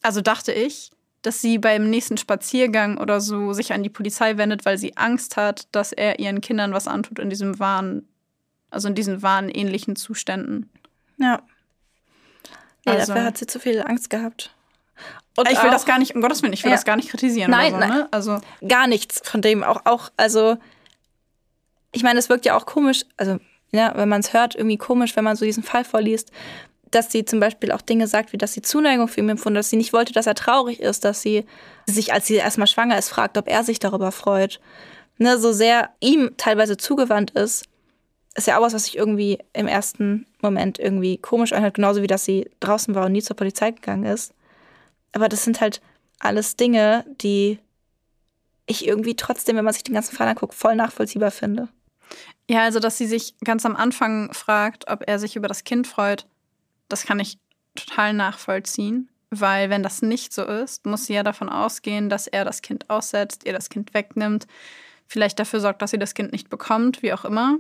[0.02, 0.92] also dachte ich,
[1.22, 5.38] dass sie beim nächsten Spaziergang oder so sich an die Polizei wendet, weil sie Angst
[5.38, 8.04] hat, dass er ihren Kindern was antut in diesem Wahn,
[8.72, 10.70] also in diesen wahnähnlichen Zuständen.
[11.18, 11.42] Ja.
[12.86, 14.54] Nee, also, dafür hat sie zu viel Angst gehabt.
[15.38, 16.76] Und ich will auch, das gar nicht, um Gottes Willen, ich will ja.
[16.76, 17.52] das gar nicht kritisieren.
[17.52, 17.90] Nein, so, nein.
[17.90, 18.08] Ne?
[18.12, 19.64] Also gar nichts von dem.
[19.64, 20.58] Auch, auch, also
[21.94, 23.38] ich meine, es wirkt ja auch komisch, also
[23.72, 26.32] ja, wenn man es hört, irgendwie komisch, wenn man so diesen Fall vorliest,
[26.92, 29.70] dass sie zum Beispiel auch Dinge sagt, wie dass sie Zuneigung für ihn empfunden, dass
[29.70, 31.46] sie nicht wollte, dass er traurig ist, dass sie
[31.86, 34.60] sich, als sie erstmal schwanger ist, fragt, ob er sich darüber freut.
[35.18, 37.66] Ne, so sehr ihm teilweise zugewandt ist,
[38.36, 42.08] ist ja auch was, was sich irgendwie im ersten Moment irgendwie komisch anhört, genauso wie
[42.08, 44.34] dass sie draußen war und nie zur Polizei gegangen ist.
[45.12, 45.82] Aber das sind halt
[46.20, 47.60] alles Dinge, die
[48.66, 51.68] ich irgendwie trotzdem, wenn man sich den ganzen Fall anguckt, voll nachvollziehbar finde.
[52.50, 55.88] Ja, also dass sie sich ganz am Anfang fragt, ob er sich über das Kind
[55.88, 56.28] freut,
[56.90, 57.38] das kann ich
[57.76, 59.10] total nachvollziehen.
[59.30, 62.90] Weil wenn das nicht so ist, muss sie ja davon ausgehen, dass er das Kind
[62.90, 64.46] aussetzt, ihr das Kind wegnimmt,
[65.08, 67.58] vielleicht dafür sorgt, dass sie das Kind nicht bekommt, wie auch immer.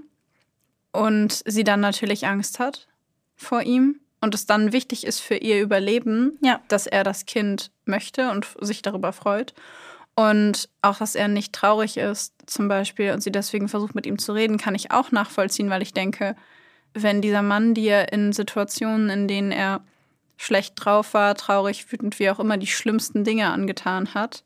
[0.91, 2.87] Und sie dann natürlich Angst hat
[3.35, 6.61] vor ihm und es dann wichtig ist für ihr Überleben, ja.
[6.67, 9.53] dass er das Kind möchte und sich darüber freut.
[10.15, 14.19] Und auch, dass er nicht traurig ist, zum Beispiel, und sie deswegen versucht, mit ihm
[14.19, 16.35] zu reden, kann ich auch nachvollziehen, weil ich denke,
[16.93, 19.81] wenn dieser Mann dir in Situationen, in denen er
[20.37, 24.43] schlecht drauf war, traurig, wütend, wie auch immer, die schlimmsten Dinge angetan hat,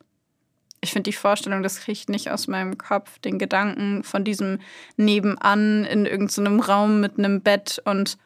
[0.81, 4.59] ich finde die Vorstellung, das kriege ich nicht aus meinem Kopf, den Gedanken von diesem
[4.97, 8.17] Nebenan in irgendeinem Raum mit einem Bett und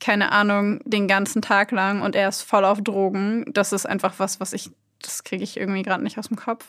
[0.00, 3.44] keine Ahnung, den ganzen Tag lang und er ist voll auf Drogen.
[3.52, 4.70] Das ist einfach was, was ich,
[5.00, 6.66] das kriege ich irgendwie gerade nicht aus dem Kopf.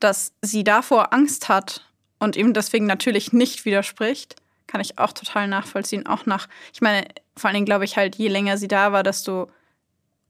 [0.00, 1.88] Dass sie davor Angst hat
[2.18, 6.06] und ihm deswegen natürlich nicht widerspricht, kann ich auch total nachvollziehen.
[6.06, 7.06] Auch nach, ich meine,
[7.36, 9.50] vor allen Dingen glaube ich halt, je länger sie da war, desto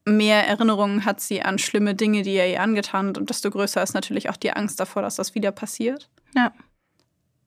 [0.05, 3.83] mehr Erinnerungen hat sie an schlimme Dinge, die er ihr angetan hat und desto größer
[3.83, 6.09] ist natürlich auch die Angst davor, dass das wieder passiert.
[6.35, 6.53] Ja.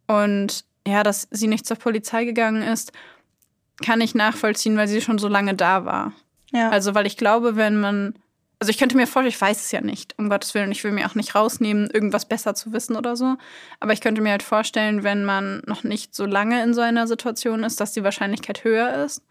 [0.07, 2.91] Und ja, dass sie nicht zur Polizei gegangen ist
[3.83, 6.13] kann ich nachvollziehen, weil sie schon so lange da war.
[6.51, 6.69] Ja.
[6.69, 8.15] Also, weil ich glaube, wenn man.
[8.57, 10.93] Also ich könnte mir vorstellen, ich weiß es ja nicht, um Gottes Willen, ich will
[10.93, 13.35] mir auch nicht rausnehmen, irgendwas besser zu wissen oder so.
[13.81, 17.05] Aber ich könnte mir halt vorstellen, wenn man noch nicht so lange in so einer
[17.05, 19.21] Situation ist, dass die Wahrscheinlichkeit höher ist.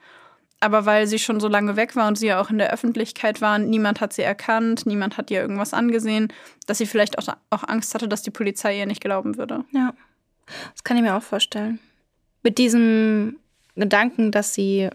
[0.60, 3.40] Aber weil sie schon so lange weg war und sie ja auch in der Öffentlichkeit
[3.40, 6.32] war, niemand hat sie erkannt, niemand hat ihr irgendwas angesehen,
[6.66, 9.64] dass sie vielleicht auch, auch Angst hatte, dass die Polizei ihr nicht glauben würde.
[9.72, 9.94] Ja,
[10.72, 11.80] das kann ich mir auch vorstellen.
[12.42, 13.36] Mit diesem
[13.76, 14.88] Gedanken, dass sie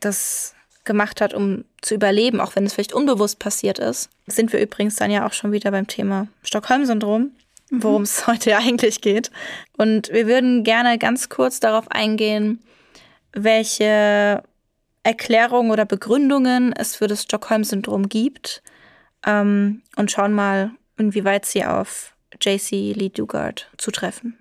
[0.00, 4.60] das gemacht hat, um zu überleben, auch wenn es vielleicht unbewusst passiert ist, sind wir
[4.60, 7.30] übrigens dann ja auch schon wieder beim Thema Stockholm-Syndrom,
[7.70, 7.82] mhm.
[7.82, 9.30] worum es heute eigentlich geht.
[9.76, 12.60] Und wir würden gerne ganz kurz darauf eingehen,
[13.32, 14.42] welche
[15.04, 18.62] Erklärungen oder Begründungen es für das Stockholm-Syndrom gibt
[19.26, 24.38] ähm, und schauen mal, inwieweit sie auf JC Lee Dugard zutreffen.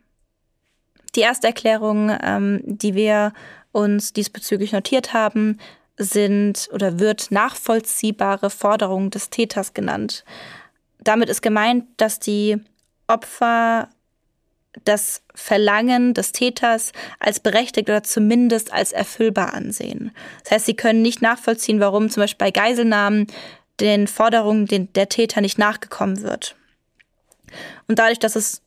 [1.15, 3.33] Die erste Erklärung, ähm, die wir
[3.71, 5.59] uns diesbezüglich notiert haben,
[5.97, 10.23] sind oder wird nachvollziehbare Forderungen des Täters genannt.
[10.99, 12.57] Damit ist gemeint, dass die
[13.07, 13.89] Opfer
[14.85, 20.11] das Verlangen des Täters als berechtigt oder zumindest als erfüllbar ansehen.
[20.43, 23.27] Das heißt, sie können nicht nachvollziehen, warum zum Beispiel bei Geiselnahmen
[23.79, 26.55] den Forderungen der Täter nicht nachgekommen wird.
[27.87, 28.61] Und dadurch, dass es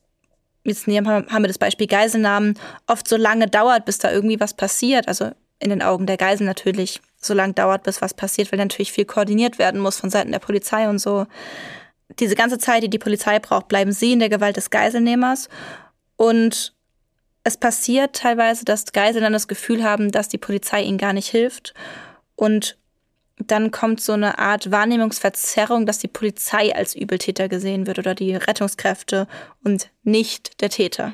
[0.65, 5.07] jetzt haben wir das Beispiel Geiselnahmen, oft so lange dauert, bis da irgendwie was passiert.
[5.07, 8.91] Also in den Augen der Geisel natürlich so lange dauert, bis was passiert, weil natürlich
[8.91, 11.27] viel koordiniert werden muss von Seiten der Polizei und so.
[12.19, 15.49] Diese ganze Zeit, die die Polizei braucht, bleiben sie in der Gewalt des Geiselnehmers.
[16.17, 16.75] Und
[17.43, 21.29] es passiert teilweise, dass Geiseln dann das Gefühl haben, dass die Polizei ihnen gar nicht
[21.29, 21.73] hilft
[22.35, 22.77] und
[23.37, 28.35] dann kommt so eine Art Wahrnehmungsverzerrung, dass die Polizei als Übeltäter gesehen wird oder die
[28.35, 29.27] Rettungskräfte
[29.63, 31.13] und nicht der Täter.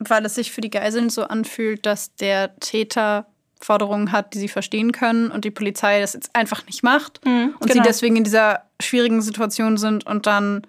[0.00, 3.26] Weil es sich für die Geiseln so anfühlt, dass der Täter
[3.60, 7.54] Forderungen hat, die sie verstehen können und die Polizei das jetzt einfach nicht macht Mhm,
[7.58, 7.82] und genau.
[7.82, 10.64] sie deswegen in dieser schwierigen Situation sind und dann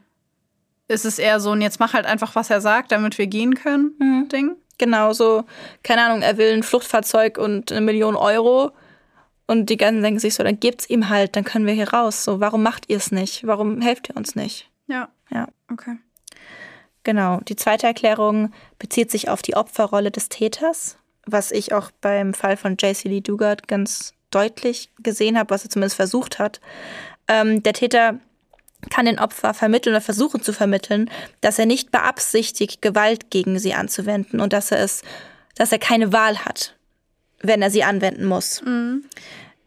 [0.88, 3.54] ist es eher so, und jetzt mach halt einfach, was er sagt, damit wir gehen
[3.54, 4.30] können, Mhm.
[4.30, 4.56] Ding.
[4.80, 5.44] Genau, so,
[5.84, 8.72] keine Ahnung, er will ein Fluchtfahrzeug und eine Million Euro.
[9.50, 12.24] Und die ganzen denken sich so, dann gebt's ihm halt, dann können wir hier raus.
[12.24, 13.48] So, warum macht ihr es nicht?
[13.48, 14.70] Warum helft ihr uns nicht?
[14.86, 15.10] Ja.
[15.32, 15.48] Ja.
[15.72, 15.98] Okay.
[17.04, 17.40] Genau.
[17.48, 22.58] Die zweite Erklärung bezieht sich auf die Opferrolle des Täters, was ich auch beim Fall
[22.58, 26.62] von JC Lee Dugard ganz deutlich gesehen habe, was er zumindest versucht hat.
[27.28, 28.20] Ähm, der Täter
[28.92, 31.10] kann den Opfer vermitteln oder versuchen zu vermitteln,
[31.42, 35.02] dass er nicht beabsichtigt, Gewalt gegen sie anzuwenden und dass er es,
[35.56, 36.76] dass er keine Wahl hat,
[37.42, 38.62] wenn er sie anwenden muss.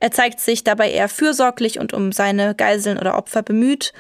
[0.01, 3.93] Er zeigt sich dabei eher fürsorglich und um seine Geiseln oder Opfer bemüht.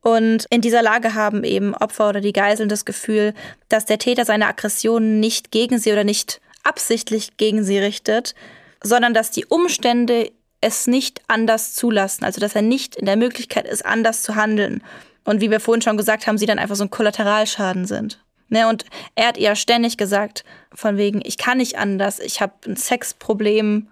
[0.00, 3.34] Und in dieser Lage haben eben Opfer oder die Geiseln das Gefühl,
[3.68, 8.34] dass der Täter seine Aggressionen nicht gegen sie oder nicht absichtlich gegen sie richtet,
[8.82, 10.30] sondern dass die Umstände
[10.60, 12.24] es nicht anders zulassen.
[12.24, 14.82] Also dass er nicht in der Möglichkeit ist, anders zu handeln.
[15.24, 18.23] Und wie wir vorhin schon gesagt haben, sie dann einfach so ein Kollateralschaden sind.
[18.48, 18.84] Ne, und
[19.14, 23.88] er hat ihr ständig gesagt, von wegen, ich kann nicht anders, ich habe ein Sexproblem,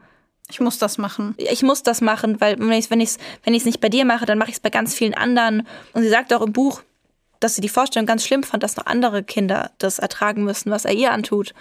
[0.50, 1.34] Ich muss das machen.
[1.38, 4.04] ich muss das machen, weil wenn ich es wenn ich's, wenn ich's nicht bei dir
[4.04, 5.66] mache, dann mache ich es bei ganz vielen anderen.
[5.94, 6.82] Und sie sagt auch im Buch,
[7.40, 10.84] dass sie die Vorstellung ganz schlimm fand, dass noch andere Kinder das ertragen müssen, was
[10.84, 11.54] er ihr antut.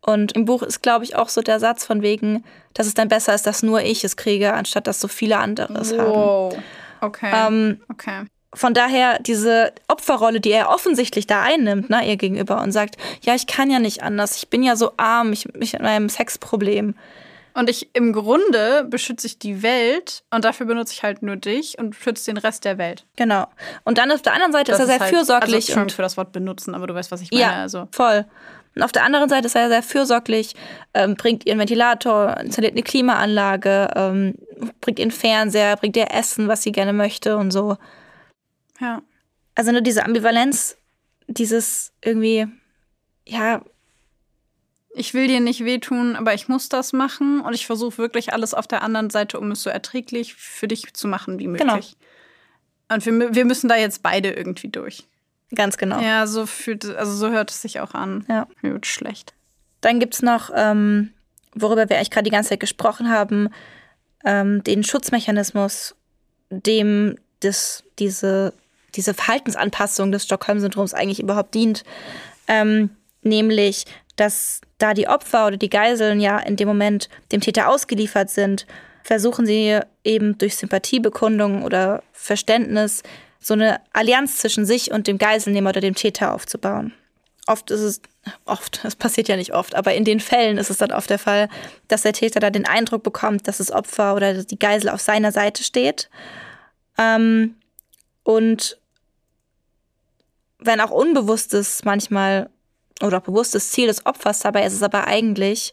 [0.00, 2.44] Und im Buch ist, glaube ich, auch so der Satz von wegen,
[2.74, 5.72] dass es dann besser ist, dass nur ich es kriege, anstatt dass so viele andere
[5.80, 6.10] es haben.
[6.10, 6.58] Wow.
[7.00, 7.32] Okay.
[7.34, 8.24] Ähm, okay.
[8.54, 13.34] Von daher diese Opferrolle, die er offensichtlich da einnimmt, ne, ihr gegenüber und sagt, ja,
[13.34, 16.94] ich kann ja nicht anders, ich bin ja so arm, ich, ich mit meinem Sexproblem.
[17.56, 21.78] Und ich im Grunde beschütze ich die Welt und dafür benutze ich halt nur dich
[21.78, 23.04] und schütze den Rest der Welt.
[23.14, 23.46] Genau.
[23.84, 26.16] Und dann auf der anderen Seite ist er sehr halt, fürsorglich Also, und für das
[26.16, 27.42] Wort benutzen, aber du weißt, was ich meine.
[27.42, 27.86] Ja, Also.
[27.92, 28.24] voll.
[28.74, 30.54] Und auf der anderen Seite ist er sehr fürsorglich,
[30.94, 34.34] ähm, bringt ihren Ventilator, installiert eine Klimaanlage, ähm,
[34.80, 37.76] bringt ihren Fernseher, bringt ihr Essen, was sie gerne möchte und so.
[38.84, 39.02] Ja.
[39.54, 40.76] Also nur diese Ambivalenz,
[41.26, 42.46] dieses irgendwie,
[43.26, 43.62] ja,
[44.96, 48.54] Ich will dir nicht wehtun, aber ich muss das machen und ich versuche wirklich alles
[48.54, 51.74] auf der anderen Seite, um es so erträglich für dich zu machen wie Genau.
[51.74, 51.96] möglich.
[52.92, 55.04] Und wir, wir müssen da jetzt beide irgendwie durch.
[55.54, 56.00] ganz genau.
[56.00, 58.24] Ja, so fühlt also so hört es sich auch an.
[58.28, 58.46] Ja.
[58.62, 59.34] Mir wird schlecht.
[59.80, 61.12] Dann gibt's noch, ähm,
[61.54, 63.48] worüber wir eigentlich gerade die ganze Zeit gesprochen haben,
[64.24, 65.94] ähm, den Schutzmechanismus,
[66.50, 68.52] dem das, diese,
[68.96, 71.84] diese Verhaltensanpassung des Stockholm-Syndroms eigentlich überhaupt dient.
[72.48, 72.90] Ähm,
[73.22, 73.84] nämlich,
[74.16, 78.66] dass da die Opfer oder die Geiseln ja in dem Moment dem Täter ausgeliefert sind,
[79.02, 83.02] versuchen sie eben durch Sympathiebekundung oder Verständnis
[83.40, 86.94] so eine Allianz zwischen sich und dem Geiselnehmer oder dem Täter aufzubauen
[87.46, 88.00] oft ist es,
[88.44, 91.18] oft, es passiert ja nicht oft, aber in den Fällen ist es dann oft der
[91.18, 91.48] Fall,
[91.88, 95.32] dass der Täter da den Eindruck bekommt, dass das Opfer oder die Geisel auf seiner
[95.32, 96.08] Seite steht.
[96.98, 97.56] Ähm,
[98.22, 98.78] und
[100.64, 102.50] wenn auch unbewusstes manchmal
[103.02, 105.72] oder auch bewusstes Ziel des Opfers dabei ist es aber eigentlich,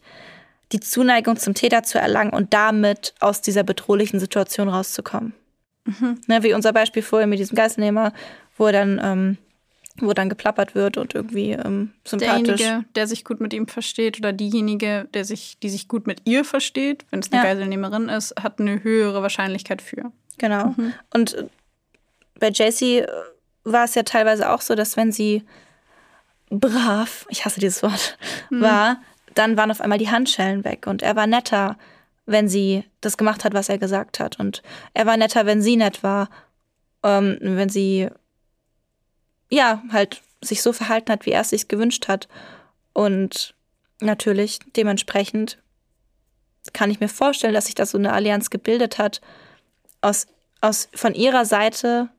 [0.71, 5.33] die Zuneigung zum Täter zu erlangen und damit aus dieser bedrohlichen Situation rauszukommen.
[6.27, 8.13] Ne, wie unser Beispiel vorher mit diesem Geiselnehmer,
[8.55, 9.37] wo er dann ähm,
[9.99, 12.57] wo dann geplappert wird und irgendwie ähm, sympathisch.
[12.57, 16.21] Derjenige, der sich gut mit ihm versteht oder diejenige, der sich, die sich gut mit
[16.25, 17.49] ihr versteht, wenn es eine Ja.
[17.49, 20.11] Geiselnehmerin ist, hat eine höhere Wahrscheinlichkeit für.
[20.37, 20.75] Genau.
[21.13, 21.45] Und äh,
[22.39, 23.07] bei JC äh,
[23.63, 25.43] war es ja teilweise auch so, dass wenn sie
[26.49, 28.17] brav, ich hasse dieses Wort,
[28.49, 28.97] war,
[29.33, 31.77] dann waren auf einmal die Handschellen weg und er war netter,
[32.25, 34.39] wenn sie das gemacht hat, was er gesagt hat.
[34.39, 34.61] Und
[34.93, 36.29] er war netter, wenn sie nett war,
[37.03, 38.09] ähm, wenn sie
[39.49, 42.27] ja halt sich so verhalten hat, wie er es sich gewünscht hat.
[42.93, 43.53] Und
[43.99, 45.57] natürlich dementsprechend
[46.73, 49.21] kann ich mir vorstellen, dass sich da so eine Allianz gebildet hat,
[50.01, 50.27] aus,
[50.61, 52.09] aus, von ihrer Seite,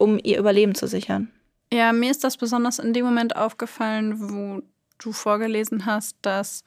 [0.00, 1.30] um ihr Überleben zu sichern.
[1.72, 4.62] Ja, mir ist das besonders in dem Moment aufgefallen, wo
[4.98, 6.64] du vorgelesen hast, dass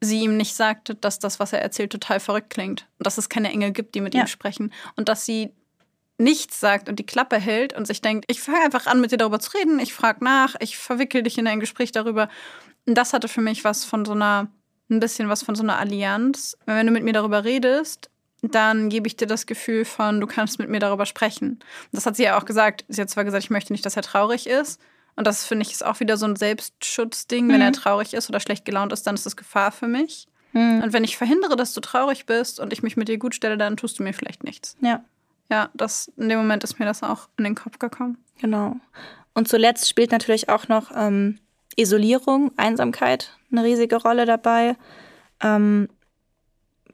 [0.00, 2.86] sie ihm nicht sagte, dass das, was er erzählt, total verrückt klingt.
[2.98, 4.22] Und dass es keine Engel gibt, die mit Ja.
[4.22, 4.72] ihm sprechen.
[4.96, 5.50] Und dass sie
[6.18, 9.16] nichts sagt und die Klappe hält und sich denkt, ich fange einfach an, mit dir
[9.16, 12.28] darüber zu reden, ich frage nach, ich verwickel dich in ein Gespräch darüber.
[12.86, 14.48] Und das hatte für mich was von so einer,
[14.90, 16.56] ein bisschen was von so einer Allianz.
[16.66, 18.10] Wenn du mit mir darüber redest,
[18.48, 21.50] dann gebe ich dir das Gefühl von, du kannst mit mir darüber sprechen.
[21.50, 21.60] Und
[21.92, 22.84] das hat sie ja auch gesagt.
[22.88, 24.80] Sie hat zwar gesagt, ich möchte nicht, dass er traurig ist.
[25.16, 27.48] Und das finde ich ist auch wieder so ein Selbstschutzding.
[27.48, 27.62] Wenn Mhm.
[27.62, 30.26] er traurig ist oder schlecht gelaunt ist, dann ist das Gefahr für mich.
[30.52, 30.82] Mhm.
[30.82, 33.56] Und wenn ich verhindere, dass du traurig bist und ich mich mit dir gut stelle,
[33.56, 34.76] dann tust du mir vielleicht nichts.
[34.80, 35.04] Ja.
[35.50, 38.18] Ja, das, in dem Moment ist mir das auch in den Kopf gekommen.
[38.40, 38.76] Genau.
[39.34, 41.38] Und zuletzt spielt natürlich auch noch ähm,
[41.76, 44.76] Isolierung, Einsamkeit eine riesige Rolle dabei.
[45.40, 45.88] Ähm,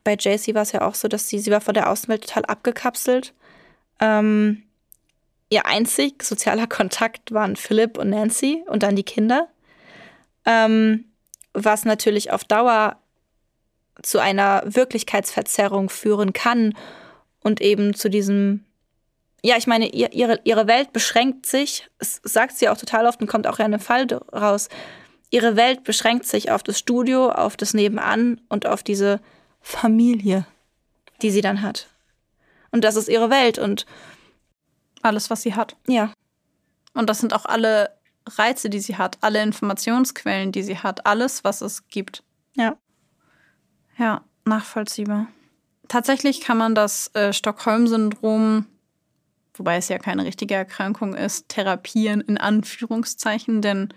[0.05, 2.45] bei JC war es ja auch so, dass sie, sie war von der Außenwelt total
[2.47, 3.35] abgekapselt.
[4.01, 4.63] Ähm,
[5.49, 9.49] ihr einzig sozialer Kontakt waren Philipp und Nancy und dann die Kinder.
[10.47, 11.05] Ähm,
[11.53, 12.97] was natürlich auf Dauer
[14.03, 16.75] zu einer Wirklichkeitsverzerrung führen kann
[17.43, 18.65] und eben zu diesem,
[19.43, 23.21] ja, ich meine, ihr, ihre, ihre Welt beschränkt sich, das sagt sie auch total oft
[23.21, 24.69] und kommt auch in einem Fall raus,
[25.31, 29.21] ihre Welt beschränkt sich auf das Studio, auf das Nebenan und auf diese
[29.61, 30.47] Familie,
[31.23, 31.89] die sie dann hat.
[32.71, 33.87] Und das ist ihre Welt und
[35.03, 35.77] alles, was sie hat.
[35.87, 36.13] Ja.
[36.95, 37.91] Und das sind auch alle
[38.27, 42.23] Reize, die sie hat, alle Informationsquellen, die sie hat, alles, was es gibt.
[42.55, 42.77] Ja.
[43.97, 45.27] Ja, nachvollziehbar.
[45.89, 48.67] Tatsächlich kann man das äh, Stockholm-Syndrom,
[49.55, 53.93] wobei es ja keine richtige Erkrankung ist, therapieren in Anführungszeichen, denn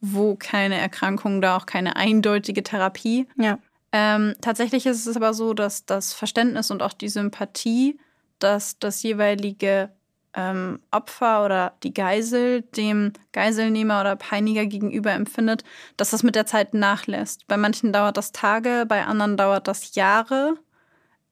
[0.00, 3.26] wo keine Erkrankung, da auch keine eindeutige Therapie.
[3.36, 3.58] Ja.
[3.92, 7.98] Ähm, tatsächlich ist es aber so, dass das Verständnis und auch die Sympathie,
[8.38, 9.90] dass das jeweilige
[10.34, 15.64] ähm, Opfer oder die Geisel dem Geiselnehmer oder Peiniger gegenüber empfindet,
[15.96, 17.46] dass das mit der Zeit nachlässt.
[17.46, 20.56] Bei manchen dauert das Tage, bei anderen dauert das Jahre.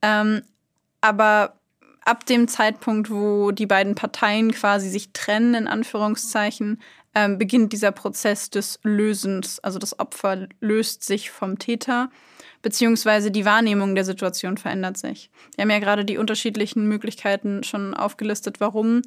[0.03, 0.43] Ähm,
[1.01, 1.57] aber
[2.05, 6.81] ab dem Zeitpunkt, wo die beiden Parteien quasi sich trennen, in Anführungszeichen,
[7.15, 9.59] ähm, beginnt dieser Prozess des Lösens.
[9.61, 12.11] Also das Opfer löst sich vom Täter
[12.63, 15.31] beziehungsweise die Wahrnehmung der Situation verändert sich.
[15.55, 19.03] Wir haben ja gerade die unterschiedlichen Möglichkeiten schon aufgelistet, warum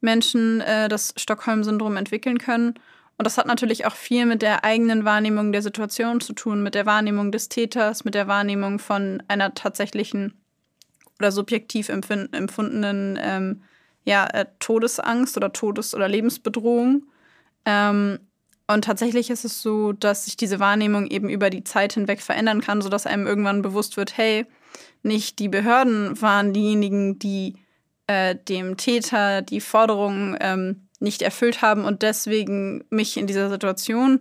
[0.00, 2.74] Menschen äh, das Stockholm-Syndrom entwickeln können.
[3.18, 6.74] Und das hat natürlich auch viel mit der eigenen Wahrnehmung der Situation zu tun, mit
[6.74, 10.34] der Wahrnehmung des Täters, mit der Wahrnehmung von einer tatsächlichen
[11.18, 13.62] oder subjektiv empfundenen ähm,
[14.04, 17.04] ja, äh, Todesangst oder Todes- oder Lebensbedrohung.
[17.66, 18.18] Ähm,
[18.72, 22.60] und tatsächlich ist es so, dass sich diese Wahrnehmung eben über die Zeit hinweg verändern
[22.60, 24.46] kann, sodass einem irgendwann bewusst wird, hey,
[25.02, 27.56] nicht die Behörden waren diejenigen, die
[28.06, 34.20] äh, dem Täter die Forderungen ähm, nicht erfüllt haben und deswegen mich in dieser Situation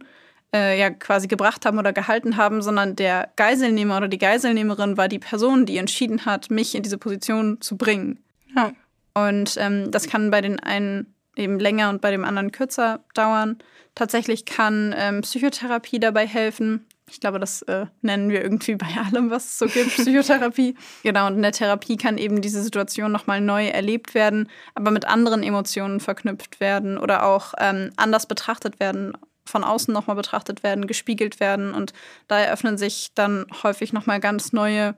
[0.54, 5.08] äh, ja quasi gebracht haben oder gehalten haben, sondern der Geiselnehmer oder die Geiselnehmerin war
[5.08, 8.20] die Person, die entschieden hat, mich in diese Position zu bringen.
[8.56, 8.72] Ja.
[9.14, 13.57] Und ähm, das kann bei den einen eben länger und bei dem anderen kürzer dauern.
[13.95, 16.86] Tatsächlich kann ähm, Psychotherapie dabei helfen.
[17.10, 20.76] Ich glaube, das äh, nennen wir irgendwie bei allem, was es so gibt, Psychotherapie.
[21.03, 25.06] genau, und in der Therapie kann eben diese Situation nochmal neu erlebt werden, aber mit
[25.06, 30.88] anderen Emotionen verknüpft werden oder auch ähm, anders betrachtet werden, von außen nochmal betrachtet werden,
[30.88, 31.74] gespiegelt werden.
[31.74, 31.94] Und
[32.28, 34.95] da eröffnen sich dann häufig nochmal ganz neue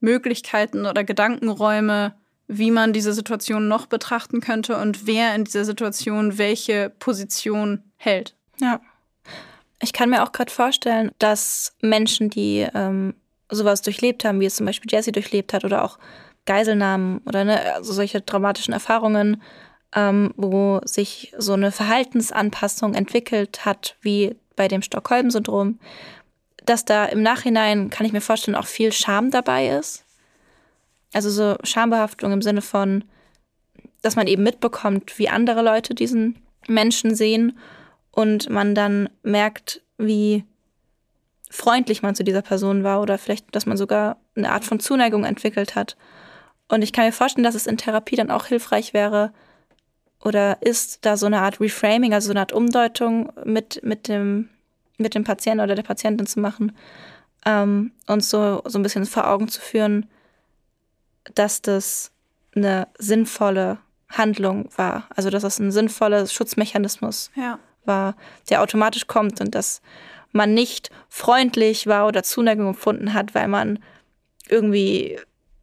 [0.00, 2.14] Möglichkeiten oder Gedankenräume,
[2.48, 8.34] wie man diese Situation noch betrachten könnte und wer in dieser Situation welche Position hält.
[8.60, 8.80] Ja.
[9.82, 13.14] Ich kann mir auch gerade vorstellen, dass Menschen, die ähm,
[13.50, 15.98] sowas durchlebt haben, wie es zum Beispiel Jesse durchlebt hat oder auch
[16.46, 19.42] Geiselnahmen oder ne, also solche traumatischen Erfahrungen,
[19.94, 25.78] ähm, wo sich so eine Verhaltensanpassung entwickelt hat, wie bei dem Stockholm-Syndrom,
[26.64, 30.05] dass da im Nachhinein, kann ich mir vorstellen, auch viel Scham dabei ist
[31.16, 33.02] also so Schambehaftung im Sinne von,
[34.02, 36.36] dass man eben mitbekommt, wie andere Leute diesen
[36.68, 37.58] Menschen sehen
[38.10, 40.44] und man dann merkt, wie
[41.48, 45.24] freundlich man zu dieser Person war oder vielleicht, dass man sogar eine Art von Zuneigung
[45.24, 45.96] entwickelt hat.
[46.68, 49.32] Und ich kann mir vorstellen, dass es in Therapie dann auch hilfreich wäre
[50.22, 54.50] oder ist, da so eine Art Reframing, also so eine Art Umdeutung mit, mit, dem,
[54.98, 56.76] mit dem Patienten oder der Patientin zu machen
[57.46, 60.10] ähm, und so, so ein bisschen vor Augen zu führen,
[61.34, 62.12] dass das
[62.54, 63.78] eine sinnvolle
[64.08, 65.08] Handlung war.
[65.14, 67.58] Also dass das ein sinnvoller Schutzmechanismus ja.
[67.84, 68.16] war,
[68.48, 69.82] der automatisch kommt und dass
[70.32, 73.78] man nicht freundlich war oder Zuneigung empfunden hat, weil man
[74.48, 75.18] irgendwie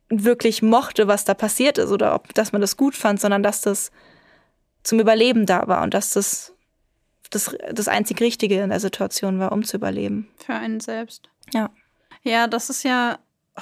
[0.10, 3.62] wirklich mochte, was da passiert ist oder ob, dass man das gut fand, sondern dass
[3.62, 3.92] das
[4.84, 6.54] zum Überleben da war und dass das
[7.34, 10.30] das, das einzig Richtige in der Situation war, um zu überleben.
[10.38, 11.30] Für einen selbst.
[11.52, 11.70] Ja.
[12.22, 13.18] Ja, das ist ja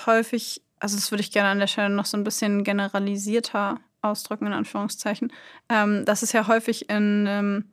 [0.06, 4.48] häufig also das würde ich gerne an der Stelle noch so ein bisschen generalisierter ausdrücken,
[4.48, 5.32] in Anführungszeichen.
[5.70, 7.66] Ähm, das ist ja häufig in, ähm,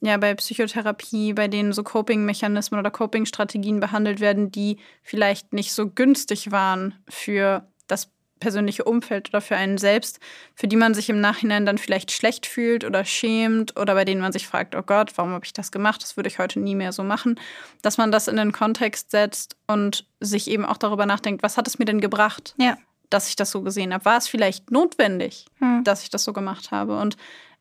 [0.00, 5.88] ja, bei Psychotherapie, bei denen so Coping-Mechanismen oder Coping-Strategien behandelt werden, die vielleicht nicht so
[5.88, 8.10] günstig waren für das
[8.42, 10.20] persönliche Umfeld oder für einen selbst,
[10.54, 14.20] für die man sich im Nachhinein dann vielleicht schlecht fühlt oder schämt oder bei denen
[14.20, 16.02] man sich fragt, oh Gott, warum habe ich das gemacht?
[16.02, 17.38] Das würde ich heute nie mehr so machen.
[17.82, 21.66] Dass man das in den Kontext setzt und sich eben auch darüber nachdenkt, was hat
[21.68, 22.76] es mir denn gebracht, Ja.
[23.10, 24.04] dass ich das so gesehen habe?
[24.04, 25.84] War es vielleicht notwendig, Hm.
[25.84, 26.98] dass ich das so gemacht habe?
[26.98, 27.16] Und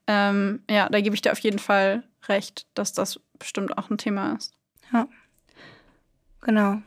[0.08, 3.98] ähm, ja, da gebe ich dir auf jeden Fall recht, dass das bestimmt auch ein
[3.98, 4.54] Thema ist.
[6.42, 6.82] Genau.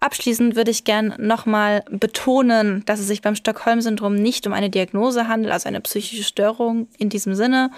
[0.00, 5.28] Abschließend würde ich gern nochmal betonen, dass es sich beim Stockholm-Syndrom nicht um eine Diagnose
[5.28, 7.70] handelt, also eine psychische Störung in diesem Sinne,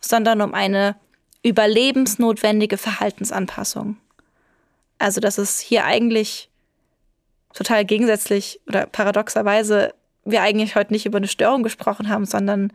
[0.00, 0.96] sondern um eine
[1.42, 3.98] überlebensnotwendige Verhaltensanpassung.
[4.98, 6.48] Also, dass es hier eigentlich
[7.52, 9.92] total gegensätzlich oder paradoxerweise
[10.24, 12.72] wir eigentlich heute nicht über eine Störung gesprochen haben, sondern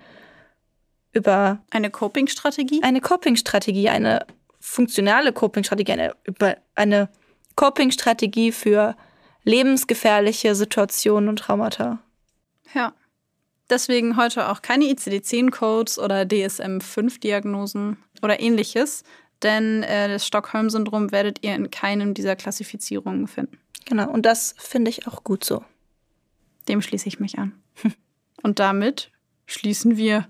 [1.11, 2.81] über Eine Coping-Strategie?
[2.83, 4.25] eine Coping-Strategie, eine
[4.59, 7.09] funktionale Coping-Strategie, eine, über- eine
[7.55, 8.95] Coping-Strategie für
[9.43, 11.99] lebensgefährliche Situationen und Traumata.
[12.73, 12.93] Ja.
[13.69, 19.03] Deswegen heute auch keine ICD-10-Codes oder DSM-5-Diagnosen oder ähnliches,
[19.43, 23.57] denn äh, das Stockholm-Syndrom werdet ihr in keinem dieser Klassifizierungen finden.
[23.85, 25.63] Genau, und das finde ich auch gut so.
[26.67, 27.53] Dem schließe ich mich an.
[28.43, 29.11] Und damit
[29.45, 30.27] schließen wir.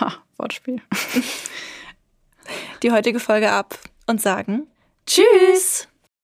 [0.00, 0.80] Ha, Wortspiel.
[2.82, 4.66] Die heutige Folge ab und sagen
[5.06, 5.88] Tschüss!